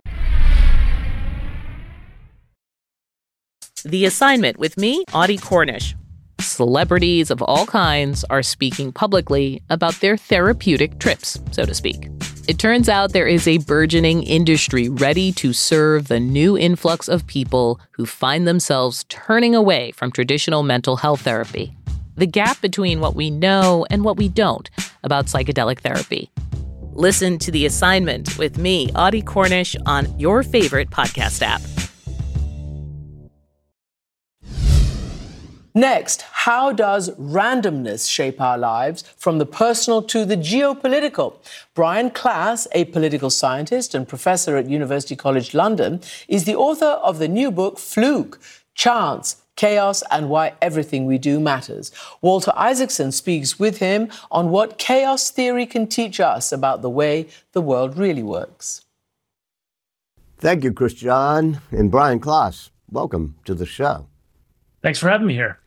The 3.82 4.04
assignment 4.04 4.58
with 4.58 4.76
me, 4.76 5.04
Audie 5.14 5.38
Cornish. 5.38 5.96
Celebrities 6.38 7.30
of 7.30 7.40
all 7.40 7.64
kinds 7.64 8.22
are 8.28 8.42
speaking 8.42 8.92
publicly 8.92 9.62
about 9.70 9.94
their 10.00 10.18
therapeutic 10.18 10.98
trips, 10.98 11.40
so 11.50 11.64
to 11.64 11.74
speak. 11.74 12.08
It 12.50 12.58
turns 12.58 12.88
out 12.88 13.12
there 13.12 13.28
is 13.28 13.46
a 13.46 13.58
burgeoning 13.58 14.24
industry 14.24 14.88
ready 14.88 15.30
to 15.34 15.52
serve 15.52 16.08
the 16.08 16.18
new 16.18 16.58
influx 16.58 17.06
of 17.06 17.24
people 17.28 17.78
who 17.92 18.06
find 18.06 18.44
themselves 18.44 19.04
turning 19.08 19.54
away 19.54 19.92
from 19.92 20.10
traditional 20.10 20.64
mental 20.64 20.96
health 20.96 21.20
therapy. 21.20 21.76
The 22.16 22.26
gap 22.26 22.60
between 22.60 22.98
what 22.98 23.14
we 23.14 23.30
know 23.30 23.86
and 23.88 24.02
what 24.02 24.16
we 24.16 24.28
don't 24.28 24.68
about 25.04 25.26
psychedelic 25.26 25.78
therapy. 25.78 26.28
Listen 26.90 27.38
to 27.38 27.52
the 27.52 27.66
assignment 27.66 28.36
with 28.36 28.58
me, 28.58 28.90
Audie 28.96 29.22
Cornish, 29.22 29.76
on 29.86 30.18
your 30.18 30.42
favorite 30.42 30.90
podcast 30.90 31.42
app. 31.42 31.60
Next, 35.74 36.22
how 36.22 36.72
does 36.72 37.10
randomness 37.10 38.10
shape 38.10 38.40
our 38.40 38.58
lives 38.58 39.04
from 39.16 39.38
the 39.38 39.46
personal 39.46 40.02
to 40.02 40.24
the 40.24 40.36
geopolitical? 40.36 41.36
Brian 41.74 42.10
Klaas, 42.10 42.66
a 42.72 42.86
political 42.86 43.30
scientist 43.30 43.94
and 43.94 44.08
professor 44.08 44.56
at 44.56 44.68
University 44.68 45.14
College 45.14 45.54
London, 45.54 46.00
is 46.26 46.44
the 46.44 46.56
author 46.56 46.98
of 47.04 47.18
the 47.18 47.28
new 47.28 47.52
book 47.52 47.78
Fluke 47.78 48.40
Chance, 48.74 49.36
Chaos, 49.54 50.02
and 50.10 50.28
Why 50.28 50.54
Everything 50.60 51.06
We 51.06 51.18
Do 51.18 51.38
Matters. 51.38 51.92
Walter 52.20 52.52
Isaacson 52.56 53.12
speaks 53.12 53.60
with 53.60 53.78
him 53.78 54.08
on 54.30 54.50
what 54.50 54.76
chaos 54.76 55.30
theory 55.30 55.66
can 55.66 55.86
teach 55.86 56.18
us 56.18 56.50
about 56.50 56.82
the 56.82 56.90
way 56.90 57.28
the 57.52 57.60
world 57.60 57.96
really 57.96 58.24
works. 58.24 58.84
Thank 60.38 60.64
you, 60.64 60.72
Christian 60.72 61.60
and 61.70 61.90
Brian 61.92 62.18
Klaas. 62.18 62.70
Welcome 62.90 63.36
to 63.44 63.54
the 63.54 63.66
show. 63.66 64.06
Thanks 64.82 64.98
for 64.98 65.08
having 65.08 65.26
me 65.26 65.34
here. 65.34 65.59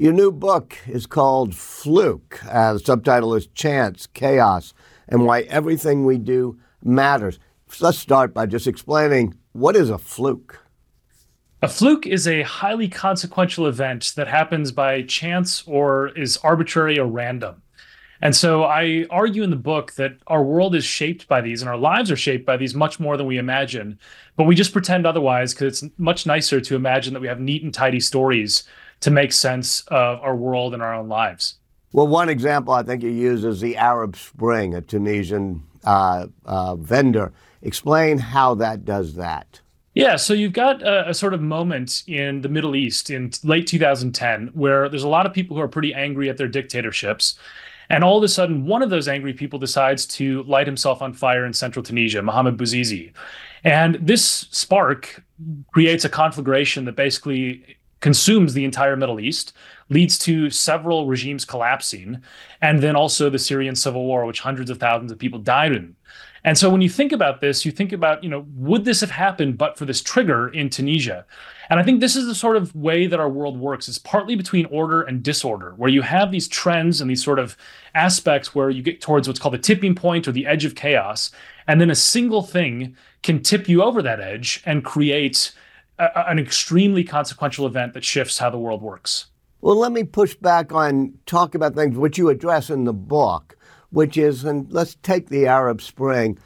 Your 0.00 0.14
new 0.14 0.32
book 0.32 0.78
is 0.86 1.04
called 1.04 1.54
Fluke. 1.54 2.40
Uh, 2.48 2.72
the 2.72 2.78
subtitle 2.78 3.34
is 3.34 3.48
Chance, 3.48 4.06
Chaos, 4.06 4.72
and 5.06 5.26
Why 5.26 5.42
Everything 5.42 6.06
We 6.06 6.16
Do 6.16 6.58
Matters. 6.82 7.38
Let's 7.80 7.98
start 7.98 8.32
by 8.32 8.46
just 8.46 8.66
explaining 8.66 9.34
what 9.52 9.76
is 9.76 9.90
a 9.90 9.98
fluke? 9.98 10.58
A 11.60 11.68
fluke 11.68 12.06
is 12.06 12.26
a 12.26 12.40
highly 12.44 12.88
consequential 12.88 13.66
event 13.66 14.14
that 14.16 14.26
happens 14.26 14.72
by 14.72 15.02
chance 15.02 15.62
or 15.66 16.16
is 16.16 16.38
arbitrary 16.38 16.98
or 16.98 17.04
random. 17.04 17.60
And 18.22 18.34
so 18.34 18.64
I 18.64 19.04
argue 19.10 19.42
in 19.42 19.50
the 19.50 19.56
book 19.56 19.92
that 19.96 20.16
our 20.28 20.42
world 20.42 20.74
is 20.74 20.84
shaped 20.86 21.28
by 21.28 21.42
these 21.42 21.60
and 21.60 21.68
our 21.68 21.76
lives 21.76 22.10
are 22.10 22.16
shaped 22.16 22.46
by 22.46 22.56
these 22.56 22.74
much 22.74 23.00
more 23.00 23.18
than 23.18 23.26
we 23.26 23.36
imagine. 23.36 23.98
But 24.36 24.44
we 24.44 24.54
just 24.54 24.72
pretend 24.72 25.06
otherwise 25.06 25.52
because 25.52 25.82
it's 25.82 25.92
much 25.98 26.24
nicer 26.24 26.58
to 26.58 26.74
imagine 26.74 27.12
that 27.12 27.20
we 27.20 27.28
have 27.28 27.38
neat 27.38 27.62
and 27.62 27.74
tidy 27.74 28.00
stories 28.00 28.64
to 29.00 29.10
make 29.10 29.32
sense 29.32 29.82
of 29.88 30.20
our 30.20 30.36
world 30.36 30.74
and 30.74 30.82
our 30.82 30.94
own 30.94 31.08
lives. 31.08 31.56
Well, 31.92 32.06
one 32.06 32.28
example 32.28 32.72
I 32.72 32.82
think 32.82 33.02
you 33.02 33.10
use 33.10 33.44
is 33.44 33.60
the 33.60 33.76
Arab 33.76 34.16
Spring, 34.16 34.74
a 34.74 34.80
Tunisian 34.80 35.62
uh, 35.84 36.26
uh, 36.44 36.76
vendor. 36.76 37.32
Explain 37.62 38.18
how 38.18 38.54
that 38.56 38.84
does 38.84 39.14
that. 39.14 39.60
Yeah, 39.94 40.16
so 40.16 40.32
you've 40.34 40.52
got 40.52 40.82
a, 40.82 41.08
a, 41.10 41.14
sort 41.14 41.34
of 41.34 41.42
moment 41.42 42.04
in 42.06 42.42
the 42.42 42.48
Middle 42.48 42.76
East 42.76 43.10
in 43.10 43.32
late 43.42 43.66
2010 43.66 44.48
where 44.54 44.88
there's 44.88 45.02
a 45.02 45.08
lot 45.08 45.26
of 45.26 45.32
people 45.32 45.56
who 45.56 45.62
are 45.62 45.68
pretty 45.68 45.92
angry 45.92 46.30
at 46.30 46.36
their 46.36 46.46
dictatorships. 46.46 47.36
And 47.88 48.04
all 48.04 48.16
of 48.16 48.22
a 48.22 48.28
sudden, 48.28 48.66
one 48.66 48.82
of 48.82 48.90
those 48.90 49.08
angry 49.08 49.32
people 49.32 49.58
decides 49.58 50.06
to 50.06 50.44
light 50.44 50.68
himself 50.68 51.02
on 51.02 51.12
fire 51.12 51.44
in 51.44 51.52
central 51.52 51.82
Tunisia, 51.82 52.22
Mohamed 52.22 52.56
Bouazizi. 52.56 53.12
And 53.64 53.96
this 53.96 54.24
spark 54.24 55.24
creates 55.72 56.04
a 56.04 56.08
conflagration 56.08 56.84
that 56.84 56.94
basically 56.94 57.76
consumes 58.00 58.54
the 58.54 58.64
entire 58.64 58.96
Middle 58.96 59.20
East, 59.20 59.52
leads 59.88 60.18
to 60.18 60.50
several 60.50 61.06
regimes 61.06 61.44
collapsing, 61.44 62.22
and 62.62 62.80
then 62.80 62.96
also 62.96 63.28
the 63.28 63.38
Syrian 63.38 63.74
civil 63.74 64.04
war, 64.04 64.24
which 64.24 64.40
hundreds 64.40 64.70
of 64.70 64.78
thousands 64.78 65.12
of 65.12 65.18
people 65.18 65.38
died 65.38 65.72
in. 65.72 65.96
And 66.44 66.56
so 66.56 66.70
when 66.70 66.80
you 66.80 66.88
think 66.88 67.12
about 67.12 67.40
this, 67.40 67.66
you 67.66 67.72
think 67.72 67.92
about, 67.92 68.24
you 68.24 68.30
know, 68.30 68.46
would 68.54 68.84
this 68.84 69.00
have 69.00 69.10
happened 69.10 69.58
but 69.58 69.76
for 69.76 69.84
this 69.84 70.00
trigger 70.00 70.48
in 70.48 70.70
Tunisia? 70.70 71.26
And 71.68 71.78
I 71.78 71.82
think 71.82 72.00
this 72.00 72.16
is 72.16 72.26
the 72.26 72.34
sort 72.34 72.56
of 72.56 72.74
way 72.74 73.06
that 73.06 73.20
our 73.20 73.28
world 73.28 73.58
works. 73.58 73.88
It's 73.88 73.98
partly 73.98 74.36
between 74.36 74.64
order 74.66 75.02
and 75.02 75.22
disorder, 75.22 75.74
where 75.76 75.90
you 75.90 76.02
have 76.02 76.30
these 76.30 76.48
trends 76.48 77.00
and 77.00 77.10
these 77.10 77.22
sort 77.22 77.38
of 77.38 77.56
aspects 77.94 78.54
where 78.54 78.70
you 78.70 78.82
get 78.82 79.02
towards 79.02 79.28
what's 79.28 79.38
called 79.38 79.54
the 79.54 79.58
tipping 79.58 79.94
point 79.94 80.26
or 80.26 80.32
the 80.32 80.46
edge 80.46 80.64
of 80.64 80.74
chaos. 80.74 81.30
And 81.68 81.80
then 81.80 81.90
a 81.90 81.94
single 81.94 82.42
thing 82.42 82.96
can 83.22 83.42
tip 83.42 83.68
you 83.68 83.82
over 83.82 84.00
that 84.00 84.20
edge 84.20 84.62
and 84.64 84.82
create 84.82 85.52
a, 86.00 86.30
an 86.30 86.38
extremely 86.38 87.04
consequential 87.04 87.66
event 87.66 87.94
that 87.94 88.04
shifts 88.04 88.38
how 88.38 88.50
the 88.50 88.58
world 88.58 88.82
works. 88.82 89.26
Well, 89.60 89.76
let 89.76 89.92
me 89.92 90.04
push 90.04 90.34
back 90.34 90.72
on 90.72 91.14
talk 91.26 91.54
about 91.54 91.74
things 91.74 91.96
which 91.96 92.16
you 92.16 92.30
address 92.30 92.70
in 92.70 92.84
the 92.84 92.94
book, 92.94 93.56
which 93.90 94.16
is, 94.16 94.44
and 94.44 94.70
let's 94.72 94.96
take 95.02 95.28
the 95.28 95.46
Arab 95.46 95.82
Spring. 95.82 96.38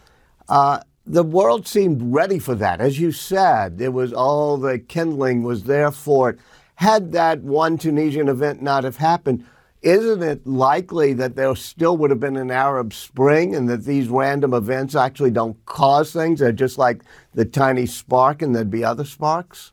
Uh, 0.49 0.81
the 1.07 1.23
world 1.23 1.69
seemed 1.69 2.15
ready 2.15 2.39
for 2.39 2.55
that. 2.57 2.81
As 2.81 2.99
you 2.99 3.13
said, 3.13 3.81
it 3.81 3.93
was 3.93 4.13
all 4.13 4.57
the 4.57 4.79
kindling 4.79 5.43
was 5.43 5.65
there 5.65 5.91
for 5.91 6.31
it. 6.31 6.39
Had 6.77 7.13
that 7.13 7.43
one 7.43 7.79
Tunisian 7.79 8.29
event 8.29 8.63
not 8.63 8.83
have 8.85 8.97
happened, 8.97 9.47
isn't 9.85 10.23
it 10.23 10.47
likely 10.47 11.13
that 11.13 11.37
there 11.37 11.55
still 11.55 11.97
would 11.99 12.11
have 12.11 12.21
been 12.21 12.37
an 12.37 12.51
Arab 12.51 12.95
Spring 12.95 13.55
and 13.55 13.69
that 13.69 13.85
these 13.85 14.09
random 14.09 14.55
events 14.55 14.95
actually 14.95 15.31
don't 15.31 15.63
cause 15.67 16.13
things? 16.13 16.41
They're 16.41 16.53
just 16.53 16.79
like 16.79 17.03
the 17.35 17.45
tiny 17.45 17.85
spark 17.87 18.41
and 18.41 18.57
there'd 18.57 18.71
be 18.71 18.85
other 18.85 19.05
sparks? 19.05 19.73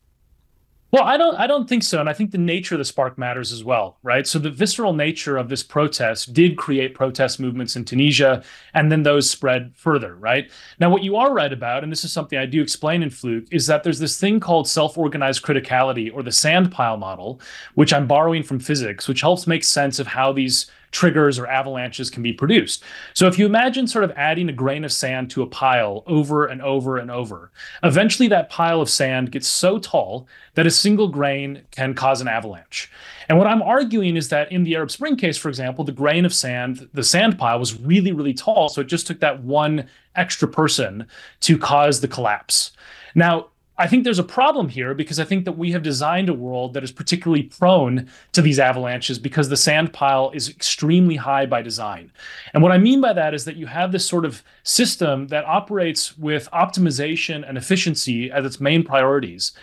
Well, 0.91 1.03
I 1.03 1.15
don't 1.15 1.35
I 1.37 1.47
don't 1.47 1.69
think 1.69 1.83
so. 1.83 2.01
And 2.01 2.09
I 2.09 2.13
think 2.13 2.31
the 2.31 2.37
nature 2.37 2.75
of 2.75 2.79
the 2.79 2.85
spark 2.85 3.17
matters 3.17 3.53
as 3.53 3.63
well, 3.63 3.97
right? 4.03 4.27
So 4.27 4.37
the 4.39 4.49
visceral 4.49 4.91
nature 4.91 5.37
of 5.37 5.47
this 5.47 5.63
protest 5.63 6.33
did 6.33 6.57
create 6.57 6.93
protest 6.93 7.39
movements 7.39 7.77
in 7.77 7.85
Tunisia, 7.85 8.43
and 8.73 8.91
then 8.91 9.03
those 9.03 9.29
spread 9.29 9.71
further, 9.73 10.15
right? 10.15 10.51
Now, 10.79 10.89
what 10.89 11.03
you 11.03 11.15
are 11.15 11.33
right 11.33 11.53
about, 11.53 11.83
and 11.83 11.91
this 11.91 12.03
is 12.03 12.11
something 12.11 12.37
I 12.37 12.45
do 12.45 12.61
explain 12.61 13.03
in 13.03 13.09
Fluke, 13.09 13.45
is 13.51 13.67
that 13.67 13.83
there's 13.83 13.99
this 13.99 14.19
thing 14.19 14.41
called 14.41 14.67
self-organized 14.67 15.41
criticality 15.43 16.13
or 16.13 16.23
the 16.23 16.31
sand 16.31 16.73
pile 16.73 16.97
model, 16.97 17.39
which 17.75 17.93
I'm 17.93 18.05
borrowing 18.05 18.43
from 18.43 18.59
physics, 18.59 19.07
which 19.07 19.21
helps 19.21 19.47
make 19.47 19.63
sense 19.63 19.97
of 19.97 20.07
how 20.07 20.33
these 20.33 20.69
triggers 20.91 21.39
or 21.39 21.47
avalanches 21.47 22.09
can 22.09 22.21
be 22.21 22.33
produced. 22.33 22.83
So 23.13 23.27
if 23.27 23.39
you 23.39 23.45
imagine 23.45 23.87
sort 23.87 24.03
of 24.03 24.11
adding 24.11 24.49
a 24.49 24.53
grain 24.53 24.83
of 24.83 24.91
sand 24.91 25.29
to 25.31 25.41
a 25.41 25.47
pile 25.47 26.03
over 26.05 26.45
and 26.45 26.61
over 26.61 26.97
and 26.97 27.09
over, 27.09 27.51
eventually 27.83 28.27
that 28.29 28.49
pile 28.49 28.81
of 28.81 28.89
sand 28.89 29.31
gets 29.31 29.47
so 29.47 29.79
tall 29.79 30.27
that 30.55 30.67
a 30.67 30.71
single 30.71 31.07
grain 31.07 31.61
can 31.71 31.93
cause 31.93 32.21
an 32.21 32.27
avalanche. 32.27 32.91
And 33.29 33.37
what 33.37 33.47
I'm 33.47 33.61
arguing 33.61 34.17
is 34.17 34.29
that 34.29 34.51
in 34.51 34.63
the 34.63 34.75
Arab 34.75 34.91
Spring 34.91 35.15
case, 35.15 35.37
for 35.37 35.47
example, 35.47 35.85
the 35.85 35.93
grain 35.93 36.25
of 36.25 36.33
sand, 36.33 36.89
the 36.93 37.03
sand 37.03 37.37
pile 37.37 37.59
was 37.59 37.79
really, 37.79 38.11
really 38.11 38.33
tall. 38.33 38.67
So 38.67 38.81
it 38.81 38.87
just 38.87 39.07
took 39.07 39.21
that 39.21 39.41
one 39.43 39.87
extra 40.15 40.47
person 40.47 41.07
to 41.41 41.57
cause 41.57 42.01
the 42.01 42.09
collapse. 42.09 42.71
Now, 43.15 43.50
I 43.81 43.87
think 43.87 44.03
there's 44.03 44.19
a 44.19 44.23
problem 44.23 44.69
here 44.69 44.93
because 44.93 45.19
I 45.19 45.23
think 45.23 45.43
that 45.45 45.57
we 45.57 45.71
have 45.71 45.81
designed 45.81 46.29
a 46.29 46.35
world 46.35 46.75
that 46.75 46.83
is 46.83 46.91
particularly 46.91 47.43
prone 47.43 48.07
to 48.31 48.41
these 48.43 48.59
avalanches 48.59 49.17
because 49.17 49.49
the 49.49 49.57
sand 49.57 49.91
pile 49.91 50.29
is 50.35 50.49
extremely 50.49 51.15
high 51.15 51.47
by 51.47 51.63
design. 51.63 52.11
And 52.53 52.61
what 52.61 52.71
I 52.71 52.77
mean 52.77 53.01
by 53.01 53.13
that 53.13 53.33
is 53.33 53.43
that 53.45 53.55
you 53.55 53.65
have 53.65 53.91
this 53.91 54.05
sort 54.05 54.23
of 54.23 54.43
system 54.61 55.29
that 55.29 55.45
operates 55.45 56.15
with 56.15 56.47
optimization 56.53 57.43
and 57.47 57.57
efficiency 57.57 58.29
as 58.31 58.45
its 58.45 58.59
main 58.59 58.83
priorities. 58.83 59.53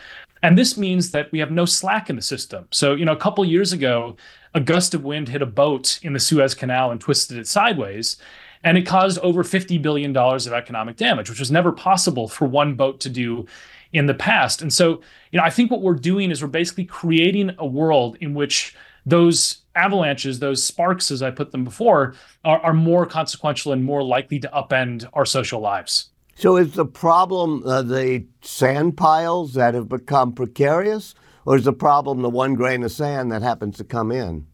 And 0.43 0.59
this 0.59 0.77
means 0.77 1.12
that 1.12 1.31
we 1.31 1.39
have 1.39 1.53
no 1.53 1.64
slack 1.64 2.11
in 2.11 2.16
the 2.16 2.23
system. 2.23 2.66
So, 2.73 2.97
you 2.97 3.05
know, 3.05 3.12
a 3.12 3.16
couple 3.16 3.45
years 3.45 3.73
ago, 3.73 4.16
a 4.53 4.61
gust 4.61 4.95
of 4.95 5.05
wind 5.05 5.29
hit 5.29 5.43
a 5.43 5.47
boat 5.47 6.01
in 6.03 6.12
the 6.12 6.19
Suez 6.19 6.57
Canal 6.57 6.91
and 6.91 7.01
twisted 7.01 7.39
it 7.39 7.47
sideways. 7.47 8.16
And 8.64 8.76
it 8.76 8.86
caused 8.86 9.18
over 9.20 9.42
$50 9.42 9.80
billion 9.80 10.16
of 10.16 10.52
economic 10.52 10.96
damage, 10.96 11.30
which 11.30 11.38
was 11.38 11.50
never 11.50 11.72
possible 11.72 12.28
for 12.28 12.46
one 12.46 12.74
boat 12.74 13.00
to 13.00 13.09
do 13.09 13.46
in 13.92 14.06
the 14.06 14.14
past. 14.14 14.61
And 14.62 14.72
so, 14.72 15.00
you 15.32 15.38
know, 15.38 15.44
I 15.44 15.50
think 15.50 15.70
what 15.70 15.80
we're 15.80 15.94
doing 15.94 16.30
is 16.30 16.42
we're 16.42 16.48
basically 16.48 16.84
creating 16.84 17.54
a 17.59 17.66
world 17.66 18.16
in 18.20 18.34
which 18.34 18.74
those 19.06 19.59
avalanches, 19.74 20.38
those 20.38 20.62
sparks, 20.62 21.11
as 21.11 21.22
I 21.22 21.30
put 21.30 21.52
them 21.52 21.64
before, 21.64 22.14
are, 22.44 22.61
are 22.61 22.74
more 22.74 23.06
consequential 23.06 23.72
and 23.72 23.84
more 23.84 24.02
likely 24.02 24.38
to 24.40 24.48
upend 24.48 25.09
our 25.14 25.24
social 25.24 25.61
lives. 25.61 26.11
So, 26.34 26.56
is 26.56 26.74
the 26.74 26.84
problem 26.84 27.64
uh, 27.66 27.82
the 27.82 28.24
sand 28.42 28.96
piles 28.96 29.54
that 29.54 29.74
have 29.74 29.88
become 29.88 30.32
precarious, 30.32 31.14
or 31.44 31.56
is 31.56 31.64
the 31.64 31.72
problem 31.72 32.22
the 32.22 32.30
one 32.30 32.54
grain 32.54 32.84
of 32.84 32.92
sand 32.92 33.32
that 33.32 33.42
happens 33.42 33.76
to 33.78 33.84
come 33.84 34.12
in? 34.12 34.46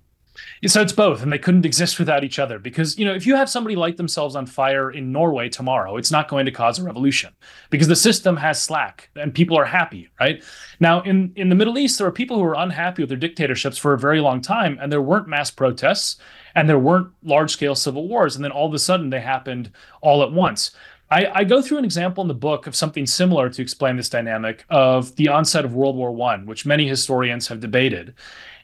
So 0.67 0.81
it's 0.81 0.93
both, 0.93 1.23
and 1.23 1.33
they 1.33 1.39
couldn't 1.39 1.67
exist 1.67 1.99
without 1.99 2.25
each 2.25 2.39
other. 2.39 2.59
Because 2.59 2.99
you 2.99 3.05
know, 3.05 3.15
if 3.15 3.27
you 3.27 3.37
have 3.37 3.49
somebody 3.49 3.77
light 3.77 3.97
themselves 3.97 4.37
on 4.37 4.47
fire 4.47 4.91
in 4.91 5.13
Norway 5.13 5.49
tomorrow, 5.49 5.97
it's 5.97 6.11
not 6.11 6.29
going 6.29 6.47
to 6.47 6.53
cause 6.53 6.79
a 6.79 6.85
revolution 6.85 7.33
because 7.71 7.89
the 7.89 7.97
system 7.97 8.37
has 8.37 8.61
slack 8.61 9.11
and 9.17 9.35
people 9.35 9.59
are 9.59 9.65
happy, 9.65 10.09
right? 10.19 10.43
Now, 10.81 11.03
in 11.03 11.33
in 11.37 11.49
the 11.49 11.55
Middle 11.55 11.79
East, 11.79 11.99
there 11.99 12.07
are 12.07 12.13
people 12.13 12.39
who 12.39 12.45
are 12.45 12.57
unhappy 12.57 13.03
with 13.03 13.09
their 13.09 13.19
dictatorships 13.19 13.79
for 13.79 13.93
a 13.93 13.99
very 13.99 14.21
long 14.21 14.41
time, 14.41 14.79
and 14.81 14.91
there 14.91 15.03
weren't 15.03 15.29
mass 15.29 15.51
protests 15.51 16.19
and 16.55 16.69
there 16.69 16.79
weren't 16.79 17.09
large 17.23 17.51
scale 17.51 17.75
civil 17.75 18.09
wars, 18.09 18.37
and 18.37 18.45
then 18.45 18.53
all 18.53 18.67
of 18.67 18.75
a 18.75 18.79
sudden 18.79 19.11
they 19.11 19.21
happened 19.21 19.71
all 20.01 20.23
at 20.23 20.33
once. 20.33 20.71
I, 21.11 21.27
I, 21.35 21.45
go 21.45 21.61
through 21.61 21.79
an 21.79 21.85
example 21.85 22.23
in 22.23 22.29
the 22.29 22.35
book 22.35 22.67
of 22.67 22.75
something 22.75 23.07
similar 23.07 23.51
to 23.51 23.63
explain 23.63 23.97
this 23.97 24.09
dynamic 24.09 24.65
of 24.71 25.15
the 25.17 25.29
onset 25.29 25.65
of 25.65 25.75
World 25.75 25.97
War 25.97 26.11
One, 26.11 26.47
which 26.47 26.65
many 26.65 26.89
historians 26.89 27.47
have 27.49 27.61
debated. 27.61 28.15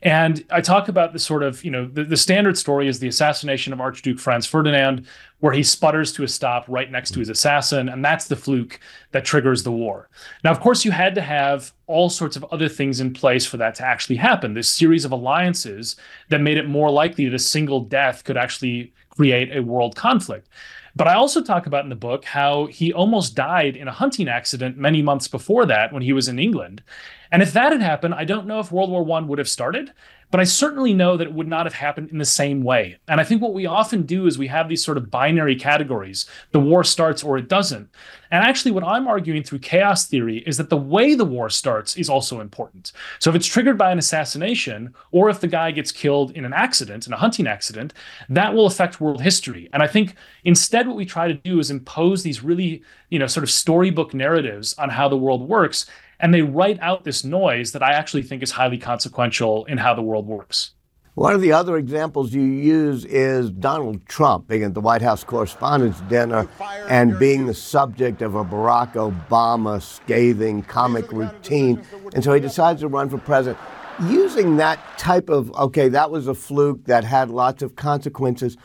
And 0.03 0.45
I 0.51 0.63
talk 0.63 0.89
about 0.89 1.13
the 1.13 1.19
sort 1.19 1.43
of, 1.43 1.63
you 1.63 1.71
know, 1.71 1.87
the, 1.87 2.05
the 2.05 2.17
standard 2.17 2.57
story 2.57 2.89
is 2.89 2.99
the 2.99 3.09
assassination 3.09 3.73
of 3.73 3.81
Archduke 3.81 4.19
Franz 4.19 4.47
Ferdinand, 4.47 5.07
where 5.41 5.53
he 5.53 5.63
sputters 5.63 6.11
to 6.13 6.23
a 6.23 6.29
stop 6.29 6.65
right 6.69 6.91
next 6.91 7.11
to 7.13 7.19
his 7.19 7.29
assassin. 7.29 7.89
And 7.91 8.03
that's 8.03 8.27
the 8.27 8.37
fluke 8.37 8.81
that 9.13 9.27
triggers 9.27 9.63
the 9.63 9.73
war. 9.73 10.09
Now, 10.43 10.53
of 10.53 10.61
course, 10.61 10.87
you 10.87 10.91
had 10.91 11.15
to 11.17 11.21
have 11.21 11.73
all 11.87 12.09
sorts 12.09 12.37
of 12.37 12.45
other 12.45 12.69
things 12.69 13.01
in 13.01 13.13
place 13.13 13.45
for 13.45 13.59
that 13.59 13.75
to 13.77 13.85
actually 13.85 14.17
happen. 14.17 14.55
This 14.55 14.71
series 14.71 15.05
of 15.05 15.13
alliances 15.13 15.97
that 16.31 16.41
made 16.41 16.57
it 16.57 16.67
more 16.67 16.91
likely 16.91 17.27
that 17.27 17.35
a 17.35 17.39
single 17.39 17.81
death 17.81 18.25
could 18.25 18.39
actually 18.39 18.95
create 19.11 19.55
a 19.55 19.63
world 19.63 19.97
conflict. 19.97 20.49
But 20.97 21.09
I 21.09 21.15
also 21.15 21.43
talk 21.43 21.67
about 21.67 21.85
in 21.85 21.91
the 21.91 21.97
book 21.97 22.25
how 22.25 22.67
he 22.67 22.93
almost 22.93 23.35
died 23.35 23.77
in 23.77 23.87
a 23.87 23.93
hunting 23.93 24.29
accident 24.29 24.77
many 24.77 25.03
months 25.03 25.29
before 25.29 25.67
that 25.67 25.93
when 25.93 26.03
he 26.03 26.13
was 26.13 26.29
in 26.29 26.39
England. 26.39 26.83
And 27.33 27.43
if 27.43 27.53
that 27.53 27.72
had 27.72 27.81
happened, 27.81 28.14
I 28.14 28.24
don't 28.24 28.47
know 28.47 28.61
if 28.61 28.72
World 28.72 28.91
War 28.91 29.07
I 29.16 29.20
would 29.20 29.39
have 29.39 29.49
started, 29.49 29.93
but 30.31 30.41
I 30.41 30.45
certainly 30.45 30.95
know 30.95 31.16
that 31.16 31.26
it 31.26 31.33
would 31.33 31.49
not 31.49 31.66
have 31.66 31.74
happened 31.74 32.11
in 32.11 32.18
the 32.18 32.24
same 32.24 32.62
way. 32.62 32.99
And 33.09 33.20
I 33.20 33.24
think 33.24 33.43
what 33.43 33.53
we 33.53 33.66
often 33.66 34.03
do 34.03 34.26
is 34.26 34.39
we 34.39 34.47
have 34.47 34.68
these 34.68 34.85
sort 34.85 34.97
of 34.97 35.11
binary 35.11 35.57
categories 35.57 36.26
the 36.53 36.61
war 36.61 36.85
starts 36.85 37.24
or 37.24 37.37
it 37.37 37.49
doesn't. 37.49 37.89
And 38.31 38.45
actually, 38.45 38.70
what 38.70 38.85
I'm 38.85 39.09
arguing 39.09 39.43
through 39.43 39.59
chaos 39.59 40.07
theory 40.07 40.39
is 40.47 40.57
that 40.59 40.70
the 40.70 40.76
way 40.76 41.14
the 41.14 41.24
war 41.24 41.51
starts 41.51 41.97
is 41.97 42.09
also 42.09 42.41
important. 42.41 42.93
So 43.18 43.31
if 43.31 43.37
it's 43.37 43.47
triggered 43.47 43.76
by 43.76 43.91
an 43.91 43.99
assassination, 43.99 44.95
or 45.11 45.31
if 45.31 45.41
the 45.41 45.49
guy 45.49 45.72
gets 45.72 45.91
killed 45.91 46.31
in 46.33 46.45
an 46.45 46.53
accident, 46.53 47.09
in 47.09 47.12
a 47.12 47.16
hunting 47.16 47.49
accident, 47.49 47.93
that 48.28 48.55
will 48.55 48.66
affect 48.66 49.01
world 49.01 49.20
history. 49.20 49.68
And 49.72 49.83
I 49.83 49.89
think 49.89 50.14
instead, 50.45 50.87
what 50.87 50.97
we 50.97 51.07
try 51.07 51.26
to 51.26 51.35
do 51.35 51.59
is 51.59 51.72
impose 51.72 52.22
these 52.22 52.43
really, 52.43 52.85
you 53.09 53.18
know, 53.18 53.26
sort 53.26 53.43
of 53.43 53.51
storybook 53.51 54.14
narratives 54.14 54.74
on 54.78 54.91
how 54.91 55.09
the 55.09 55.16
world 55.16 55.49
works 55.49 55.87
and 56.21 56.33
they 56.35 56.43
write 56.43 56.79
out 56.81 57.05
this 57.05 57.25
noise 57.25 57.73
that 57.73 57.83
I 57.83 57.93
actually 57.93 58.23
think 58.23 58.43
is 58.43 58.53
highly 58.53 58.79
consequential 58.79 59.64
in 59.64 59.79
how 59.79 59.95
the 59.95 60.03
world 60.03 60.27
works. 60.27 60.73
One 61.14 61.35
of 61.35 61.41
the 61.41 61.53
other 61.53 61.77
examples 61.77 62.33
you 62.33 62.43
use 62.43 63.05
is 63.05 63.51
Donald 63.51 64.07
Trump 64.07 64.47
being 64.47 64.62
at 64.62 64.75
the 64.75 64.81
White 64.81 65.03
House 65.03 65.25
Correspondents' 65.25 66.01
Dinner 66.03 66.49
and 66.89 67.18
being 67.18 67.47
the 67.47 67.55
subject 67.55 68.23
of 68.23 68.37
a 68.37 68.45
Barack 68.45 68.93
Obama 68.93 69.83
scathing 69.83 70.62
comic 70.62 71.11
routine. 71.11 71.83
And 72.14 72.23
so 72.23 72.33
he 72.33 72.41
decides 72.41 72.81
to 72.83 72.89
run 72.89 73.11
for 73.11 73.18
president. 73.18 73.59
Using 74.05 74.57
that 74.59 74.79
type 74.99 75.29
of, 75.29 75.53
okay, 75.53 75.89
that 75.89 76.11
was 76.11 76.27
a 76.27 76.35
fluke 76.35 76.85
that 76.85 77.05
had 77.05 77.29
lots 77.29 77.62
of 77.62 77.77
consequences 77.77 78.57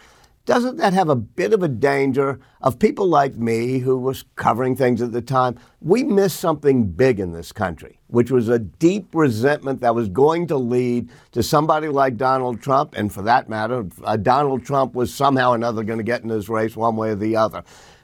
doesn't 0.45 0.77
that 0.77 0.93
have 0.93 1.09
a 1.09 1.15
bit 1.15 1.53
of 1.53 1.63
a 1.63 1.67
danger 1.67 2.39
of 2.61 2.77
people 2.77 3.07
like 3.07 3.35
me 3.35 3.79
who 3.79 3.97
was 3.97 4.23
covering 4.35 4.75
things 4.75 5.01
at 5.01 5.11
the 5.11 5.21
time? 5.21 5.59
We 5.81 6.03
missed 6.03 6.39
something 6.39 6.91
big 6.91 7.19
in 7.19 7.31
this 7.31 7.51
country, 7.51 7.99
which 8.07 8.29
was 8.29 8.47
a 8.47 8.59
deep 8.59 9.07
resentment 9.13 9.81
that 9.81 9.95
was 9.95 10.07
going 10.07 10.45
to 10.47 10.57
lead 10.57 11.09
to 11.31 11.41
somebody 11.41 11.87
like 11.87 12.17
Donald 12.17 12.61
Trump, 12.61 12.95
and 12.95 13.11
for 13.11 13.23
that 13.23 13.49
matter, 13.49 13.87
uh, 14.03 14.17
Donald 14.17 14.63
Trump 14.63 14.93
was 14.93 15.13
somehow 15.13 15.51
or 15.51 15.55
another 15.55 15.83
going 15.83 15.99
to 15.99 16.03
get 16.03 16.21
in 16.21 16.29
this 16.29 16.47
race 16.47 16.75
one 16.75 16.95
way 16.95 17.09
or 17.09 17.15
the 17.15 17.35
other. 17.35 17.63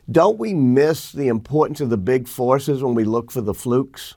Don't 0.10 0.40
we 0.40 0.54
miss 0.54 1.12
the 1.12 1.28
importance 1.28 1.80
of 1.80 1.92
the 1.92 1.98
big 1.98 2.28
forces 2.28 2.82
when 2.82 2.96
we 2.96 3.04
look 3.04 3.32
for 3.32 3.42
the 3.42 3.54
flukes? 3.54 4.16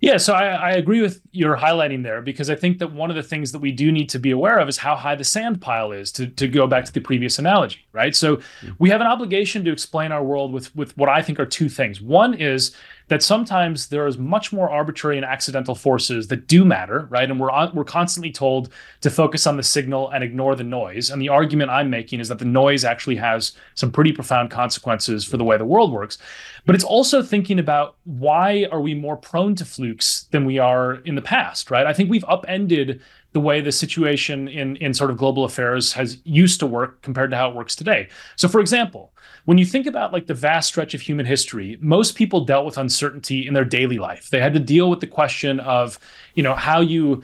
Yeah, 0.00 0.16
so 0.16 0.32
I, 0.32 0.46
I, 0.46 0.70
agree 0.72 1.00
with 1.00 1.20
your 1.32 1.56
highlighting 1.56 2.04
there 2.04 2.22
because 2.22 2.50
I 2.50 2.54
think 2.54 2.78
that 2.78 2.92
one 2.92 3.10
of 3.10 3.16
the 3.16 3.22
things 3.22 3.50
that 3.50 3.58
we 3.58 3.72
do 3.72 3.90
need 3.90 4.08
to 4.10 4.20
be 4.20 4.30
aware 4.30 4.58
of 4.60 4.68
is 4.68 4.78
how 4.78 4.94
high 4.94 5.16
the 5.16 5.24
sand 5.24 5.60
pile 5.60 5.90
is 5.90 6.12
to, 6.12 6.28
to 6.28 6.46
go 6.46 6.68
back 6.68 6.84
to 6.84 6.92
the 6.92 7.00
previous 7.00 7.40
analogy, 7.40 7.84
right? 7.92 8.14
So 8.14 8.40
we 8.78 8.90
have 8.90 9.00
an 9.00 9.08
obligation 9.08 9.64
to 9.64 9.72
explain 9.72 10.12
our 10.12 10.22
world 10.22 10.52
with, 10.52 10.74
with 10.76 10.96
what 10.96 11.08
I 11.08 11.20
think 11.20 11.40
are 11.40 11.46
two 11.46 11.68
things. 11.68 12.00
One 12.00 12.34
is 12.34 12.76
that 13.08 13.22
sometimes 13.22 13.88
there 13.88 14.06
is 14.06 14.18
much 14.18 14.52
more 14.52 14.70
arbitrary 14.70 15.16
and 15.16 15.24
accidental 15.24 15.74
forces 15.74 16.28
that 16.28 16.46
do 16.46 16.64
matter, 16.64 17.06
right? 17.10 17.30
And 17.30 17.40
we're 17.40 17.50
on, 17.50 17.74
we're 17.74 17.84
constantly 17.84 18.30
told 18.30 18.70
to 19.00 19.10
focus 19.10 19.46
on 19.46 19.56
the 19.56 19.62
signal 19.62 20.10
and 20.10 20.22
ignore 20.22 20.54
the 20.54 20.64
noise. 20.64 21.10
And 21.10 21.20
the 21.20 21.30
argument 21.30 21.70
I'm 21.70 21.90
making 21.90 22.20
is 22.20 22.28
that 22.28 22.38
the 22.38 22.44
noise 22.44 22.84
actually 22.84 23.16
has 23.16 23.52
some 23.74 23.90
pretty 23.90 24.12
profound 24.12 24.50
consequences 24.50 25.24
for 25.24 25.36
the 25.36 25.44
way 25.44 25.56
the 25.56 25.64
world 25.64 25.90
works. 25.90 26.18
But 26.66 26.74
it's 26.74 26.84
also 26.84 27.22
thinking 27.22 27.58
about 27.58 27.96
why 28.04 28.66
are 28.70 28.80
we 28.80 28.94
more 28.94 29.16
prone 29.16 29.54
to 29.56 29.64
flukes 29.64 30.24
than 30.30 30.44
we 30.44 30.58
are 30.58 30.96
in 31.06 31.14
the 31.14 31.22
past, 31.22 31.70
right? 31.70 31.86
I 31.86 31.94
think 31.94 32.10
we've 32.10 32.24
upended 32.24 33.00
the 33.32 33.40
way 33.40 33.60
the 33.60 33.72
situation 33.72 34.48
in 34.48 34.76
in 34.76 34.94
sort 34.94 35.10
of 35.10 35.16
global 35.16 35.44
affairs 35.44 35.92
has 35.92 36.18
used 36.24 36.60
to 36.60 36.66
work 36.66 37.02
compared 37.02 37.30
to 37.30 37.36
how 37.36 37.48
it 37.48 37.54
works 37.54 37.76
today. 37.76 38.08
So 38.36 38.48
for 38.48 38.60
example, 38.60 39.12
when 39.48 39.56
you 39.56 39.64
think 39.64 39.86
about 39.86 40.12
like 40.12 40.26
the 40.26 40.34
vast 40.34 40.68
stretch 40.68 40.92
of 40.92 41.00
human 41.00 41.24
history, 41.24 41.78
most 41.80 42.14
people 42.16 42.44
dealt 42.44 42.66
with 42.66 42.76
uncertainty 42.76 43.46
in 43.46 43.54
their 43.54 43.64
daily 43.64 43.96
life. 43.96 44.28
They 44.28 44.40
had 44.40 44.52
to 44.52 44.60
deal 44.60 44.90
with 44.90 45.00
the 45.00 45.06
question 45.06 45.58
of, 45.60 45.98
you 46.34 46.42
know, 46.42 46.54
how 46.54 46.82
you 46.82 47.22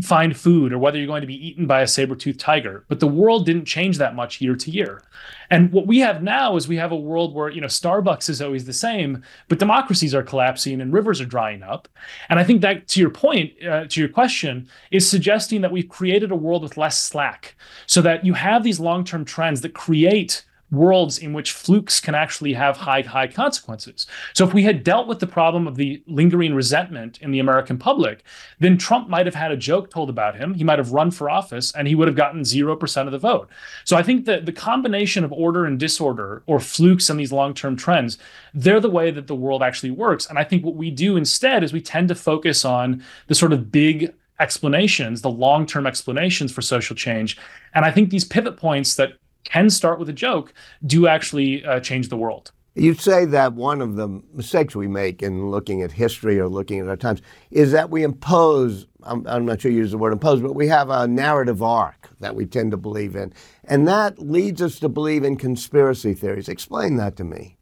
find 0.00 0.36
food 0.36 0.72
or 0.72 0.78
whether 0.78 0.98
you're 0.98 1.08
going 1.08 1.22
to 1.22 1.26
be 1.26 1.48
eaten 1.48 1.66
by 1.66 1.80
a 1.80 1.88
saber-toothed 1.88 2.38
tiger. 2.38 2.84
But 2.86 3.00
the 3.00 3.08
world 3.08 3.44
didn't 3.44 3.64
change 3.64 3.98
that 3.98 4.14
much 4.14 4.40
year 4.40 4.54
to 4.54 4.70
year. 4.70 5.02
And 5.50 5.72
what 5.72 5.88
we 5.88 5.98
have 5.98 6.22
now 6.22 6.54
is 6.54 6.68
we 6.68 6.76
have 6.76 6.92
a 6.92 6.96
world 6.96 7.34
where, 7.34 7.48
you 7.48 7.60
know, 7.60 7.66
Starbucks 7.66 8.30
is 8.30 8.40
always 8.40 8.66
the 8.66 8.72
same, 8.72 9.24
but 9.48 9.58
democracies 9.58 10.14
are 10.14 10.22
collapsing 10.22 10.80
and 10.80 10.92
rivers 10.92 11.20
are 11.20 11.26
drying 11.26 11.64
up. 11.64 11.88
And 12.28 12.38
I 12.38 12.44
think 12.44 12.60
that, 12.60 12.86
to 12.86 13.00
your 13.00 13.10
point, 13.10 13.52
uh, 13.64 13.86
to 13.86 14.00
your 14.00 14.08
question, 14.08 14.68
is 14.92 15.10
suggesting 15.10 15.60
that 15.62 15.72
we've 15.72 15.88
created 15.88 16.30
a 16.30 16.36
world 16.36 16.62
with 16.62 16.76
less 16.76 17.02
slack 17.02 17.56
so 17.86 18.00
that 18.02 18.24
you 18.24 18.34
have 18.34 18.62
these 18.62 18.78
long 18.78 19.02
term 19.02 19.24
trends 19.24 19.60
that 19.62 19.74
create 19.74 20.44
worlds 20.74 21.18
in 21.18 21.32
which 21.32 21.52
flukes 21.52 22.00
can 22.00 22.14
actually 22.14 22.52
have 22.52 22.76
high, 22.76 23.02
high 23.02 23.26
consequences. 23.26 24.06
So 24.32 24.46
if 24.46 24.54
we 24.54 24.62
had 24.62 24.84
dealt 24.84 25.06
with 25.06 25.20
the 25.20 25.26
problem 25.26 25.66
of 25.66 25.76
the 25.76 26.02
lingering 26.06 26.54
resentment 26.54 27.18
in 27.20 27.30
the 27.30 27.38
American 27.38 27.78
public, 27.78 28.24
then 28.58 28.78
Trump 28.78 29.08
might 29.08 29.26
have 29.26 29.34
had 29.34 29.52
a 29.52 29.56
joke 29.56 29.90
told 29.90 30.10
about 30.10 30.36
him. 30.36 30.54
He 30.54 30.64
might 30.64 30.78
have 30.78 30.92
run 30.92 31.10
for 31.10 31.30
office 31.30 31.72
and 31.72 31.88
he 31.88 31.94
would 31.94 32.08
have 32.08 32.16
gotten 32.16 32.42
0% 32.42 33.06
of 33.06 33.12
the 33.12 33.18
vote. 33.18 33.48
So 33.84 33.96
I 33.96 34.02
think 34.02 34.24
that 34.26 34.46
the 34.46 34.52
combination 34.52 35.24
of 35.24 35.32
order 35.32 35.64
and 35.64 35.78
disorder 35.78 36.42
or 36.46 36.60
flukes 36.60 37.10
and 37.10 37.18
these 37.18 37.32
long-term 37.32 37.76
trends, 37.76 38.18
they're 38.52 38.80
the 38.80 38.90
way 38.90 39.10
that 39.10 39.26
the 39.26 39.34
world 39.34 39.62
actually 39.62 39.90
works. 39.90 40.26
And 40.26 40.38
I 40.38 40.44
think 40.44 40.64
what 40.64 40.76
we 40.76 40.90
do 40.90 41.16
instead 41.16 41.64
is 41.64 41.72
we 41.72 41.80
tend 41.80 42.08
to 42.08 42.14
focus 42.14 42.64
on 42.64 43.02
the 43.26 43.34
sort 43.34 43.52
of 43.52 43.70
big 43.70 44.12
explanations, 44.40 45.22
the 45.22 45.30
long 45.30 45.66
term 45.66 45.86
explanations 45.86 46.52
for 46.52 46.62
social 46.62 46.96
change. 46.96 47.38
And 47.74 47.84
I 47.84 47.90
think 47.90 48.10
these 48.10 48.24
pivot 48.24 48.56
points 48.56 48.96
that 48.96 49.14
can 49.44 49.70
start 49.70 49.98
with 49.98 50.08
a 50.08 50.12
joke 50.12 50.52
do 50.86 51.06
actually 51.06 51.64
uh, 51.64 51.80
change 51.80 52.08
the 52.08 52.16
world. 52.16 52.52
You 52.76 52.94
say 52.94 53.24
that 53.26 53.52
one 53.52 53.80
of 53.80 53.94
the 53.94 54.08
mistakes 54.32 54.74
we 54.74 54.88
make 54.88 55.22
in 55.22 55.48
looking 55.50 55.82
at 55.82 55.92
history 55.92 56.40
or 56.40 56.48
looking 56.48 56.80
at 56.80 56.88
our 56.88 56.96
times 56.96 57.22
is 57.52 57.70
that 57.70 57.88
we 57.90 58.02
impose, 58.02 58.86
I'm, 59.04 59.24
I'm, 59.28 59.46
not 59.46 59.60
sure 59.60 59.70
you 59.70 59.78
use 59.78 59.92
the 59.92 59.98
word 59.98 60.12
impose, 60.12 60.40
but 60.40 60.56
we 60.56 60.66
have 60.66 60.90
a 60.90 61.06
narrative 61.06 61.62
arc 61.62 62.10
that 62.18 62.34
we 62.34 62.46
tend 62.46 62.72
to 62.72 62.76
believe 62.76 63.14
in. 63.14 63.32
And 63.62 63.86
that 63.86 64.18
leads 64.18 64.60
us 64.60 64.80
to 64.80 64.88
believe 64.88 65.22
in 65.22 65.36
conspiracy 65.36 66.14
theories. 66.14 66.48
Explain 66.48 66.96
that 66.96 67.14
to 67.16 67.24
me. 67.24 67.58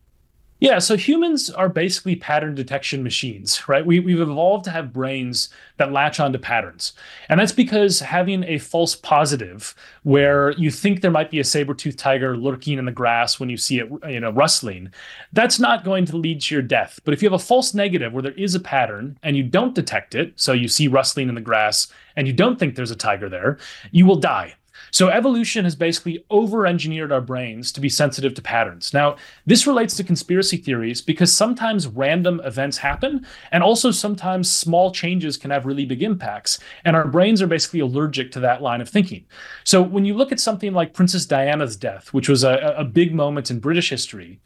Yeah, 0.63 0.79
so 0.79 0.97
humans 0.97 1.51
are 1.51 1.69
basically 1.69 2.15
pattern 2.15 2.55
detection 2.55 3.03
machines, 3.03 3.69
right? 3.69 3.85
We, 3.85 3.99
we've 3.99 4.21
evolved 4.21 4.65
to 4.67 4.71
have 4.71 4.93
brains 4.93 5.49
that 5.79 5.91
latch 5.91 6.21
onto 6.21 6.39
patterns. 6.39 6.93
And 7.29 7.41
that's 7.41 7.51
because 7.51 7.99
having 7.99 8.45
a 8.45 8.59
false 8.59 8.95
positive 8.95 9.75
where 10.05 10.53
you 10.53 10.71
think 10.71 11.01
there 11.01 11.11
might 11.11 11.33
be 11.33 11.41
a 11.41 11.45
saber-toothed 11.45 11.99
tiger 11.99 12.37
lurking 12.37 12.79
in 12.79 12.85
the 12.85 12.93
grass 12.93 13.41
when 13.41 13.51
you 13.51 13.57
see 13.57 13.81
it, 13.81 13.91
you 14.09 14.21
know, 14.21 14.31
rustling, 14.31 14.93
that's 15.33 15.59
not 15.59 15.83
going 15.83 16.05
to 16.07 16.17
lead 16.17 16.43
to 16.43 16.55
your 16.55 16.63
death. 16.63 17.01
But 17.03 17.13
if 17.13 17.23
you 17.23 17.27
have 17.29 17.41
a 17.41 17.45
false 17.45 17.75
negative 17.75 18.13
where 18.13 18.23
there 18.23 18.31
is 18.31 18.55
a 18.55 18.61
pattern 18.61 19.19
and 19.25 19.37
you 19.37 19.43
don't 19.43 19.75
detect 19.75 20.15
it, 20.15 20.33
so 20.37 20.53
you 20.53 20.69
see 20.69 20.87
rustling 20.87 21.29
in 21.29 21.35
the 21.35 21.41
grass 21.41 21.89
and 22.15 22.29
you 22.29 22.33
don't 22.33 22.57
think 22.57 22.77
there's 22.77 22.93
a 22.93 22.97
tiger 22.97 23.29
there, 23.29 23.59
you 23.91 24.07
will 24.07 24.15
die. 24.15 24.55
So 24.93 25.09
evolution 25.09 25.65
has 25.65 25.75
basically 25.75 26.23
over 26.29 26.67
engineered 26.67 27.13
our 27.13 27.23
brains 27.23 27.73
to 27.73 27.81
be 27.81 27.89
sensitive 27.89 28.35
to 28.35 28.43
patterns. 28.43 28.93
Now, 28.93 29.17
this 29.47 29.67
relates 29.67 29.97
to 29.97 30.05
conspiracy 30.05 30.59
theories 30.59 31.01
because 31.01 31.33
sometimes 31.33 31.87
random 31.87 32.43
events 32.45 32.77
happen, 32.77 33.27
and 33.53 33.63
also 33.63 33.91
sometimes 33.91 34.53
small 34.53 34.93
changes 34.93 35.39
can 35.39 35.51
have 35.51 35.65
really 35.65 35.87
big 35.87 36.03
impacts. 36.03 36.59
And 36.85 36.95
our 36.95 37.09
brains 37.09 37.41
are 37.41 37.47
basically 37.47 37.81
allergic 37.81 38.31
to 38.33 38.41
that 38.41 38.61
line 38.61 38.83
of 38.83 38.89
thinking. 38.89 39.25
So 39.65 39.81
when 39.81 40.05
you 40.05 40.13
look 40.13 40.31
at 40.31 40.41
something 40.41 40.75
like 40.75 40.93
Princess 40.93 41.25
Diana's 41.25 41.75
death, 41.75 42.13
which 42.13 42.29
was 42.29 42.45
a, 42.45 42.75
a 42.77 42.85
big 42.85 43.15
moment 43.15 43.51
in 43.51 43.61
British 43.61 43.89
history, 43.89 44.41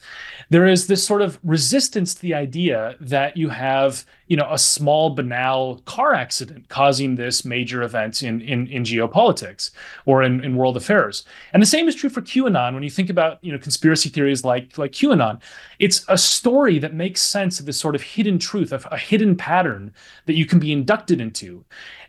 there 0.48 0.66
is 0.66 0.86
this 0.86 1.04
sort 1.04 1.22
of 1.22 1.40
resistance 1.42 2.14
to 2.14 2.22
the 2.22 2.34
idea 2.34 2.94
that 3.00 3.36
you 3.36 3.48
have 3.48 4.06
you 4.26 4.36
know 4.36 4.48
a 4.50 4.58
small 4.58 5.10
banal 5.10 5.80
car 5.86 6.14
accident 6.14 6.68
causing 6.68 7.14
this 7.14 7.44
major 7.44 7.82
event 7.82 8.22
in 8.22 8.40
in, 8.40 8.66
in 8.68 8.82
geopolitics 8.82 9.70
or 10.04 10.22
in, 10.22 10.35
in 10.42 10.56
world 10.56 10.76
affairs 10.76 11.24
and 11.52 11.62
the 11.62 11.66
same 11.66 11.88
is 11.88 11.94
true 11.94 12.10
for 12.10 12.22
qanon 12.22 12.74
when 12.74 12.82
you 12.82 12.90
think 12.90 13.10
about 13.10 13.42
you 13.42 13.52
know 13.52 13.58
conspiracy 13.58 14.08
theories 14.08 14.44
like 14.44 14.76
like 14.78 14.92
qanon 14.92 15.40
it's 15.78 16.04
a 16.08 16.18
story 16.18 16.78
that 16.78 16.94
makes 16.94 17.20
sense 17.20 17.60
of 17.60 17.66
this 17.66 17.78
sort 17.78 17.94
of 17.94 18.02
hidden 18.02 18.38
truth 18.38 18.72
of 18.72 18.86
a 18.90 18.98
hidden 18.98 19.36
pattern 19.36 19.92
that 20.26 20.34
you 20.34 20.46
can 20.46 20.58
be 20.58 20.72
inducted 20.72 21.20
into 21.20 21.64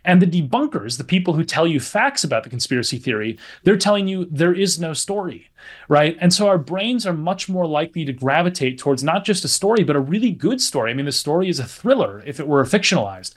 and 0.08 0.22
the 0.22 0.26
debunkers, 0.26 0.96
the 0.96 1.04
people 1.04 1.34
who 1.34 1.44
tell 1.44 1.66
you 1.66 1.78
facts 1.78 2.24
about 2.24 2.42
the 2.42 2.48
conspiracy 2.48 2.98
theory, 2.98 3.38
they're 3.64 3.76
telling 3.76 4.08
you 4.08 4.26
there 4.30 4.54
is 4.54 4.80
no 4.80 4.94
story, 4.94 5.50
right? 5.88 6.16
And 6.18 6.32
so 6.32 6.48
our 6.48 6.56
brains 6.56 7.06
are 7.06 7.12
much 7.12 7.46
more 7.48 7.66
likely 7.66 8.06
to 8.06 8.12
gravitate 8.14 8.78
towards 8.78 9.04
not 9.04 9.24
just 9.24 9.44
a 9.44 9.48
story, 9.48 9.84
but 9.84 9.96
a 9.96 10.00
really 10.00 10.30
good 10.30 10.62
story. 10.62 10.90
I 10.90 10.94
mean, 10.94 11.04
the 11.04 11.12
story 11.12 11.50
is 11.50 11.58
a 11.58 11.64
thriller 11.64 12.22
if 12.24 12.40
it 12.40 12.48
were 12.48 12.64
fictionalized. 12.64 13.34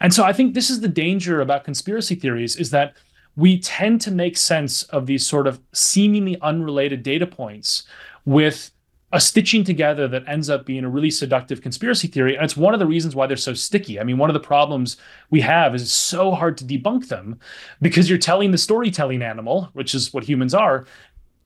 And 0.00 0.14
so 0.14 0.24
I 0.24 0.32
think 0.32 0.54
this 0.54 0.70
is 0.70 0.80
the 0.80 0.88
danger 0.88 1.42
about 1.42 1.64
conspiracy 1.64 2.14
theories 2.14 2.56
is 2.56 2.70
that 2.70 2.94
we 3.36 3.58
tend 3.58 4.00
to 4.02 4.10
make 4.10 4.36
sense 4.36 4.84
of 4.84 5.06
these 5.06 5.26
sort 5.26 5.46
of 5.46 5.60
seemingly 5.72 6.40
unrelated 6.40 7.02
data 7.02 7.26
points 7.26 7.84
with 8.24 8.70
a 9.14 9.20
stitching 9.20 9.62
together 9.62 10.08
that 10.08 10.24
ends 10.26 10.50
up 10.50 10.66
being 10.66 10.84
a 10.84 10.88
really 10.88 11.10
seductive 11.10 11.62
conspiracy 11.62 12.08
theory. 12.08 12.34
And 12.34 12.44
it's 12.44 12.56
one 12.56 12.74
of 12.74 12.80
the 12.80 12.86
reasons 12.86 13.14
why 13.14 13.28
they're 13.28 13.36
so 13.36 13.54
sticky. 13.54 14.00
I 14.00 14.04
mean, 14.04 14.18
one 14.18 14.28
of 14.28 14.34
the 14.34 14.40
problems 14.40 14.96
we 15.30 15.40
have 15.42 15.72
is 15.72 15.82
it's 15.82 15.92
so 15.92 16.32
hard 16.32 16.58
to 16.58 16.64
debunk 16.64 17.06
them 17.06 17.38
because 17.80 18.08
you're 18.08 18.18
telling 18.18 18.50
the 18.50 18.58
storytelling 18.58 19.22
animal, 19.22 19.70
which 19.72 19.94
is 19.94 20.12
what 20.12 20.24
humans 20.24 20.52
are, 20.52 20.84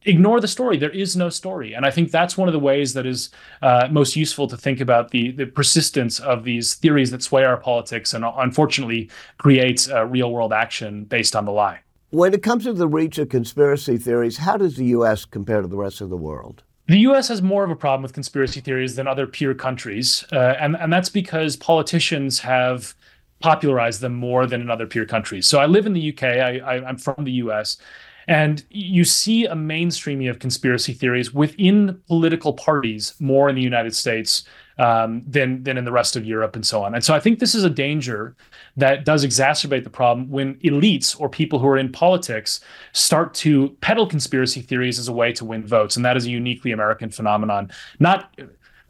ignore 0.09 0.41
the 0.41 0.49
story. 0.49 0.77
There 0.79 0.91
is 0.91 1.17
no 1.17 1.29
story. 1.29 1.75
And 1.75 1.85
I 1.85 1.91
think 1.91 2.11
that's 2.11 2.37
one 2.37 2.49
of 2.49 2.53
the 2.53 2.59
ways 2.59 2.95
that 2.95 3.07
is 3.07 3.31
uh, 3.63 3.89
most 3.91 4.17
useful 4.17 4.49
to 4.49 4.57
think 4.57 4.81
about 4.81 5.11
the, 5.11 5.31
the 5.33 5.47
persistence 5.47 6.19
of 6.19 6.45
these 6.45 6.75
theories 6.75 7.11
that 7.11 7.23
sway 7.23 7.45
our 7.45 7.59
politics 7.59 8.15
and 8.15 8.25
unfortunately 8.25 9.11
create 9.37 9.89
uh, 9.91 10.05
real 10.07 10.33
world 10.33 10.53
action 10.53 11.05
based 11.05 11.37
on 11.37 11.45
the 11.45 11.53
lie. 11.53 11.81
When 12.11 12.33
it 12.33 12.43
comes 12.43 12.65
to 12.65 12.73
the 12.73 12.89
reach 12.89 13.19
of 13.19 13.29
conspiracy 13.29 13.99
theories, 13.99 14.39
how 14.39 14.57
does 14.57 14.77
the 14.77 14.87
U.S. 14.87 15.27
compare 15.27 15.61
to 15.61 15.69
the 15.69 15.77
rest 15.77 16.01
of 16.01 16.09
the 16.09 16.17
world? 16.17 16.63
The 16.87 17.01
U.S. 17.01 17.29
has 17.29 17.43
more 17.43 17.65
of 17.65 17.71
a 17.71 17.77
problem 17.77 18.03
with 18.03 18.15
conspiracy 18.15 18.61
theories 18.61 18.97
than 18.97 19.07
other 19.07 19.27
peer 19.27 19.53
countries, 19.53 20.25
uh, 20.33 20.55
and 20.59 20.75
and 20.75 20.91
that's 20.91 21.11
because 21.11 21.55
politicians 21.55 22.39
have 22.39 22.95
popularized 23.41 24.01
them 24.01 24.15
more 24.15 24.47
than 24.47 24.63
in 24.63 24.71
other 24.71 24.87
peer 24.87 25.05
countries. 25.05 25.47
So 25.47 25.59
I 25.59 25.67
live 25.67 25.85
in 25.85 25.93
the 25.93 26.13
UK. 26.13 26.23
I, 26.25 26.59
I, 26.59 26.89
I'm 26.89 26.97
from 26.97 27.25
the 27.25 27.33
U.S. 27.33 27.77
And 28.29 28.63
you 28.71 29.05
see 29.05 29.47
a 29.47 29.55
mainstreaming 29.55 30.31
of 30.31 30.39
conspiracy 30.39 30.93
theories 30.93 31.33
within 31.33 32.01
political 32.07 32.53
parties 32.53 33.15
more 33.19 33.49
in 33.49 33.57
the 33.57 33.63
United 33.63 33.95
States 33.95 34.45
um, 34.79 35.23
than 35.27 35.63
than 35.65 35.77
in 35.77 35.85
the 35.85 35.91
rest 35.91 36.15
of 36.15 36.25
Europe 36.25 36.55
and 36.55 36.65
so 36.65 36.85
on. 36.85 36.95
And 36.95 37.03
so 37.03 37.15
I 37.15 37.21
think 37.21 37.41
this 37.41 37.55
is 37.55 37.65
a 37.65 37.71
danger 37.71 38.37
that 38.77 39.05
does 39.05 39.25
exacerbate 39.25 39.83
the 39.83 39.91
problem 39.91 40.31
when 40.31 40.55
elites 40.57 41.19
or 41.19 41.29
people 41.29 41.59
who 41.59 41.67
are 41.67 41.79
in 41.79 41.91
politics 41.91 42.61
start 42.93 43.35
to 43.35 43.71
peddle 43.81 44.07
conspiracy 44.07 44.61
theories 44.61 44.99
as 44.99 45.09
a 45.09 45.13
way 45.13 45.33
to 45.33 45.45
win 45.45 45.67
votes, 45.67 45.97
and 45.97 46.05
that 46.05 46.17
is 46.17 46.27
a 46.27 46.31
uniquely 46.31 46.71
American 46.71 47.11
phenomenon. 47.11 47.71
Not 47.99 48.39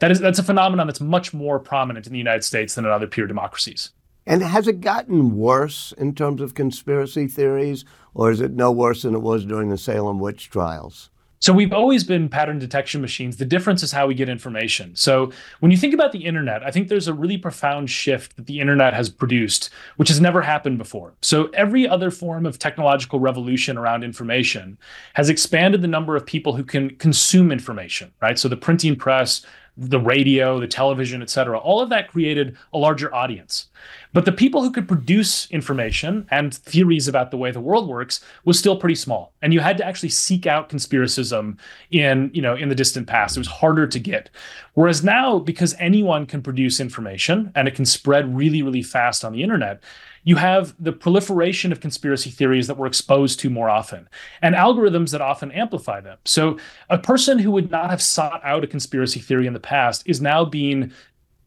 that 0.01 0.11
is 0.11 0.21
that's 0.21 0.39
a 0.39 0.43
phenomenon 0.43 0.87
that's 0.87 1.01
much 1.01 1.33
more 1.33 1.59
prominent 1.59 2.07
in 2.07 2.13
the 2.13 2.19
United 2.19 2.43
States 2.45 2.75
than 2.75 2.85
in 2.85 2.91
other 2.91 3.07
peer 3.07 3.27
democracies. 3.27 3.91
And 4.29 4.43
has 4.43 4.69
it 4.69 4.83
gotten 4.83 5.39
worse 5.39 5.95
in 5.97 6.15
terms 6.15 6.43
of 6.43 6.53
conspiracy 6.53 7.27
theories, 7.29 7.87
or 8.13 8.31
is 8.31 8.43
it 8.43 8.53
no 8.53 8.71
worse 8.71 9.01
than 9.03 9.15
it 9.15 9.23
was 9.23 9.47
during 9.47 9.71
the 9.71 9.79
Salem 9.79 10.21
witch 10.21 10.51
trials? 10.51 11.09
So 11.41 11.53
we've 11.53 11.73
always 11.73 12.05
been 12.05 12.29
pattern 12.29 12.59
detection 12.59 13.01
machines. 13.01 13.39
The 13.39 13.47
difference 13.47 13.83
is 13.83 13.91
how 13.91 14.07
we 14.07 14.15
get 14.15 14.29
information. 14.29 14.95
So 14.97 15.33
when 15.61 15.71
you 15.71 15.79
think 15.79 15.95
about 15.95 16.13
the 16.13 16.27
internet, 16.27 16.63
I 16.63 16.71
think 16.71 16.89
there's 16.89 17.09
a 17.09 17.15
really 17.15 17.39
profound 17.39 17.89
shift 17.89 18.37
that 18.37 18.45
the 18.45 18.61
internet 18.61 18.93
has 18.93 19.09
produced, 19.09 19.71
which 19.97 20.09
has 20.09 20.21
never 20.21 20.43
happened 20.43 20.77
before. 20.77 21.15
So 21.23 21.47
every 21.55 21.89
other 21.89 22.11
form 22.11 22.45
of 22.45 22.59
technological 22.59 23.21
revolution 23.21 23.79
around 23.79 24.05
information 24.05 24.77
has 25.15 25.31
expanded 25.31 25.81
the 25.81 25.89
number 25.89 26.17
of 26.17 26.27
people 26.27 26.55
who 26.55 26.65
can 26.65 26.97
consume 26.97 27.51
information, 27.51 28.13
right? 28.21 28.39
So 28.39 28.49
the 28.49 28.57
printing 28.57 28.97
press, 28.97 29.47
the 29.81 30.01
radio, 30.01 30.59
the 30.59 30.67
television, 30.67 31.23
et 31.23 31.31
cetera, 31.31 31.57
all 31.57 31.81
of 31.81 31.89
that 31.89 32.09
created 32.09 32.57
a 32.73 32.79
larger 32.79 33.15
audience. 33.15 33.69
But 34.13 34.25
the 34.25 34.33
people 34.33 34.63
who 34.63 34.73
could 34.73 34.89
produce 34.89 35.49
information 35.53 36.27
and 36.33 36.53
theories 36.53 37.07
about 37.07 37.31
the 37.31 37.37
way 37.37 37.53
the 37.53 37.61
world 37.61 37.89
works 37.89 38.25
was 38.45 38.59
still 38.59 38.77
pretty 38.77 38.97
small. 38.97 39.33
And 39.41 39.55
you 39.55 39.61
had 39.61 39.77
to 39.79 39.87
actually 39.87 40.09
seek 40.09 40.47
out 40.47 40.69
conspiracism 40.69 41.59
in, 41.93 42.31
you 42.35 42.43
know, 42.43 42.57
in 42.57 42.71
the 42.71 42.75
distant 42.75 43.07
past. 43.07 43.37
It 43.37 43.41
was 43.41 43.47
harder 43.47 43.87
to 43.87 43.99
get. 44.01 44.31
Whereas 44.75 45.05
now, 45.05 45.39
because 45.39 45.77
anyone 45.79 46.27
can 46.27 46.43
produce 46.43 46.81
information 46.81 47.53
and 47.55 47.69
it 47.69 47.77
can 47.77 47.87
spread 47.87 48.37
really, 48.37 48.63
really 48.63 48.83
fast 48.83 49.25
on 49.25 49.33
the 49.33 49.45
internet, 49.45 49.83
you 50.29 50.37
have 50.37 50.75
the 50.79 50.93
proliferation 50.93 51.73
of 51.73 51.81
conspiracy 51.81 52.29
theories 52.29 52.67
that 52.67 52.77
we're 52.77 52.87
exposed 52.87 53.41
to 53.41 53.49
more 53.49 53.71
often 53.71 54.07
and 54.43 54.55
algorithms 54.55 55.11
that 55.11 55.23
often 55.23 55.51
amplify 55.53 56.03
them. 56.03 56.19
So 56.27 56.59
a 56.91 56.99
person 56.99 57.39
who 57.39 57.51
would 57.53 57.71
not 57.71 57.89
have 57.89 58.03
sought 58.03 58.45
out 58.45 58.63
a 58.63 58.67
conspiracy 58.67 59.21
theory 59.21 59.47
in 59.47 59.55
the 59.55 59.59
past 59.59 60.03
is 60.05 60.21
now 60.21 60.45
being 60.45 60.93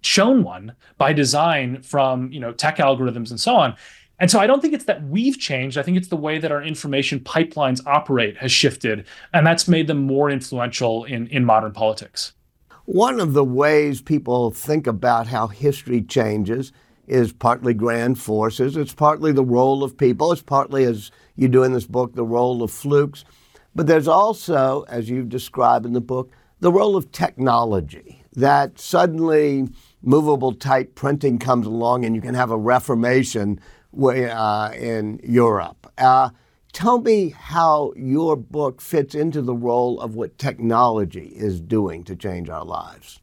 shown 0.02 0.44
one 0.44 0.74
by 0.98 1.14
design 1.14 1.84
from 1.84 2.32
you 2.32 2.40
know 2.40 2.54
tech 2.54 2.78
algorithms 2.78 3.30
and 3.30 3.40
so 3.40 3.54
on. 3.56 3.76
And 4.18 4.32
so 4.32 4.40
i 4.40 4.48
don't 4.48 4.64
think 4.64 4.74
it's 4.74 4.86
that 4.86 5.04
we've 5.04 5.38
changed. 5.38 5.78
I 5.78 5.84
think 5.84 5.96
it's 5.96 6.08
the 6.08 6.18
way 6.18 6.40
that 6.40 6.52
our 6.52 6.64
information 6.64 7.20
pipelines 7.20 7.86
operate 7.86 8.36
has 8.38 8.52
shifted 8.52 9.06
and 9.32 9.46
that's 9.46 9.68
made 9.68 9.86
them 9.86 10.00
more 10.08 10.32
influential 10.32 11.04
in, 11.04 11.28
in 11.28 11.46
modern 11.46 11.72
politics. 11.72 12.34
One 12.86 13.20
of 13.20 13.34
the 13.34 13.44
ways 13.44 14.02
people 14.02 14.50
think 14.50 14.88
about 14.88 15.28
how 15.28 15.46
history 15.50 16.02
changes 16.02 16.72
is 17.08 17.34
partly 17.34 17.74
grand 17.74 18.20
forces, 18.20 18.78
it's 18.78 18.94
partly 18.94 19.32
the 19.32 19.44
role 19.44 19.84
of 19.84 19.98
people, 19.98 20.32
it's 20.32 20.42
partly, 20.42 20.86
as 20.86 21.12
you 21.36 21.48
do 21.48 21.64
in 21.64 21.74
this 21.74 21.86
book, 21.86 22.16
the 22.16 22.24
role 22.24 22.64
of 22.64 22.72
flukes. 22.72 23.24
But 23.74 23.88
there's 23.88 24.08
also, 24.08 24.84
as 24.88 25.10
you 25.10 25.24
describe 25.24 25.86
in 25.86 25.94
the 25.94 26.02
book, 26.02 26.32
the 26.60 26.72
role 26.72 26.96
of 26.96 27.12
technology. 27.12 28.24
That 28.34 28.80
suddenly 28.80 29.68
movable 30.02 30.54
type 30.54 30.96
printing 30.96 31.38
comes 31.40 31.68
along 31.68 32.06
and 32.06 32.16
you 32.16 32.22
can 32.22 32.36
have 32.36 32.52
a 32.52 32.58
reformation 32.58 33.60
uh, 34.02 34.72
in 34.74 35.20
Europe. 35.24 35.92
Uh, 35.98 36.30
tell 36.72 37.02
me 37.02 37.30
how 37.30 37.94
your 37.96 38.38
book 38.38 38.82
fits 38.82 39.16
into 39.16 39.42
the 39.42 39.56
role 39.56 40.00
of 40.00 40.16
what 40.16 40.38
technology 40.38 41.34
is 41.36 41.60
doing 41.60 42.04
to 42.06 42.16
change 42.16 42.50
our 42.50 42.64
lives. 42.64 43.20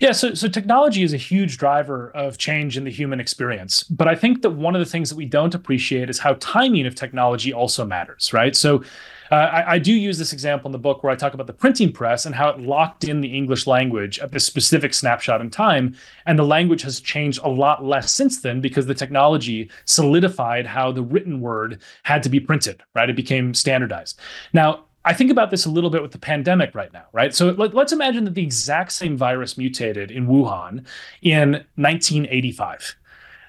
Yeah, 0.00 0.12
so 0.12 0.32
so 0.32 0.48
technology 0.48 1.02
is 1.02 1.12
a 1.12 1.18
huge 1.18 1.58
driver 1.58 2.10
of 2.14 2.38
change 2.38 2.78
in 2.78 2.84
the 2.84 2.90
human 2.90 3.20
experience. 3.20 3.82
But 3.82 4.08
I 4.08 4.14
think 4.14 4.40
that 4.40 4.50
one 4.50 4.74
of 4.74 4.80
the 4.80 4.90
things 4.90 5.10
that 5.10 5.16
we 5.16 5.26
don't 5.26 5.54
appreciate 5.54 6.08
is 6.08 6.18
how 6.18 6.34
timing 6.40 6.86
of 6.86 6.94
technology 6.94 7.52
also 7.52 7.84
matters, 7.84 8.32
right? 8.32 8.56
So 8.56 8.82
uh, 9.30 9.34
I, 9.34 9.74
I, 9.74 9.78
do 9.78 9.92
use 9.92 10.18
this 10.18 10.32
example 10.32 10.68
in 10.68 10.72
the 10.72 10.78
book 10.78 11.04
where 11.04 11.12
I 11.12 11.16
talk 11.16 11.34
about 11.34 11.46
the 11.46 11.52
printing 11.52 11.92
press 11.92 12.26
and 12.26 12.34
how 12.34 12.48
it 12.48 12.58
locked 12.58 13.04
in 13.04 13.20
the 13.20 13.28
English 13.28 13.66
language 13.66 14.18
at 14.18 14.32
this 14.32 14.44
specific 14.44 14.92
snapshot 14.92 15.40
in 15.40 15.50
time. 15.50 15.94
And 16.26 16.36
the 16.36 16.44
language 16.44 16.82
has 16.82 17.00
changed 17.00 17.38
a 17.44 17.48
lot 17.48 17.84
less 17.84 18.10
since 18.10 18.40
then 18.40 18.60
because 18.60 18.86
the 18.86 18.94
technology 18.94 19.70
solidified 19.84 20.66
how 20.66 20.90
the 20.90 21.02
written 21.02 21.40
word 21.40 21.80
had 22.02 22.24
to 22.24 22.28
be 22.28 22.40
printed, 22.40 22.82
right? 22.94 23.08
It 23.08 23.14
became 23.14 23.54
standardized. 23.54 24.18
Now, 24.52 24.86
I 25.04 25.14
think 25.14 25.30
about 25.30 25.50
this 25.50 25.64
a 25.64 25.70
little 25.70 25.90
bit 25.90 26.02
with 26.02 26.12
the 26.12 26.18
pandemic 26.18 26.74
right 26.74 26.92
now, 26.92 27.04
right? 27.12 27.34
So 27.34 27.50
let, 27.50 27.74
us 27.74 27.92
imagine 27.92 28.24
that 28.24 28.34
the 28.34 28.42
exact 28.42 28.92
same 28.92 29.16
virus 29.16 29.56
mutated 29.56 30.10
in 30.10 30.26
Wuhan 30.26 30.84
in 31.22 31.64
1985. 31.76 32.96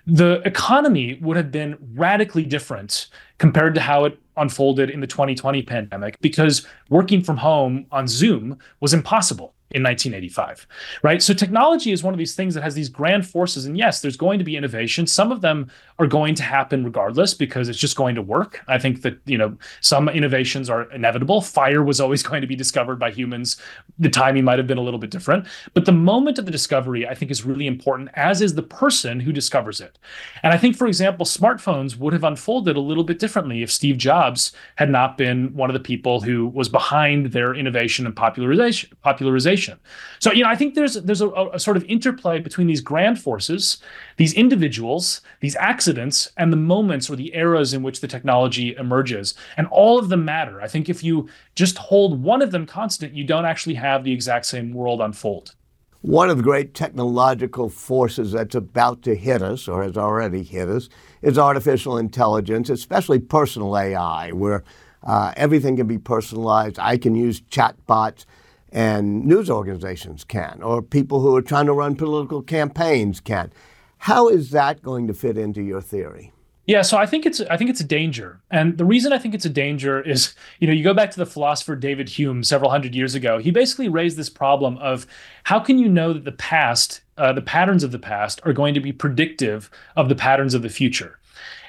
The 0.08 0.42
economy 0.46 1.20
would 1.22 1.38
have 1.38 1.52
been 1.52 1.78
radically 1.94 2.44
different 2.44 3.08
compared 3.42 3.74
to 3.74 3.82
how 3.82 4.06
it 4.06 4.20
unfolded 4.38 4.92
in 4.92 5.00
the 5.00 5.08
2020 5.08 5.64
pandemic 5.64 6.16
because 6.22 6.68
working 6.90 7.24
from 7.24 7.38
home 7.38 7.88
on 7.92 8.08
Zoom 8.08 8.56
was 8.82 8.94
impossible 8.94 9.56
in 9.74 9.84
1985, 9.84 10.68
right? 11.02 11.24
So 11.24 11.34
technology 11.34 11.94
is 11.94 12.04
one 12.04 12.14
of 12.14 12.18
these 12.18 12.36
things 12.36 12.54
that 12.56 12.64
has 12.64 12.76
these 12.76 12.90
grand 12.90 13.26
forces. 13.26 13.66
And 13.66 13.78
yes, 13.78 14.02
there's 14.02 14.18
going 14.18 14.38
to 14.40 14.44
be 14.44 14.58
innovation. 14.58 15.08
Some 15.08 15.32
of 15.32 15.40
them 15.40 15.72
are 15.98 16.08
going 16.08 16.36
to 16.36 16.44
happen 16.44 16.84
regardless 16.84 17.34
because 17.34 17.70
it's 17.70 17.80
just 17.80 17.96
going 17.96 18.16
to 18.16 18.22
work. 18.22 18.62
I 18.68 18.78
think 18.78 19.02
that, 19.04 19.20
you 19.26 19.38
know, 19.38 19.58
some 19.80 20.10
innovations 20.10 20.70
are 20.70 20.92
inevitable. 20.92 21.42
Fire 21.42 21.84
was 21.84 22.02
always 22.02 22.22
going 22.32 22.42
to 22.42 22.48
be 22.48 22.56
discovered 22.56 23.00
by 23.00 23.12
humans. 23.12 23.58
The 23.98 24.10
timing 24.10 24.44
might 24.44 24.60
have 24.60 24.68
been 24.68 24.78
a 24.78 24.82
little 24.82 25.00
bit 25.00 25.10
different. 25.10 25.48
But 25.74 25.86
the 25.86 25.94
moment 25.94 26.38
of 26.38 26.46
the 26.46 26.52
discovery, 26.52 27.08
I 27.08 27.16
think, 27.16 27.32
is 27.32 27.46
really 27.46 27.68
important, 27.68 28.10
as 28.16 28.42
is 28.42 28.56
the 28.56 28.64
person 28.64 29.22
who 29.22 29.32
discovers 29.32 29.80
it. 29.80 29.98
And 30.44 30.54
I 30.54 30.58
think, 30.58 30.76
for 30.76 30.88
example, 30.88 31.26
smartphones 31.26 31.96
would 31.96 32.12
have 32.12 32.26
unfolded 32.26 32.76
a 32.76 32.82
little 32.82 33.06
bit 33.06 33.20
differently 33.20 33.31
if 33.62 33.72
Steve 33.72 33.98
Jobs 33.98 34.52
had 34.76 34.90
not 34.90 35.18
been 35.18 35.54
one 35.54 35.70
of 35.70 35.74
the 35.74 35.80
people 35.80 36.22
who 36.22 36.48
was 36.48 36.70
behind 36.70 37.28
their 37.28 37.54
innovation 37.54 38.06
and 38.06 38.16
popularization. 38.16 38.90
popularization 39.02 39.80
so, 40.20 40.32
you 40.32 40.44
know, 40.44 40.50
I 40.50 40.56
think 40.56 40.76
there's 40.76 40.96
there's 40.96 41.22
a, 41.22 41.30
a 41.30 41.60
sort 41.60 41.78
of 41.78 41.84
interplay 41.86 42.40
between 42.40 42.68
these 42.68 42.82
grand 42.82 43.20
forces, 43.20 43.78
these 44.18 44.34
individuals, 44.34 45.22
these 45.40 45.56
accidents, 45.56 46.30
and 46.38 46.52
the 46.54 46.58
moments 46.58 47.10
or 47.10 47.16
the 47.16 47.36
eras 47.36 47.74
in 47.74 47.84
which 47.84 48.02
the 48.02 48.08
technology 48.08 48.76
emerges. 48.76 49.34
And 49.58 49.68
all 49.68 49.98
of 49.98 50.10
them 50.10 50.26
matter. 50.26 50.62
I 50.62 50.68
think 50.68 50.90
if 50.90 51.04
you 51.04 51.28
just 51.56 51.78
hold 51.78 52.22
one 52.22 52.42
of 52.42 52.52
them 52.52 52.66
constant, 52.66 53.14
you 53.14 53.24
don't 53.24 53.46
actually 53.46 53.76
have 53.76 54.04
the 54.04 54.14
exact 54.14 54.46
same 54.46 54.74
world 54.74 55.02
unfold. 55.02 55.56
One 56.02 56.32
of 56.32 56.38
the 56.38 56.44
great 56.44 56.74
technological 56.74 57.70
forces 57.70 58.32
that's 58.32 58.56
about 58.56 59.04
to 59.04 59.14
hit 59.14 59.44
us, 59.44 59.68
or 59.68 59.84
has 59.84 59.98
already 59.98 60.42
hit 60.42 60.68
us, 60.68 60.90
is 61.22 61.38
artificial 61.38 61.96
intelligence, 61.96 62.72
especially 62.72 63.20
personal 63.20 63.78
AI, 63.78 64.32
where 64.32 64.64
uh, 65.04 65.32
everything 65.38 65.78
can 65.78 65.86
be 65.86 66.00
personalized. 66.00 66.80
I 66.80 66.98
can 66.98 67.14
use 67.14 67.42
chatbots 67.42 68.26
and 68.72 69.26
news 69.26 69.48
organizations 69.48 70.24
can, 70.24 70.64
or 70.64 70.82
people 70.82 71.20
who 71.22 71.36
are 71.36 71.42
trying 71.42 71.68
to 71.68 71.74
run 71.74 71.96
political 71.96 72.42
campaigns 72.42 73.20
can. 73.20 73.54
How 74.00 74.28
is 74.28 74.50
that 74.50 74.82
going 74.82 75.06
to 75.06 75.14
fit 75.14 75.38
into 75.38 75.62
your 75.62 75.82
theory? 75.82 76.34
Yeah, 76.68 76.84
so 76.84 76.98
I 76.98 77.08
think 77.08 77.26
it's 77.26 77.42
I 77.42 77.58
think 77.58 77.72
it's 77.72 77.82
a 77.82 77.86
danger, 77.86 78.40
and 78.52 78.78
the 78.78 78.86
reason 78.86 79.12
I 79.12 79.18
think 79.18 79.34
it's 79.34 79.46
a 79.46 79.50
danger 79.50 80.00
is 80.00 80.36
you 80.60 80.68
know 80.68 80.74
you 80.74 80.84
go 80.84 80.94
back 80.94 81.10
to 81.12 81.18
the 81.18 81.26
philosopher 81.26 81.76
David 81.76 82.08
Hume 82.08 82.44
several 82.44 82.70
hundred 82.70 82.94
years 82.94 83.16
ago. 83.16 83.40
He 83.40 83.50
basically 83.50 83.90
raised 83.90 84.16
this 84.16 84.30
problem 84.30 84.78
of 84.78 85.08
how 85.44 85.60
can 85.60 85.80
you 85.80 85.90
know 85.90 86.14
that 86.14 86.24
the 86.24 86.32
past, 86.34 87.02
uh, 87.18 87.34
the 87.34 87.42
patterns 87.42 87.84
of 87.84 87.92
the 87.92 88.00
past, 88.00 88.42
are 88.46 88.54
going 88.54 88.76
to 88.76 88.80
be 88.80 88.92
predictive 88.92 89.72
of 89.96 90.08
the 90.08 90.16
patterns 90.16 90.54
of 90.54 90.62
the 90.62 90.70
future, 90.70 91.20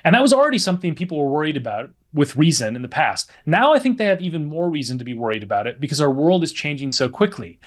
and 0.05 0.15
that 0.15 0.23
was 0.23 0.33
already 0.33 0.59
something 0.59 0.95
people 0.95 1.19
were 1.19 1.31
worried 1.31 1.57
about 1.57 1.91
with 2.15 2.37
reason 2.37 2.77
in 2.77 2.83
the 2.83 2.89
past. 2.89 3.31
Now 3.47 3.73
I 3.73 3.79
think 3.79 3.99
they 3.99 4.07
have 4.07 4.21
even 4.21 4.45
more 4.45 4.69
reason 4.69 4.99
to 4.99 5.05
be 5.05 5.15
worried 5.15 5.43
about 5.43 5.67
it 5.67 5.81
because 5.81 6.01
our 6.01 6.11
world 6.11 6.43
is 6.43 6.53
changing 6.53 6.93
so 6.93 7.09
quickly. 7.09 7.59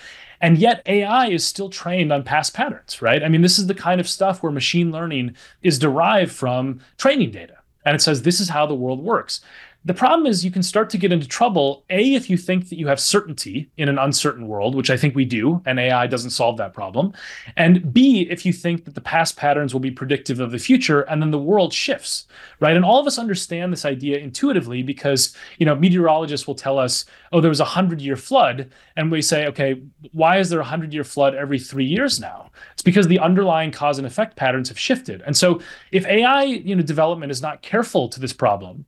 And 0.41 0.57
yet 0.57 0.81
AI 0.85 1.27
is 1.27 1.45
still 1.45 1.69
trained 1.69 2.11
on 2.11 2.23
past 2.23 2.53
patterns, 2.53 3.01
right? 3.01 3.23
I 3.23 3.29
mean, 3.29 3.41
this 3.41 3.57
is 3.57 3.67
the 3.67 3.73
kind 3.73 3.99
of 4.01 4.07
stuff 4.07 4.43
where 4.43 4.51
machine 4.51 4.91
learning 4.91 5.35
is 5.63 5.79
derived 5.79 6.31
from 6.31 6.81
training 6.97 7.31
data. 7.31 7.57
And 7.85 7.95
it 7.95 8.01
says 8.01 8.21
this 8.21 8.39
is 8.39 8.49
how 8.49 8.65
the 8.65 8.75
world 8.75 8.99
works. 8.99 9.41
The 9.85 9.93
problem 9.93 10.25
is 10.25 10.43
you 10.43 10.49
can 10.49 10.63
start 10.63 10.89
to 10.89 10.97
get 10.97 11.11
into 11.11 11.27
trouble, 11.27 11.85
A, 11.91 12.15
if 12.15 12.27
you 12.27 12.37
think 12.37 12.69
that 12.69 12.79
you 12.79 12.87
have 12.87 12.99
certainty 12.99 13.69
in 13.77 13.87
an 13.87 13.99
uncertain 13.99 14.47
world, 14.47 14.73
which 14.73 14.89
I 14.89 14.97
think 14.97 15.15
we 15.15 15.25
do, 15.25 15.61
and 15.67 15.79
AI 15.79 16.07
doesn't 16.07 16.31
solve 16.31 16.57
that 16.57 16.73
problem. 16.73 17.13
And 17.55 17.93
B, 17.93 18.27
if 18.27 18.47
you 18.47 18.51
think 18.51 18.85
that 18.85 18.95
the 18.95 19.01
past 19.01 19.37
patterns 19.37 19.73
will 19.73 19.79
be 19.79 19.91
predictive 19.91 20.39
of 20.39 20.49
the 20.49 20.57
future, 20.57 21.01
and 21.01 21.21
then 21.21 21.29
the 21.29 21.37
world 21.37 21.71
shifts, 21.71 22.25
right? 22.59 22.75
And 22.75 22.83
all 22.83 22.99
of 22.99 23.05
us 23.05 23.19
understand 23.19 23.71
this 23.71 23.85
idea 23.85 24.17
intuitively 24.17 24.81
because, 24.81 25.35
you 25.59 25.67
know, 25.67 25.75
meteorologists 25.75 26.47
will 26.47 26.55
tell 26.55 26.79
us, 26.79 27.05
oh, 27.31 27.39
there 27.39 27.49
was 27.49 27.59
a 27.59 27.65
hundred 27.65 28.01
year 28.01 28.15
flood. 28.15 28.71
And 28.97 29.11
we 29.11 29.21
say, 29.21 29.45
okay, 29.47 29.81
why 30.13 30.39
is 30.39 30.49
there 30.49 30.61
a 30.61 30.65
hundred 30.65 30.93
year 30.93 31.03
flood 31.03 31.35
every 31.35 31.59
three 31.59 31.85
years 31.85 32.19
now? 32.19 32.49
It's 32.71 32.81
because 32.81 33.07
the 33.07 33.19
underlying 33.19 33.71
cause 33.71 33.99
and 33.99 34.07
effect 34.07 34.35
patterns 34.35 34.69
have 34.69 34.79
shifted. 34.79 35.21
And 35.27 35.37
so 35.37 35.61
if 35.91 36.07
AI, 36.07 36.43
you 36.43 36.75
know, 36.75 36.81
development 36.81 37.31
is 37.31 37.41
not 37.41 37.61
careful 37.61 38.09
to 38.09 38.19
this 38.19 38.33
problem, 38.33 38.85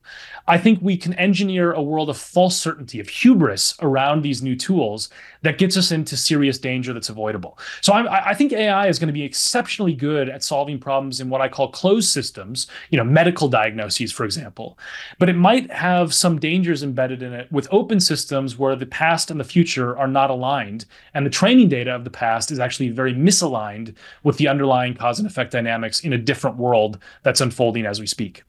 I 0.48 0.58
think 0.58 0.82
we 0.88 0.96
can 0.96 1.14
engineer 1.16 1.74
a 1.74 1.82
world 1.82 2.10
of 2.10 2.18
false 2.18 2.56
certainty, 2.56 3.02
of 3.02 3.10
hubris 3.10 3.76
around 3.82 4.22
these 4.22 4.42
new 4.42 4.56
tools 4.56 5.10
that 5.42 5.58
gets 5.58 5.76
us 5.76 5.92
into 5.92 6.16
serious 6.16 6.58
danger 6.58 6.94
that's 6.94 7.10
avoidable. 7.10 7.60
So 7.82 7.92
I, 7.92 8.30
I 8.30 8.34
think 8.34 8.54
AI 8.54 8.88
is 8.88 8.98
going 8.98 9.08
to 9.08 9.14
be 9.14 9.24
exceptionally 9.24 9.94
good 9.94 10.30
at 10.30 10.46
solving 10.46 10.80
problems 10.80 11.20
in 11.20 11.30
what 11.30 11.42
I 11.42 11.50
call 11.50 11.72
closed 11.72 12.10
systems, 12.10 12.68
you 12.90 12.98
know, 12.98 13.04
medical 13.04 13.50
diagnoses, 13.50 14.14
for 14.14 14.24
example. 14.24 14.80
But 15.20 15.28
it 15.28 15.36
might 15.36 15.70
have 15.74 16.14
some 16.14 16.40
dangers 16.40 16.84
embedded 16.84 17.22
in 17.22 17.34
it 17.34 17.52
with 17.52 17.68
open 17.70 18.00
systems 18.00 18.58
where 18.58 18.78
the 18.78 18.86
past 18.86 19.30
and 19.30 19.42
the 19.42 19.44
future 19.44 19.98
are 19.98 20.08
not 20.08 20.30
aligned. 20.30 20.86
And 21.14 21.26
the 21.26 21.30
training 21.30 21.68
data 21.68 21.94
of 21.94 22.06
the 22.06 22.10
past 22.10 22.50
is 22.50 22.60
actually 22.60 22.90
very 22.90 23.14
misaligned 23.14 23.94
with 24.24 24.38
the 24.38 24.48
underlying 24.48 24.94
cause 24.94 25.20
and 25.20 25.28
effect 25.28 25.52
dynamics 25.52 26.00
in 26.00 26.14
a 26.14 26.18
different 26.18 26.56
world 26.56 26.98
that's 27.24 27.42
unfolding 27.42 27.86
as 27.86 28.00
we 28.00 28.08
speak. 28.08 28.44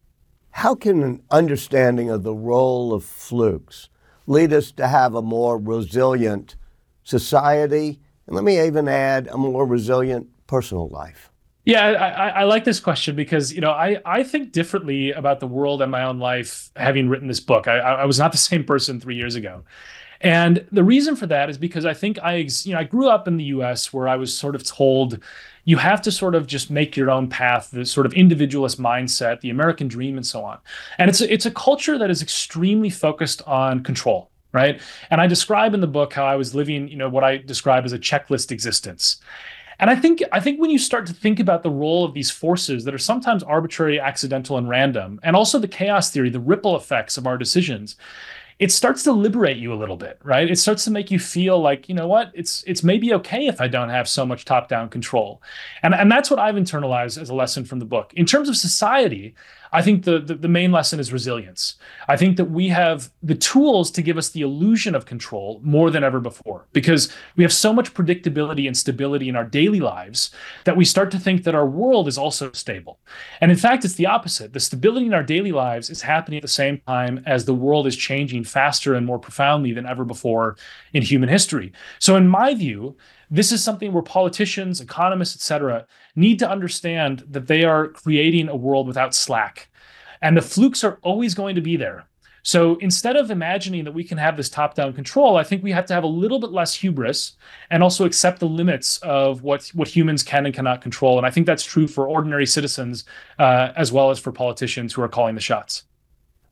How 0.59 0.75
can 0.75 1.05
an 1.05 1.23
understanding 1.31 2.11
of 2.11 2.25
the 2.25 2.35
role 2.35 2.93
of 2.93 3.05
flukes 3.05 3.89
lead 4.27 4.53
us 4.53 4.73
to 4.73 4.89
have 4.89 5.15
a 5.15 5.23
more 5.23 5.57
resilient 5.57 6.57
society? 7.05 8.01
And 8.27 8.35
let 8.35 8.43
me 8.43 8.61
even 8.67 8.89
add 8.89 9.29
a 9.29 9.39
more 9.39 9.65
resilient 9.65 10.27
personal 10.49 10.89
life. 10.89 11.31
Yeah, 11.65 11.87
I, 11.87 12.41
I, 12.41 12.43
like 12.43 12.65
this 12.65 12.81
question 12.81 13.15
because 13.15 13.53
you 13.53 13.61
know 13.61 13.71
I, 13.71 13.99
I 14.05 14.25
think 14.25 14.51
differently 14.51 15.13
about 15.13 15.39
the 15.39 15.47
world 15.47 15.81
and 15.81 15.93
my 15.93 16.03
own 16.03 16.19
life 16.19 16.71
having 16.75 17.09
written 17.09 17.29
this 17.29 17.39
book. 17.39 17.69
I, 17.69 17.79
I 17.79 18.05
was 18.05 18.19
not 18.19 18.33
the 18.33 18.39
same 18.51 18.65
person 18.65 18.99
three 18.99 19.15
years 19.15 19.37
ago, 19.37 19.63
and 20.21 20.67
the 20.73 20.83
reason 20.83 21.15
for 21.15 21.29
that 21.29 21.51
is 21.51 21.57
because 21.57 21.87
I 21.87 21.95
think 21.95 22.19
I 22.21 22.49
you 22.65 22.73
know 22.73 22.81
I 22.81 22.85
grew 22.85 23.09
up 23.09 23.29
in 23.29 23.37
the 23.37 23.45
U.S. 23.45 23.93
where 23.93 24.09
I 24.09 24.17
was 24.17 24.37
sort 24.37 24.57
of 24.57 24.65
told 24.65 25.21
you 25.69 25.77
have 25.77 26.01
to 26.01 26.11
sort 26.11 26.35
of 26.35 26.47
just 26.47 26.71
make 26.71 26.97
your 26.97 27.11
own 27.11 27.29
path, 27.29 27.71
the 27.73 27.85
sort 27.85 28.07
of 28.07 28.15
individualist 28.15 28.81
mindset, 28.81 29.43
the 29.43 29.51
American 29.51 29.87
dream, 29.87 30.17
and 30.17 30.25
so 30.25 30.43
on. 30.43 30.57
And 30.97 31.11
it's 31.11 31.21
a, 31.21 31.31
it's 31.31 31.45
a 31.45 31.51
culture 31.51 31.99
that 31.99 32.11
is 32.11 32.23
extremely 32.23 32.89
focused 32.89 33.43
on 33.47 33.83
control, 33.83 34.31
right? 34.53 34.81
And 35.11 35.21
I 35.21 35.27
describe 35.27 35.75
in 35.75 35.83
the 35.83 35.87
book 35.87 36.15
how 36.15 36.25
I 36.25 36.37
was 36.37 36.55
living, 36.55 36.89
you 36.89 36.97
know, 36.97 37.11
what 37.11 37.23
I 37.23 37.37
describe 37.37 37.85
as 37.85 37.93
a 37.93 37.99
checklist 37.99 38.51
existence. 38.51 39.21
And 39.79 39.91
I 39.91 39.95
think 39.95 40.23
I 40.33 40.41
think 40.41 40.59
when 40.59 40.71
you 40.71 40.79
start 40.79 41.07
to 41.09 41.13
think 41.13 41.39
about 41.39 41.63
the 41.63 41.71
role 41.71 42.03
of 42.03 42.15
these 42.15 42.31
forces 42.31 42.85
that 42.85 42.95
are 42.95 43.05
sometimes 43.13 43.43
arbitrary, 43.43 44.01
accidental, 44.01 44.57
and 44.57 44.71
random, 44.71 45.21
and 45.23 45.37
also 45.37 45.59
the 45.59 45.69
chaos 45.69 46.11
theory, 46.11 46.31
the 46.31 46.41
ripple 46.41 46.77
effects 46.77 47.19
of 47.19 47.27
our 47.27 47.37
decisions, 47.37 47.95
it 48.59 48.73
starts 48.73 49.05
to 49.05 49.13
liberate 49.13 49.57
you 49.57 49.73
a 49.73 49.77
little 49.77 49.97
bit, 49.97 50.19
right? 50.25 50.51
It 50.51 50.59
starts 50.59 50.85
to 50.85 50.91
make 50.91 51.11
you 51.11 51.19
feel 51.19 51.61
like, 51.61 51.89
you 51.89 51.95
know 51.95 52.09
what, 52.09 52.33
it's 52.35 52.65
it's 52.67 52.83
maybe 52.83 53.15
okay 53.15 53.47
if 53.47 53.61
I 53.61 53.69
don't 53.69 53.89
have 53.91 54.09
so 54.09 54.27
much 54.27 54.45
top-down 54.45 54.89
control. 54.89 55.41
And 55.83 55.95
and 55.95 56.11
that's 56.11 56.31
what 56.31 56.41
I've 56.41 56.57
internalized 56.57 57.21
as 57.21 57.29
a 57.29 57.35
lesson 57.35 57.65
from 57.65 57.79
the 57.79 57.85
book. 57.85 58.13
In 58.15 58.27
terms 58.27 58.49
of 58.49 58.57
society, 58.57 59.35
I 59.73 59.83
think 59.83 60.05
the, 60.05 60.19
the, 60.19 60.35
the 60.35 60.49
main 60.49 60.73
lesson 60.73 61.01
is 61.01 61.13
resilience. 61.13 61.75
I 62.09 62.17
think 62.17 62.37
that 62.37 62.47
we 62.47 62.69
have 62.69 63.11
the 63.23 63.35
tools 63.35 63.91
to 63.93 64.03
give 64.03 64.17
us 64.17 64.31
the 64.31 64.41
illusion 64.41 64.95
of 64.95 65.07
control 65.07 65.61
more 65.63 65.91
than 65.91 66.05
ever 66.05 66.21
before 66.21 66.67
because 66.73 67.13
we 67.37 67.45
have 67.45 67.53
so 67.53 67.73
much 67.73 67.95
predictability 67.95 68.67
and 68.67 68.77
stability 68.77 69.29
in 69.29 69.37
our 69.37 69.45
daily 69.45 69.81
lives 69.81 70.31
that 70.65 70.77
we 70.77 70.85
start 70.85 71.11
to 71.11 71.19
think 71.19 71.45
that 71.45 71.55
our 71.55 71.67
world 71.67 72.09
is 72.09 72.19
also 72.19 72.51
stable. 72.53 72.99
And 73.41 73.51
in 73.51 73.57
fact, 73.57 73.85
it's 73.85 73.95
the 73.95 74.07
opposite. 74.07 74.53
The 74.53 74.61
stability 74.61 75.07
in 75.07 75.15
our 75.15 75.23
daily 75.23 75.53
lives 75.53 75.91
is 75.91 76.03
happening 76.03 76.39
at 76.39 76.43
the 76.43 76.49
same 76.49 76.81
time 76.87 77.23
as 77.27 77.45
the 77.45 77.55
world 77.55 77.87
is 77.87 77.97
changing 77.97 78.45
faster 78.45 78.95
and 78.95 79.07
more 79.07 79.19
profoundly 79.19 79.73
than 79.73 79.87
ever 79.87 80.05
before 80.05 80.57
in 80.93 81.03
human 81.03 81.29
history. 81.29 81.73
So, 81.99 82.17
in 82.17 82.29
my 82.29 82.55
view, 82.55 82.97
this 83.31 83.53
is 83.53 83.63
something 83.63 83.93
where 83.93 84.03
politicians, 84.03 84.81
economists, 84.81 85.37
etc., 85.37 85.87
need 86.17 86.39
to 86.39 86.51
understand 86.51 87.25
that 87.29 87.47
they 87.47 87.65
are 87.65 87.89
creating 87.89 88.49
a 88.49 88.57
world 88.57 88.87
without 88.87 89.15
slack. 89.15 89.69
And 90.23 90.37
the 90.37 90.43
flukes 90.43 90.83
are 90.83 90.99
always 91.03 91.35
going 91.35 91.55
to 91.55 91.61
be 91.61 91.77
there. 91.77 92.07
So 92.43 92.77
instead 92.77 93.17
of 93.17 93.31
imagining 93.31 93.85
that 93.85 93.93
we 93.93 94.05
can 94.05 94.17
have 94.17 94.37
this 94.37 94.49
top 94.49 94.75
down 94.75 94.95
control, 94.95 95.37
I 95.37 95.45
think 95.45 95.63
we 95.63 95.73
have 95.73 95.85
to 95.87 95.95
have 95.95 96.05
a 96.05 96.09
little 96.09 96.39
bit 96.39 96.51
less 96.51 96.75
hubris 96.75 97.37
and 97.69 97.83
also 97.83 98.07
accept 98.07 98.41
the 98.41 98.47
limits 98.47 98.97
of 98.99 99.43
what, 99.43 99.69
what 99.75 99.89
humans 99.89 100.23
can 100.23 100.47
and 100.47 100.55
cannot 100.55 100.81
control. 100.81 101.19
And 101.19 101.27
I 101.27 101.31
think 101.31 101.47
that's 101.47 101.65
true 101.65 101.87
for 101.87 102.09
ordinary 102.09 102.47
citizens 102.47 103.05
uh, 103.39 103.73
as 103.77 103.93
well 103.93 104.11
as 104.11 104.19
for 104.19 104.33
politicians 104.33 104.95
who 104.95 105.03
are 105.03 105.09
calling 105.09 105.35
the 105.35 105.43
shots. 105.43 105.85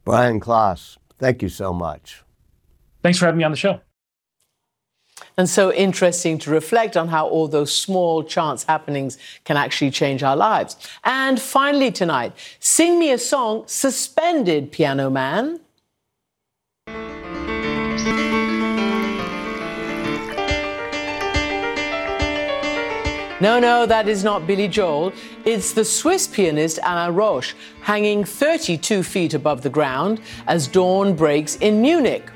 Brian 0.04 0.38
Klaas, 0.38 0.98
thank 1.18 1.40
you 1.40 1.48
so 1.48 1.72
much. 1.72 2.22
Thanks 3.02 3.18
for 3.18 3.24
having 3.24 3.38
me 3.38 3.44
on 3.44 3.50
the 3.50 3.56
show. 3.56 3.80
And 5.38 5.48
so 5.48 5.72
interesting 5.72 6.38
to 6.38 6.50
reflect 6.50 6.96
on 6.96 7.08
how 7.08 7.28
all 7.28 7.48
those 7.48 7.74
small 7.74 8.22
chance 8.22 8.64
happenings 8.64 9.18
can 9.44 9.56
actually 9.56 9.90
change 9.90 10.22
our 10.22 10.36
lives. 10.36 10.76
And 11.04 11.40
finally, 11.40 11.90
tonight, 11.90 12.32
sing 12.58 12.98
me 12.98 13.12
a 13.12 13.18
song, 13.18 13.64
Suspended 13.66 14.72
Piano 14.72 15.10
Man. 15.10 15.60
No, 23.38 23.58
no, 23.58 23.84
that 23.84 24.08
is 24.08 24.24
not 24.24 24.46
Billy 24.46 24.66
Joel. 24.66 25.12
It's 25.44 25.74
the 25.74 25.84
Swiss 25.84 26.26
pianist 26.26 26.78
Alain 26.82 27.14
Roche, 27.14 27.54
hanging 27.82 28.24
32 28.24 29.02
feet 29.02 29.34
above 29.34 29.60
the 29.60 29.68
ground 29.68 30.22
as 30.46 30.66
dawn 30.66 31.14
breaks 31.14 31.56
in 31.56 31.82
Munich. 31.82 32.30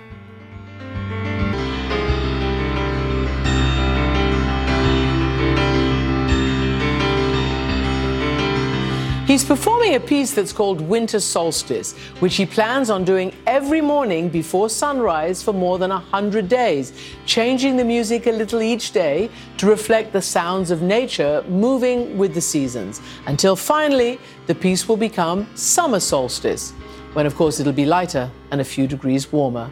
He's 9.31 9.45
performing 9.45 9.95
a 9.95 10.01
piece 10.01 10.35
that's 10.35 10.53
called 10.53 10.81
Winter 10.81 11.20
Solstice, 11.20 11.93
which 12.18 12.35
he 12.35 12.45
plans 12.45 12.91
on 12.91 13.05
doing 13.05 13.33
every 13.47 13.81
morning 13.81 14.28
before 14.28 14.68
sunrise 14.68 15.41
for 15.41 15.53
more 15.53 15.78
than 15.78 15.91
100 15.91 16.49
days, 16.49 16.93
changing 17.26 17.76
the 17.76 17.85
music 17.85 18.26
a 18.26 18.33
little 18.33 18.61
each 18.61 18.91
day 18.91 19.31
to 19.59 19.66
reflect 19.66 20.12
the 20.12 20.20
sounds 20.20 20.72
of 20.72 20.83
nature 20.83 21.45
moving 21.49 22.18
with 22.18 22.35
the 22.35 22.41
seasons, 22.41 23.01
until 23.26 23.55
finally 23.55 24.18
the 24.49 24.55
piece 24.57 24.89
will 24.89 24.97
become 24.97 25.47
Summer 25.55 26.01
Solstice, 26.01 26.72
when 27.12 27.24
of 27.24 27.37
course 27.37 27.61
it'll 27.61 27.72
be 27.72 27.87
lighter 27.87 28.28
and 28.51 28.61
a 28.61 28.64
few 28.64 28.89
degrees 28.89 29.31
warmer. 29.31 29.70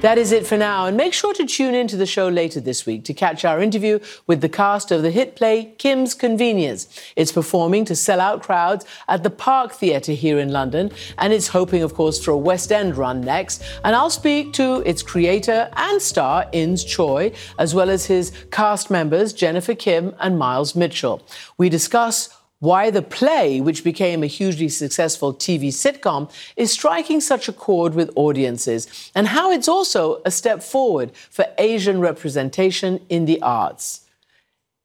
That 0.00 0.16
is 0.16 0.32
it 0.32 0.46
for 0.46 0.56
now, 0.56 0.86
and 0.86 0.96
make 0.96 1.12
sure 1.12 1.34
to 1.34 1.44
tune 1.44 1.74
in 1.74 1.86
to 1.88 1.96
the 1.96 2.06
show 2.06 2.28
later 2.28 2.58
this 2.58 2.86
week 2.86 3.04
to 3.04 3.12
catch 3.12 3.44
our 3.44 3.60
interview 3.60 3.98
with 4.26 4.40
the 4.40 4.48
cast 4.48 4.90
of 4.90 5.02
the 5.02 5.10
hit 5.10 5.36
play 5.36 5.74
Kim's 5.76 6.14
Convenience. 6.14 6.88
It's 7.16 7.32
performing 7.32 7.84
to 7.84 7.94
sell 7.94 8.18
out 8.18 8.42
crowds 8.42 8.86
at 9.08 9.22
the 9.22 9.30
Park 9.30 9.72
Theatre 9.72 10.12
here 10.12 10.38
in 10.38 10.50
London, 10.50 10.90
and 11.18 11.34
it's 11.34 11.48
hoping, 11.48 11.82
of 11.82 11.92
course, 11.92 12.24
for 12.24 12.30
a 12.30 12.38
West 12.38 12.72
End 12.72 12.96
run 12.96 13.20
next. 13.20 13.62
And 13.84 13.94
I'll 13.94 14.08
speak 14.08 14.54
to 14.54 14.80
its 14.86 15.02
creator 15.02 15.68
and 15.76 16.00
star, 16.00 16.46
Ins 16.52 16.82
Choi, 16.82 17.32
as 17.58 17.74
well 17.74 17.90
as 17.90 18.06
his 18.06 18.32
cast 18.50 18.90
members, 18.90 19.34
Jennifer 19.34 19.74
Kim 19.74 20.14
and 20.18 20.38
Miles 20.38 20.74
Mitchell. 20.74 21.20
We 21.58 21.68
discuss 21.68 22.39
why 22.60 22.90
the 22.90 23.02
play, 23.02 23.60
which 23.60 23.82
became 23.82 24.22
a 24.22 24.26
hugely 24.26 24.68
successful 24.68 25.34
TV 25.34 25.68
sitcom, 25.68 26.30
is 26.56 26.70
striking 26.70 27.20
such 27.20 27.48
a 27.48 27.52
chord 27.52 27.94
with 27.94 28.12
audiences, 28.14 29.10
and 29.14 29.28
how 29.28 29.50
it's 29.50 29.68
also 29.68 30.22
a 30.24 30.30
step 30.30 30.62
forward 30.62 31.10
for 31.30 31.46
Asian 31.58 32.00
representation 32.00 33.00
in 33.08 33.24
the 33.24 33.40
arts. 33.42 34.02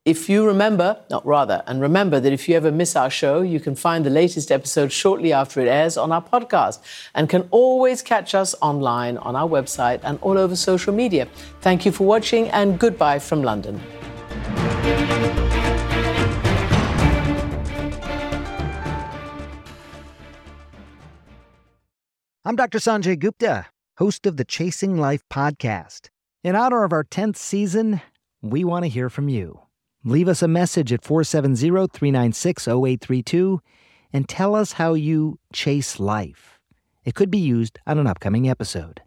If 0.05 0.29
you 0.29 0.45
remember, 0.45 0.99
not 1.09 1.25
rather, 1.25 1.63
and 1.65 1.81
remember 1.81 2.19
that 2.19 2.31
if 2.31 2.47
you 2.47 2.55
ever 2.55 2.71
miss 2.71 2.95
our 2.95 3.09
show, 3.09 3.41
you 3.41 3.59
can 3.59 3.75
find 3.75 4.05
the 4.05 4.11
latest 4.11 4.51
episode 4.51 4.91
shortly 4.91 5.33
after 5.33 5.59
it 5.59 5.67
airs 5.67 5.97
on 5.97 6.11
our 6.11 6.21
podcast 6.21 6.79
and 7.15 7.27
can 7.27 7.47
always 7.49 8.03
catch 8.03 8.35
us 8.35 8.53
online 8.61 9.17
on 9.17 9.35
our 9.35 9.49
website 9.49 9.99
and 10.03 10.19
all 10.21 10.37
over 10.37 10.55
social 10.55 10.93
media. 10.93 11.27
Thank 11.61 11.87
you 11.87 11.91
for 11.91 12.05
watching 12.05 12.49
and 12.49 12.79
goodbye 12.79 13.17
from 13.17 13.41
London. 13.41 13.81
I'm 22.47 22.55
Dr. 22.55 22.77
Sanjay 22.77 23.17
Gupta, 23.17 23.65
host 23.97 24.27
of 24.27 24.37
the 24.37 24.45
Chasing 24.45 24.99
Life 24.99 25.23
podcast. 25.31 26.09
In 26.43 26.55
honor 26.55 26.83
of 26.83 26.93
our 26.93 27.03
10th 27.03 27.37
season, 27.37 28.01
we 28.39 28.63
want 28.63 28.85
to 28.85 28.87
hear 28.87 29.09
from 29.09 29.29
you. 29.29 29.61
Leave 30.03 30.27
us 30.27 30.43
a 30.43 30.47
message 30.47 30.93
at 30.93 31.03
470 31.03 31.87
396 31.87 32.67
0832 32.67 33.61
and 34.13 34.29
tell 34.29 34.53
us 34.53 34.73
how 34.73 34.93
you 34.93 35.39
chase 35.53 35.99
life. 35.99 36.59
It 37.03 37.15
could 37.15 37.31
be 37.31 37.39
used 37.39 37.79
on 37.87 37.97
an 37.97 38.05
upcoming 38.05 38.47
episode. 38.47 39.01